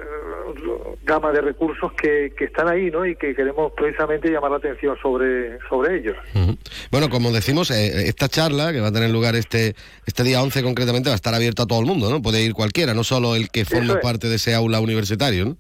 gama 1.03 1.31
de 1.31 1.41
recursos 1.41 1.91
que, 1.93 2.33
que 2.37 2.45
están 2.45 2.67
ahí, 2.67 2.89
¿no? 2.91 3.05
Y 3.05 3.15
que 3.15 3.35
queremos 3.35 3.71
precisamente 3.73 4.29
llamar 4.29 4.51
la 4.51 4.57
atención 4.57 4.97
sobre, 5.01 5.57
sobre 5.69 5.97
ellos. 5.97 6.15
Bueno, 6.91 7.09
como 7.09 7.31
decimos, 7.31 7.71
eh, 7.71 8.07
esta 8.07 8.27
charla 8.27 8.71
que 8.71 8.81
va 8.81 8.87
a 8.87 8.91
tener 8.91 9.09
lugar 9.09 9.35
este 9.35 9.75
este 10.05 10.23
día 10.23 10.41
11 10.41 10.63
concretamente 10.63 11.09
va 11.09 11.13
a 11.13 11.15
estar 11.15 11.33
abierta 11.33 11.63
a 11.63 11.65
todo 11.65 11.79
el 11.79 11.85
mundo, 11.85 12.09
¿no? 12.09 12.21
Puede 12.21 12.41
ir 12.41 12.53
cualquiera, 12.53 12.93
no 12.93 13.03
solo 13.03 13.35
el 13.35 13.49
que 13.49 13.65
forme 13.65 13.85
Eso 13.85 13.97
es. 13.97 14.03
parte 14.03 14.27
de 14.27 14.35
ese 14.35 14.53
aula 14.53 14.79
universitario, 14.79 15.45
¿no? 15.45 15.57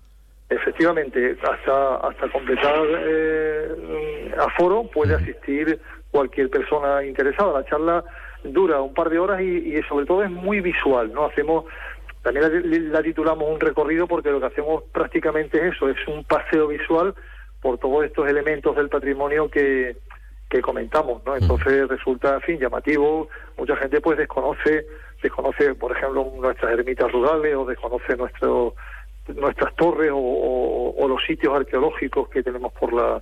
Efectivamente, 0.49 1.37
hasta 1.43 1.95
hasta 1.97 2.29
completar 2.31 2.75
eh, 2.99 4.31
aforo 4.39 4.83
puede 4.93 5.15
asistir 5.15 5.79
cualquier 6.11 6.49
persona 6.49 7.03
interesada. 7.03 7.59
La 7.59 7.65
charla 7.65 8.03
dura 8.43 8.81
un 8.81 8.93
par 8.93 9.09
de 9.09 9.19
horas 9.19 9.41
y, 9.41 9.75
y 9.77 9.81
sobre 9.89 10.05
todo 10.05 10.23
es 10.23 10.31
muy 10.31 10.61
visual, 10.61 11.11
¿no? 11.13 11.25
Hacemos 11.25 11.65
también 12.33 12.91
la, 12.91 12.99
la 12.99 13.03
titulamos 13.03 13.49
un 13.49 13.59
recorrido 13.59 14.07
porque 14.07 14.31
lo 14.31 14.39
que 14.39 14.47
hacemos 14.47 14.83
prácticamente 14.91 15.57
es 15.59 15.73
eso, 15.75 15.87
es 15.89 15.97
un 16.07 16.23
paseo 16.25 16.67
visual 16.67 17.13
por 17.61 17.77
todos 17.77 18.05
estos 18.05 18.27
elementos 18.27 18.75
del 18.75 18.89
patrimonio 18.89 19.49
que, 19.49 19.97
que 20.49 20.61
comentamos, 20.61 21.23
¿no? 21.25 21.35
Entonces 21.35 21.87
resulta, 21.87 22.35
en 22.35 22.41
fin, 22.41 22.59
llamativo. 22.59 23.29
Mucha 23.57 23.75
gente 23.77 24.01
pues 24.01 24.17
desconoce, 24.17 24.85
desconoce, 25.23 25.73
por 25.75 25.91
ejemplo, 25.95 26.31
nuestras 26.35 26.71
ermitas 26.73 27.11
rurales 27.11 27.55
o 27.55 27.65
desconoce 27.65 28.15
nuestro, 28.17 28.75
nuestras 29.35 29.75
torres 29.75 30.11
o, 30.11 30.17
o- 30.17 30.95
o 31.03 31.07
los 31.07 31.23
sitios 31.25 31.55
arqueológicos 31.55 32.29
que 32.29 32.43
tenemos 32.43 32.73
por 32.73 32.93
la 32.93 33.21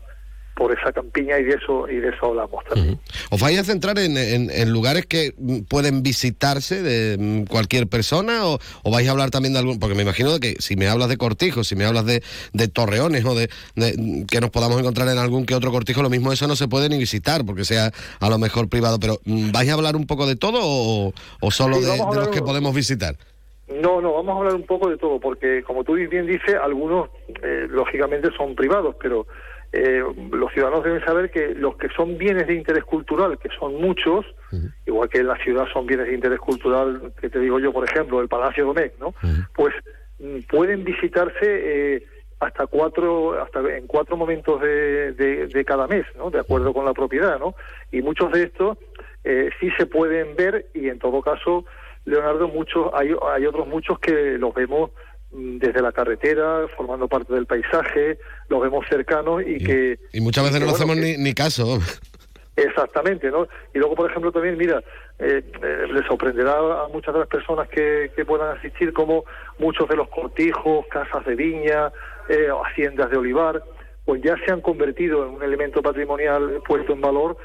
por 0.56 0.72
esa 0.72 0.92
campiña 0.94 1.38
y 1.38 1.44
de 1.44 1.56
eso 1.56 1.88
y 1.90 1.98
de 1.98 2.10
eso 2.10 2.28
hablamos 2.28 2.64
también. 2.66 2.98
¿Os 3.30 3.42
vais 3.42 3.60
a 3.60 3.64
centrar 3.66 4.00
en, 4.00 4.18
en- 4.18 4.50
en 4.50 4.72
lugares 4.72 5.06
que 5.06 5.34
mm, 5.38 5.60
pueden 5.64 6.02
visitarse 6.02 6.82
de 6.82 7.18
mm, 7.18 7.44
cualquier 7.46 7.88
persona 7.88 8.46
o, 8.48 8.58
o 8.84 8.92
vais 8.92 9.08
a 9.08 9.12
hablar 9.12 9.32
también 9.32 9.54
de 9.54 9.60
algún...? 9.60 9.80
Porque 9.80 9.96
me 9.96 10.04
imagino 10.04 10.40
que 10.40 10.56
si 10.60 10.76
me 10.78 10.88
hablas 10.88 11.10
de 11.10 11.18
cortijos, 11.18 11.68
si 11.68 11.76
me 11.76 11.84
hablas 11.86 12.06
de, 12.06 12.24
de 12.54 12.68
torreones 12.70 13.26
o 13.26 13.36
de, 13.36 13.50
de, 13.76 13.96
mm, 13.98 14.26
que 14.28 14.40
nos 14.40 14.50
podamos 14.50 14.80
encontrar 14.80 15.10
en 15.10 15.18
algún 15.18 15.46
que 15.46 15.56
otro 15.56 15.72
cortijo, 15.72 16.02
lo 16.02 16.10
mismo 16.10 16.32
eso 16.32 16.48
no 16.48 16.56
se 16.56 16.68
puede 16.70 16.88
ni 16.88 16.98
visitar 16.98 17.46
porque 17.46 17.66
sea 17.66 17.92
a 18.22 18.30
lo 18.30 18.38
mejor 18.38 18.70
privado. 18.70 18.98
Pero 19.00 19.20
¿vais 19.26 19.70
a 19.70 19.74
hablar 19.74 19.96
un 19.98 20.08
poco 20.08 20.26
de 20.26 20.38
todo 20.38 20.60
o, 20.62 21.14
o 21.42 21.52
solo 21.52 21.76
Sí, 21.78 21.84
de, 21.86 21.98
los 21.98 22.30
que 22.30 22.42
podemos 22.42 22.74
visitar? 22.74 23.16
No, 23.68 24.00
no, 24.00 24.14
vamos 24.14 24.36
a 24.36 24.38
hablar 24.40 24.56
un 24.56 24.66
poco 24.66 24.90
de 24.90 24.98
todo, 24.98 25.20
porque 25.20 25.64
como 25.64 25.84
tú 25.84 25.94
bien 25.96 26.28
dices, 26.28 26.56
algunos 26.64 27.10
eh, 27.44 27.66
lógicamente 27.70 28.30
son 28.38 28.56
privados, 28.56 28.96
pero 29.02 29.26
eh, 29.76 30.04
los 30.32 30.52
ciudadanos 30.54 30.84
deben 30.84 31.04
saber 31.06 31.30
que 31.32 31.54
los 31.56 31.76
que 31.78 31.90
son 31.90 32.18
bienes 32.18 32.48
de 32.48 32.54
interés 32.56 32.84
cultural, 32.84 33.38
que 33.38 33.50
son 33.60 33.76
muchos, 33.76 34.26
igual 34.86 35.10
que 35.10 35.20
en 35.20 35.28
la 35.28 35.38
ciudad 35.38 35.66
son 35.74 35.86
bienes 35.86 36.08
de 36.08 36.14
interés 36.14 36.40
cultural, 36.40 37.12
que 37.20 37.30
te 37.30 37.40
digo 37.40 37.60
yo, 37.60 37.74
por 37.74 37.84
ejemplo, 37.84 38.22
el 38.22 38.28
Palacio 38.28 38.66
Domecq, 38.66 38.98
¿no? 39.00 39.14
Pues 39.54 39.74
mm, 40.20 40.40
pueden 40.50 40.84
visitarse 40.84 41.36
eh, 41.96 42.04
hasta 42.40 42.68
cuatro, 42.68 43.42
hasta 43.42 43.60
en 43.78 43.88
cuatro 43.88 44.16
momentos 44.18 44.62
de, 44.62 45.14
de- 45.14 45.48
de 45.48 45.66
cada 45.66 45.88
mes, 45.88 46.06
¿no? 46.18 46.30
De 46.30 46.40
acuerdo 46.40 46.74
con 46.74 46.86
la 46.86 46.94
propiedad, 46.94 47.38
¿no? 47.40 47.56
Y 47.92 48.02
muchos 48.02 48.32
de 48.32 48.44
estos 48.44 48.78
eh, 49.24 49.50
sí 49.60 49.70
se 49.78 49.86
pueden 49.86 50.36
ver 50.36 50.68
y 50.74 50.88
en 50.90 51.00
todo 51.00 51.22
caso, 51.22 51.66
Leonardo, 52.06 52.48
muchos 52.48 52.92
hay, 52.94 53.14
hay 53.34 53.46
otros 53.46 53.68
muchos 53.68 53.98
que 54.00 54.38
los 54.38 54.54
vemos 54.54 54.92
desde 55.60 55.82
la 55.82 55.92
carretera, 55.92 56.66
formando 56.76 57.08
parte 57.08 57.34
del 57.34 57.46
paisaje, 57.46 58.18
los 58.50 58.62
vemos 58.62 58.86
cercanos 58.90 59.42
y 59.46 59.58
que 59.64 60.00
Y 60.14 60.22
muchas 60.22 60.44
veces 60.46 60.60
no 60.62 60.66
que, 60.68 60.72
bueno, 60.72 60.76
hacemos 60.76 60.96
que- 60.96 61.18
ni, 61.18 61.24
ni 61.24 61.34
caso. 61.34 61.80
Exactamente, 62.56 63.30
¿no? 63.32 63.48
Y 63.74 63.80
luego, 63.80 63.96
por 63.96 64.10
ejemplo, 64.10 64.32
también, 64.32 64.58
mira, 64.58 64.82
eh, 65.20 65.42
eh, 65.62 65.88
le 65.92 66.08
sorprenderá 66.08 66.54
a 66.84 66.88
muchas 66.88 67.14
de 67.14 67.20
las 67.20 67.28
personas 67.30 67.68
que, 67.68 68.12
que 68.16 68.24
puedan 68.24 68.58
asistir 68.58 68.94
como 68.94 69.26
muchos 69.60 69.90
de 69.90 69.98
los 69.98 70.08
cortijos, 70.08 70.86
casas 70.88 71.26
de 71.26 71.36
viña, 71.36 71.92
eh, 72.30 72.48
haciendas 72.66 73.10
de 73.12 73.18
olivar, 73.18 73.62
pues 74.06 74.22
ya 74.22 74.36
se 74.46 74.54
han 74.54 74.62
convertido 74.62 75.26
en 75.28 75.34
un 75.36 75.44
elemento 75.44 75.82
patrimonial 75.82 76.62
puesto 76.66 76.94
en 76.94 77.02
valor, 77.02 77.38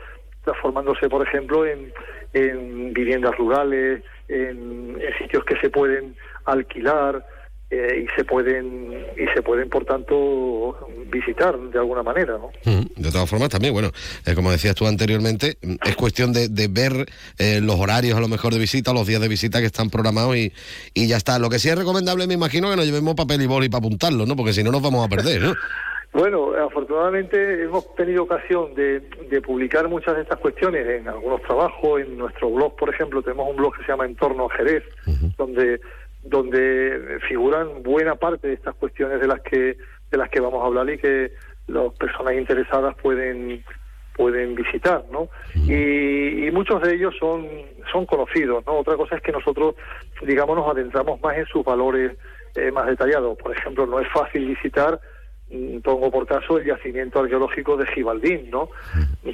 transformándose, 0.45 1.09
por 1.09 1.27
ejemplo, 1.27 1.67
en, 1.67 1.93
en 2.33 2.93
viviendas 2.93 3.37
rurales, 3.37 4.05
en, 4.29 4.97
en 5.01 5.19
sitios 5.19 5.45
que 5.45 5.57
se 5.57 5.71
pueden 5.71 6.15
alquilar 6.45 7.27
eh, 7.71 8.05
y 8.05 8.17
se 8.17 8.25
pueden 8.25 8.93
y 9.17 9.27
se 9.35 9.43
pueden, 9.43 9.69
por 9.69 9.85
tanto, 9.85 10.77
visitar 11.07 11.57
de 11.59 11.79
alguna 11.79 12.03
manera, 12.03 12.37
¿no? 12.39 12.51
Mm, 12.65 12.87
De 13.01 13.11
todas 13.13 13.29
formas, 13.31 13.49
también, 13.49 13.73
bueno, 13.73 13.91
eh, 14.27 14.35
como 14.35 14.51
decías 14.51 14.75
tú 14.75 14.87
anteriormente, 14.87 15.57
mm, 15.63 15.75
es 15.85 15.97
cuestión 15.97 16.33
de, 16.33 16.49
de 16.49 16.69
ver 16.69 17.07
eh, 17.39 17.61
los 17.63 17.77
horarios 17.77 18.17
a 18.17 18.21
lo 18.21 18.29
mejor 18.29 18.53
de 18.53 18.59
visita, 18.59 18.93
los 18.93 19.07
días 19.07 19.21
de 19.21 19.29
visita 19.29 19.61
que 19.61 19.67
están 19.67 19.89
programados 19.89 20.37
y, 20.37 20.53
y 20.95 21.07
ya 21.07 21.17
está. 21.17 21.39
Lo 21.39 21.49
que 21.49 21.59
sí 21.59 21.69
es 21.69 21.79
recomendable, 21.79 22.27
me 22.27 22.35
imagino, 22.35 22.71
que 22.71 22.77
nos 22.77 22.87
llevemos 22.87 23.15
papel 23.15 23.41
y 23.43 23.47
boli 23.47 23.69
para 23.69 23.79
apuntarlo, 23.79 24.27
¿no? 24.27 24.35
Porque 24.35 24.53
si 24.53 24.65
no 24.65 24.73
nos 24.73 24.83
vamos 24.83 25.07
a 25.07 25.09
perder, 25.09 25.43
¿no? 25.43 25.55
Bueno, 26.13 26.55
afortunadamente 26.55 27.63
hemos 27.63 27.95
tenido 27.95 28.25
ocasión 28.25 28.75
de, 28.75 28.99
de 29.31 29.41
publicar 29.41 29.89
muchas 29.89 30.17
de 30.17 30.23
estas 30.23 30.41
cuestiones 30.41 30.85
en 30.85 31.07
algunos 31.07 31.41
trabajos, 31.43 32.01
en 32.01 32.19
nuestro 32.19 32.51
blog, 32.51 32.75
por 32.75 32.93
ejemplo, 32.93 33.23
tenemos 33.23 33.49
un 33.49 33.55
blog 33.57 33.77
que 33.77 33.85
se 33.85 33.93
llama 33.93 34.07
Entorno 34.07 34.49
Jerez, 34.49 34.83
donde 35.39 35.81
donde 36.23 37.19
figuran 37.29 37.83
buena 37.83 38.15
parte 38.15 38.49
de 38.49 38.55
estas 38.55 38.75
cuestiones 38.75 39.21
de 39.21 39.27
las 39.27 39.41
que 39.41 39.77
de 40.11 40.19
las 40.19 40.29
que 40.29 40.41
vamos 40.41 40.63
a 40.63 40.67
hablar 40.67 40.91
y 40.91 40.99
que 40.99 41.33
las 41.67 41.93
personas 41.95 42.35
interesadas 42.35 42.95
pueden 43.03 43.65
pueden 44.17 44.55
visitar, 44.55 45.05
¿no? 45.11 45.29
Y, 45.55 46.47
y 46.47 46.51
muchos 46.51 46.83
de 46.83 46.95
ellos 46.95 47.15
son 47.19 47.47
son 47.91 48.07
conocidos, 48.07 48.65
¿no? 48.67 48.79
Otra 48.79 48.97
cosa 48.97 49.17
es 49.17 49.23
que 49.23 49.33
nosotros, 49.33 49.75
digamos, 50.23 50.57
nos 50.57 50.71
adentramos 50.71 51.21
más 51.23 51.37
en 51.37 51.47
sus 51.47 51.65
valores 51.65 52.17
eh, 52.55 52.71
más 52.71 52.87
detallados. 52.87 53.39
Por 53.39 53.57
ejemplo, 53.57 53.87
no 53.87 54.01
es 54.01 54.09
fácil 54.09 54.47
visitar 54.47 55.01
mm, 55.51 55.79
pongo 55.79 56.11
por 56.11 56.27
caso 56.27 56.59
el 56.59 56.67
yacimiento 56.67 57.21
arqueológico 57.21 57.77
de 57.77 57.87
Gibaldín, 57.87 58.51
¿no? 58.51 58.69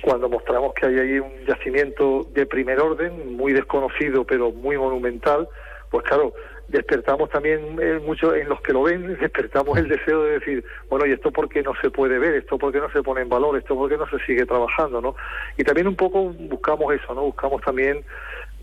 Cuando 0.03 0.29
mostramos 0.29 0.75
que 0.75 0.87
hay 0.87 0.99
ahí 0.99 1.19
un 1.19 1.33
yacimiento 1.47 2.29
de 2.33 2.47
primer 2.47 2.79
orden, 2.81 3.37
muy 3.37 3.53
desconocido 3.53 4.25
pero 4.25 4.53
muy 4.53 4.77
monumental, 4.77 5.49
pues 5.91 6.05
claro, 6.05 6.35
despertamos 6.69 7.31
también 7.31 7.79
eh, 7.81 8.01
mucho 8.05 8.35
en 8.35 8.49
los 8.49 8.61
que 8.61 8.73
lo 8.73 8.83
ven, 8.83 9.17
despertamos 9.21 9.79
el 9.79 9.89
deseo 9.89 10.23
de 10.25 10.39
decir, 10.39 10.65
bueno, 10.91 11.07
¿y 11.07 11.13
esto 11.13 11.31
por 11.31 11.49
qué 11.49 11.63
no 11.63 11.73
se 11.81 11.91
puede 11.91 12.19
ver? 12.19 12.35
¿Esto 12.35 12.59
por 12.59 12.73
qué 12.73 12.79
no 12.81 12.91
se 12.91 13.03
pone 13.03 13.23
en 13.23 13.29
valor? 13.29 13.57
¿Esto 13.57 13.75
por 13.75 13.89
qué 13.89 13.97
no 13.97 14.09
se 14.09 14.19
sigue 14.27 14.45
trabajando? 14.47 15.01
¿no? 15.01 15.15
Y 15.57 15.65
también 15.65 15.87
un 15.89 15.97
poco 15.97 16.25
buscamos 16.25 16.93
eso, 16.95 17.15
¿no? 17.15 17.23
Buscamos 17.23 17.63
también 17.63 18.05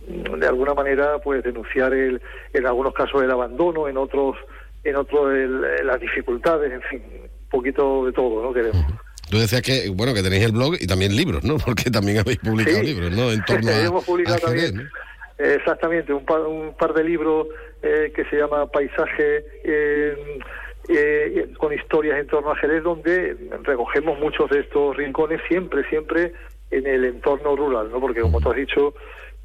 mm, 0.07 0.39
de 0.39 0.47
alguna 0.47 0.73
manera 0.73 1.17
pues 1.19 1.43
denunciar 1.43 1.93
el, 1.93 2.21
en 2.53 2.65
algunos 2.67 2.93
casos 2.93 3.23
el 3.23 3.31
abandono, 3.31 3.87
en 3.87 3.97
otros 3.97 4.37
en 4.83 4.97
otros 4.97 5.31
el- 5.33 5.63
eh, 5.63 5.83
las 5.85 5.99
dificultades, 5.99 6.71
en 6.73 6.81
fin, 6.81 7.01
un 7.21 7.49
poquito 7.49 8.05
de 8.05 8.11
todo, 8.11 8.43
¿no? 8.43 8.53
Queremos. 8.53 8.85
Tú 9.29 9.37
decías 9.39 9.61
que, 9.61 9.89
bueno, 9.89 10.13
que 10.13 10.21
tenéis 10.21 10.43
el 10.43 10.51
blog 10.51 10.75
y 10.79 10.85
también 10.85 11.15
libros, 11.15 11.41
¿no? 11.45 11.55
Porque 11.65 11.89
también 11.89 12.17
habéis 12.19 12.39
publicado 12.39 12.79
Sí. 12.79 12.85
libros, 12.87 13.11
¿no? 13.15 13.31
En 13.31 13.41
torno 13.45 13.71
a, 13.71 13.79
Hemos 13.85 14.03
publicado 14.03 14.45
a 14.47 14.49
Jerez, 14.49 14.71
también 14.71 14.89
Eh, 15.39 15.55
Exactamente, 15.57 16.11
un 16.13 16.25
par, 16.25 16.41
un 16.41 16.75
par 16.75 16.93
de 16.93 17.03
libros 17.05 17.47
eh, 17.83 18.13
que 18.15 18.23
se 18.25 18.37
llama 18.37 18.65
Paisaje 18.67 19.45
eh, 19.63 20.39
eh, 20.87 21.53
con 21.57 21.73
historias 21.73 22.17
en 22.17 22.27
torno 22.27 22.51
a 22.51 22.55
Jerez, 22.55 22.81
donde 22.81 23.35
recogemos 23.63 24.17
muchos 24.19 24.49
de 24.49 24.61
estos 24.61 24.95
rincones 24.95 25.41
siempre, 25.49 25.83
siempre 25.89 26.31
en 26.71 26.87
el 26.87 27.03
entorno 27.03 27.57
rural, 27.57 27.91
¿no? 27.91 27.99
Porque 27.99 28.21
como 28.21 28.39
tú 28.39 28.51
has 28.51 28.55
dicho, 28.55 28.93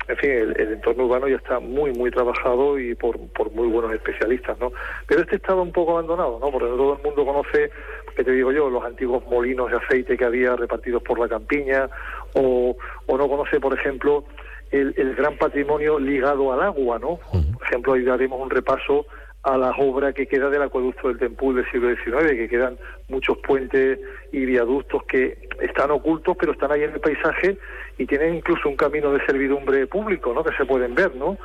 en 0.06 0.16
fin, 0.18 0.30
el, 0.30 0.72
entorno 0.74 1.06
urbano 1.06 1.26
ya 1.26 1.34
está 1.36 1.58
muy, 1.58 1.92
muy 1.92 2.12
trabajado 2.12 2.78
y 2.78 2.94
por, 2.94 3.18
por 3.32 3.50
muy 3.50 3.66
buenos 3.66 3.92
especialistas, 3.92 4.56
¿no? 4.60 4.70
Pero 5.08 5.22
este 5.22 5.34
estaba 5.34 5.60
un 5.60 5.72
poco 5.72 5.92
abandonado, 5.92 6.38
¿no? 6.40 6.50
Porque 6.52 6.68
todo 6.68 6.94
el 6.96 7.02
mundo 7.02 7.26
conoce, 7.26 7.70
que 8.16 8.22
te 8.22 8.30
digo 8.30 8.52
yo, 8.52 8.70
los 8.70 8.84
antiguos 8.84 9.24
molinos 9.26 9.70
de 9.70 9.78
aceite 9.78 10.16
que 10.16 10.24
había 10.24 10.54
repartidos 10.54 11.02
por 11.02 11.18
la 11.18 11.28
campiña, 11.28 11.90
o, 12.34 12.76
o 13.06 13.18
no 13.18 13.28
conoce, 13.28 13.58
por 13.58 13.74
ejemplo, 13.74 14.24
el, 14.70 14.94
el 14.96 15.14
gran 15.14 15.36
patrimonio 15.36 15.98
ligado 15.98 16.52
al 16.52 16.62
agua, 16.62 16.98
¿no? 16.98 17.18
Por 17.30 17.66
ejemplo, 17.66 17.92
ahí 17.94 18.02
daremos 18.02 18.40
un 18.40 18.50
repaso 18.50 19.06
a 19.42 19.56
la 19.56 19.70
obra 19.70 20.12
que 20.12 20.26
queda 20.26 20.50
del 20.50 20.62
acueducto 20.62 21.08
del 21.08 21.18
Tempul 21.18 21.56
del 21.56 21.70
siglo 21.70 21.88
XIX, 21.94 22.32
que 22.32 22.48
quedan 22.48 22.76
muchos 23.08 23.38
puentes 23.38 23.98
y 24.32 24.44
viaductos 24.44 25.04
que 25.04 25.38
están 25.60 25.90
ocultos, 25.90 26.36
pero 26.38 26.52
están 26.52 26.72
ahí 26.72 26.82
en 26.82 26.92
el 26.92 27.00
paisaje 27.00 27.56
y 27.96 28.06
tienen 28.06 28.34
incluso 28.34 28.68
un 28.68 28.76
camino 28.76 29.12
de 29.12 29.24
servidumbre 29.24 29.86
público, 29.86 30.34
¿no? 30.34 30.44
Que 30.44 30.54
se 30.56 30.64
pueden 30.66 30.94
ver, 30.94 31.14
¿no? 31.14 31.38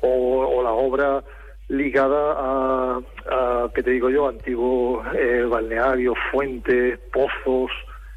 o, 0.00 0.46
o 0.46 0.62
la 0.62 0.72
obra 0.72 1.24
ligada 1.68 2.32
a, 2.38 3.00
a 3.30 3.70
¿qué 3.74 3.82
te 3.82 3.90
digo 3.90 4.08
yo? 4.10 4.28
Antiguos 4.28 5.06
eh, 5.14 5.44
balnearios, 5.48 6.16
fuentes, 6.30 6.98
pozos, 7.12 7.70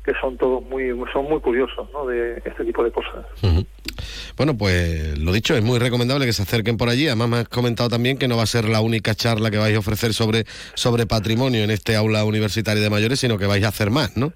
que 0.03 0.13
son 0.19 0.37
todos 0.37 0.63
muy, 0.63 0.93
son 1.13 1.25
muy 1.25 1.39
curiosos, 1.39 1.87
¿no? 1.93 2.05
De 2.05 2.41
este 2.43 2.65
tipo 2.65 2.83
de 2.83 2.91
cosas. 2.91 3.25
Ujú. 3.43 3.65
Bueno, 4.37 4.57
pues 4.57 5.17
lo 5.19 5.31
dicho, 5.31 5.55
es 5.55 5.63
muy 5.63 5.79
recomendable 5.79 6.25
que 6.25 6.33
se 6.33 6.43
acerquen 6.43 6.77
por 6.77 6.89
allí. 6.89 7.07
Además, 7.07 7.29
me 7.29 7.37
has 7.37 7.49
comentado 7.49 7.89
también 7.89 8.17
que 8.17 8.27
no 8.27 8.37
va 8.37 8.43
a 8.43 8.47
ser 8.47 8.65
la 8.65 8.81
única 8.81 9.15
charla 9.15 9.51
que 9.51 9.57
vais 9.57 9.75
a 9.75 9.79
ofrecer 9.79 10.13
sobre, 10.13 10.45
sobre 10.73 11.05
patrimonio 11.05 11.63
en 11.63 11.71
este 11.71 11.95
aula 11.95 12.25
universitaria 12.25 12.81
de 12.81 12.89
mayores, 12.89 13.19
sino 13.19 13.37
que 13.37 13.45
vais 13.45 13.63
a 13.63 13.69
hacer 13.69 13.89
más, 13.89 14.17
¿no? 14.17 14.33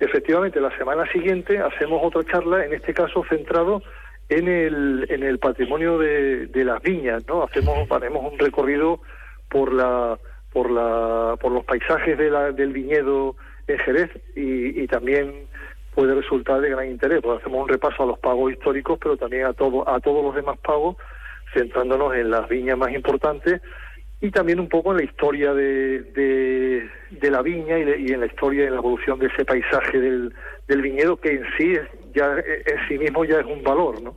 Efectivamente, 0.00 0.60
la 0.60 0.76
semana 0.76 1.10
siguiente 1.12 1.58
hacemos 1.58 2.00
otra 2.02 2.24
charla, 2.24 2.64
en 2.64 2.74
este 2.74 2.92
caso 2.92 3.24
centrado 3.28 3.82
en 4.28 4.48
el, 4.48 5.06
en 5.08 5.22
el 5.22 5.38
patrimonio 5.38 5.98
de, 5.98 6.46
de 6.46 6.64
las 6.64 6.82
viñas, 6.82 7.22
¿no? 7.28 7.44
Hacemos, 7.44 7.90
haremos 7.90 8.32
un 8.32 8.38
recorrido 8.38 9.00
por 9.48 9.72
la, 9.72 10.18
por 10.52 10.70
la, 10.70 11.36
por 11.40 11.52
los 11.52 11.64
paisajes 11.64 12.18
de 12.18 12.30
la, 12.30 12.52
del 12.52 12.72
viñedo 12.72 13.36
en 13.66 13.78
Jerez 13.78 14.10
y, 14.34 14.82
y 14.82 14.86
también 14.86 15.46
puede 15.94 16.14
resultar 16.14 16.60
de 16.60 16.70
gran 16.70 16.90
interés, 16.90 17.20
porque 17.22 17.40
hacemos 17.42 17.62
un 17.62 17.68
repaso 17.68 18.02
a 18.02 18.06
los 18.06 18.18
pagos 18.18 18.52
históricos, 18.52 18.98
pero 19.00 19.16
también 19.16 19.46
a 19.46 19.52
todo, 19.52 19.88
a 19.88 20.00
todos 20.00 20.24
los 20.24 20.34
demás 20.34 20.58
pagos, 20.58 20.96
centrándonos 21.52 22.14
en 22.14 22.30
las 22.30 22.48
viñas 22.48 22.76
más 22.76 22.92
importantes 22.92 23.60
y 24.20 24.30
también 24.30 24.58
un 24.60 24.68
poco 24.68 24.90
en 24.92 24.98
la 24.98 25.04
historia 25.04 25.52
de, 25.54 26.00
de, 26.02 26.88
de 27.10 27.30
la 27.30 27.42
viña 27.42 27.78
y, 27.78 27.84
de- 27.84 28.00
y 28.00 28.06
en 28.12 28.20
la 28.20 28.26
historia 28.26 28.64
y 28.64 28.66
en 28.66 28.72
la 28.72 28.78
evolución 28.78 29.18
de 29.18 29.26
ese 29.26 29.44
paisaje 29.44 30.00
del, 30.00 30.32
del 30.66 30.82
viñedo 30.82 31.16
que 31.16 31.32
en 31.32 31.44
sí 31.58 31.72
es, 31.74 31.88
ya 32.14 32.26
en 32.36 32.88
sí 32.88 32.98
mismo 32.98 33.24
ya 33.24 33.40
es 33.40 33.46
un 33.46 33.62
valor, 33.62 34.00
¿no? 34.02 34.16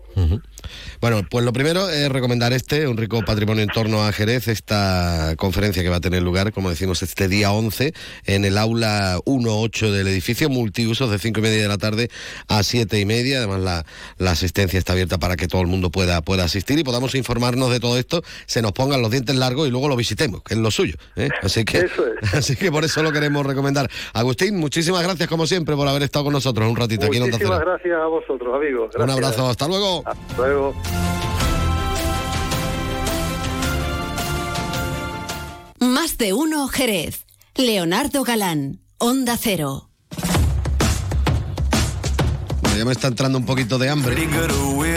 Bueno, 0.99 1.22
pues 1.30 1.45
lo 1.45 1.53
primero 1.53 1.90
es 1.90 2.10
recomendar 2.10 2.53
este, 2.53 2.88
un 2.88 2.98
rico 2.98 3.24
patrimonio 3.24 3.64
en 3.64 3.69
torno 3.69 4.03
a 4.03 4.11
Jerez, 4.11 4.48
esta 4.48 5.36
conferencia 5.38 5.84
que 5.84 5.90
va 5.90 5.98
a 5.98 6.02
tener 6.02 6.24
lugar, 6.24 6.52
como 6.52 6.69
decimos, 6.69 7.03
este 7.03 7.28
día 7.28 7.52
11 7.52 7.94
en 8.26 8.45
el 8.45 8.57
aula 8.57 9.18
1.8 9.26 9.91
del 9.91 10.07
edificio, 10.07 10.49
multiusos 10.49 11.11
de 11.11 11.19
5 11.19 11.40
y 11.40 11.44
media 11.44 11.61
de 11.61 11.68
la 11.68 11.78
tarde 11.78 12.10
a 12.48 12.64
7 12.64 12.99
y 12.99 13.06
media. 13.06 13.40
Además, 13.40 13.61
la, 13.61 13.86
la 14.18 14.32
asistencia 14.32 14.80
está 14.80 14.94
abierta 14.94 15.18
para 15.18 15.36
que 15.36 15.48
todo 15.48 15.61
el 15.61 15.68
mundo 15.68 15.91
pueda, 15.91 16.22
pueda 16.22 16.44
asistir 16.45 16.80
y 16.80 16.84
podamos 16.84 17.15
informarnos 17.15 17.72
de 17.72 17.80
todo 17.80 17.98
esto, 17.98 18.24
se 18.45 18.61
nos 18.61 18.72
pongan 18.72 19.02
los 19.02 19.11
dientes 19.11 19.36
largos 19.36 19.68
y 19.68 19.72
luego 19.72 19.90
lo 19.90 19.95
visitemos, 19.95 20.41
que 20.44 20.56
es 20.56 20.60
lo 20.60 20.72
suyo. 20.72 20.95
¿eh? 21.15 21.30
Así, 21.41 21.64
que, 21.64 21.88
así 22.34 22.56
que 22.56 22.72
por 22.72 22.84
eso 22.84 23.03
lo 23.03 23.11
queremos 23.11 23.45
recomendar. 23.45 23.90
Agustín, 24.14 24.57
muchísimas 24.57 25.03
gracias 25.03 25.30
como 25.30 25.45
siempre 25.45 25.76
por 25.76 25.88
haber 25.88 26.03
estado 26.03 26.26
con 26.26 26.34
nosotros 26.34 26.68
un 26.69 26.76
ratito 26.76 27.06
aquí 27.06 27.18
en 27.18 27.24
Onda 27.24 27.38
Cero. 27.40 27.60
gracias 27.60 27.86
a 27.91 28.05
vosotros, 28.07 28.55
amigos. 28.55 28.95
Un 28.95 29.09
abrazo, 29.09 29.47
hasta 29.47 29.68
luego. 29.68 30.03
Hasta 30.05 30.38
luego. 30.38 30.73
Más 35.80 36.18
de 36.18 36.34
uno 36.34 36.68
Jerez. 36.68 37.26
Leonardo 37.55 38.23
Galán, 38.23 38.80
Onda 38.99 39.35
Cero. 39.38 39.86
Ya 42.78 42.86
me 42.86 42.91
está 42.91 43.08
entrando 43.08 43.40
un 43.40 43.45
poquito 43.45 43.80
de 43.80 43.90
hambre. 43.90 44.28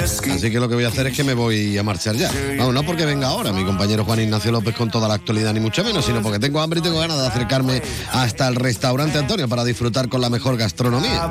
Así 0.02 0.50
que 0.50 0.60
lo 0.60 0.68
que 0.68 0.74
voy 0.74 0.84
a 0.84 0.88
hacer 0.88 1.06
es 1.06 1.16
que 1.16 1.24
me 1.24 1.32
voy 1.32 1.78
a 1.78 1.82
marchar 1.82 2.14
ya. 2.14 2.30
Vamos, 2.58 2.74
no 2.74 2.82
porque 2.82 3.06
venga 3.06 3.28
ahora 3.28 3.52
mi 3.52 3.64
compañero 3.64 4.04
Juan 4.04 4.20
Ignacio 4.20 4.52
López 4.52 4.74
con 4.74 4.90
toda 4.90 5.08
la 5.08 5.14
actualidad, 5.14 5.54
ni 5.54 5.60
mucho 5.60 5.82
menos, 5.82 6.04
sino 6.04 6.20
porque 6.20 6.38
tengo 6.38 6.60
hambre 6.60 6.80
y 6.80 6.82
tengo 6.82 6.98
ganas 6.98 7.18
de 7.18 7.26
acercarme 7.26 7.80
hasta 8.12 8.48
el 8.48 8.56
restaurante 8.56 9.18
Antonio 9.18 9.48
para 9.48 9.64
disfrutar 9.64 10.10
con 10.10 10.20
la 10.20 10.28
mejor 10.28 10.58
gastronomía. 10.58 11.30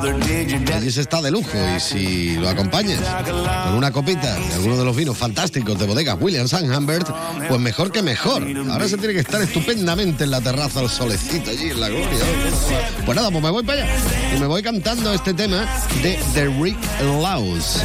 Allí 0.73 0.91
se 0.91 1.01
está 1.01 1.21
de 1.21 1.29
lujo 1.29 1.57
y 1.75 1.79
si 1.79 2.35
lo 2.37 2.49
acompañas 2.49 2.99
con 3.27 3.75
una 3.75 3.91
copita 3.91 4.33
de 4.33 4.53
alguno 4.55 4.75
de 4.77 4.85
los 4.85 4.95
vinos 4.95 5.17
fantásticos 5.17 5.77
de 5.77 5.85
bodega 5.85 6.15
Williams 6.15 6.53
and 6.55 6.75
Humbert, 6.75 7.07
pues 7.47 7.61
mejor 7.61 7.91
que 7.91 8.01
mejor. 8.01 8.43
Ahora 8.71 8.87
se 8.87 8.97
tiene 8.97 9.13
que 9.13 9.19
estar 9.19 9.39
estupendamente 9.41 10.23
en 10.23 10.31
la 10.31 10.41
terraza 10.41 10.79
al 10.79 10.89
solecito 10.89 11.51
allí 11.51 11.69
en 11.69 11.79
la 11.79 11.89
gloria. 11.89 12.07
Pues 13.05 13.15
nada, 13.15 13.29
pues 13.29 13.43
me 13.43 13.51
voy 13.51 13.63
para 13.63 13.83
allá 13.83 13.93
y 14.35 14.39
me 14.39 14.47
voy 14.47 14.63
cantando 14.63 15.13
este 15.13 15.33
tema 15.35 15.67
de 16.01 16.38
The 16.39 16.47
Rick 16.51 16.77
Laws. 17.01 17.83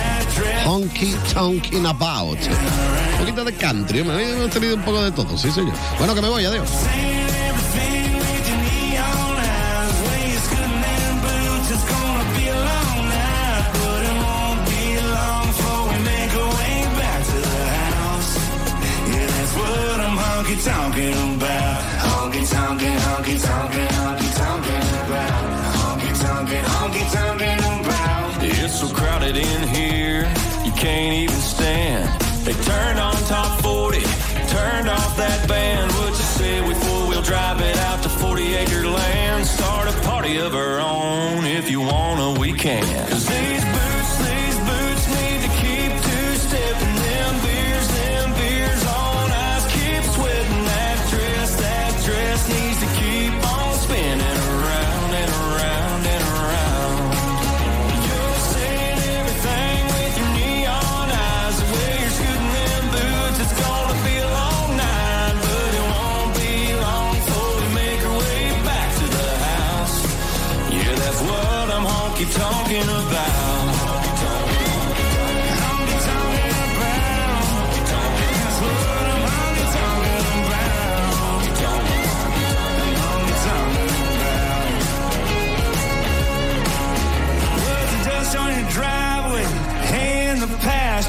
Honky 0.65 1.17
Tonkin 1.33 1.87
About. 1.87 2.39
Un 2.39 3.19
poquito 3.19 3.45
de 3.45 3.53
country, 3.53 3.99
hemos 3.99 4.51
tenido 4.51 4.77
un 4.77 4.83
poco 4.83 5.03
de 5.03 5.11
todo, 5.11 5.37
sí 5.37 5.51
señor. 5.51 5.75
Bueno, 5.99 6.15
que 6.15 6.23
me 6.23 6.29
voy, 6.29 6.45
adiós. 6.45 6.69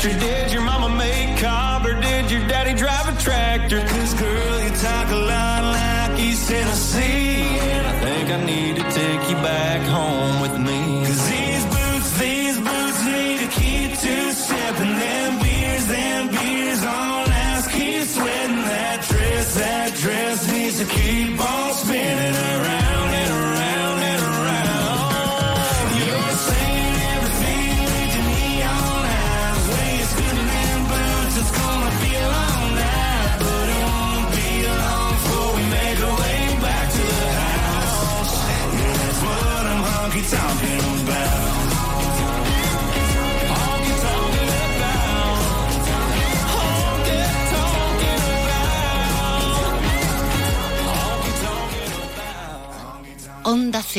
yesterday 0.06 0.45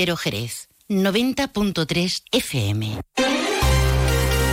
Jerez. 0.04 0.68
90.3 0.88 2.22
FM. 2.30 3.00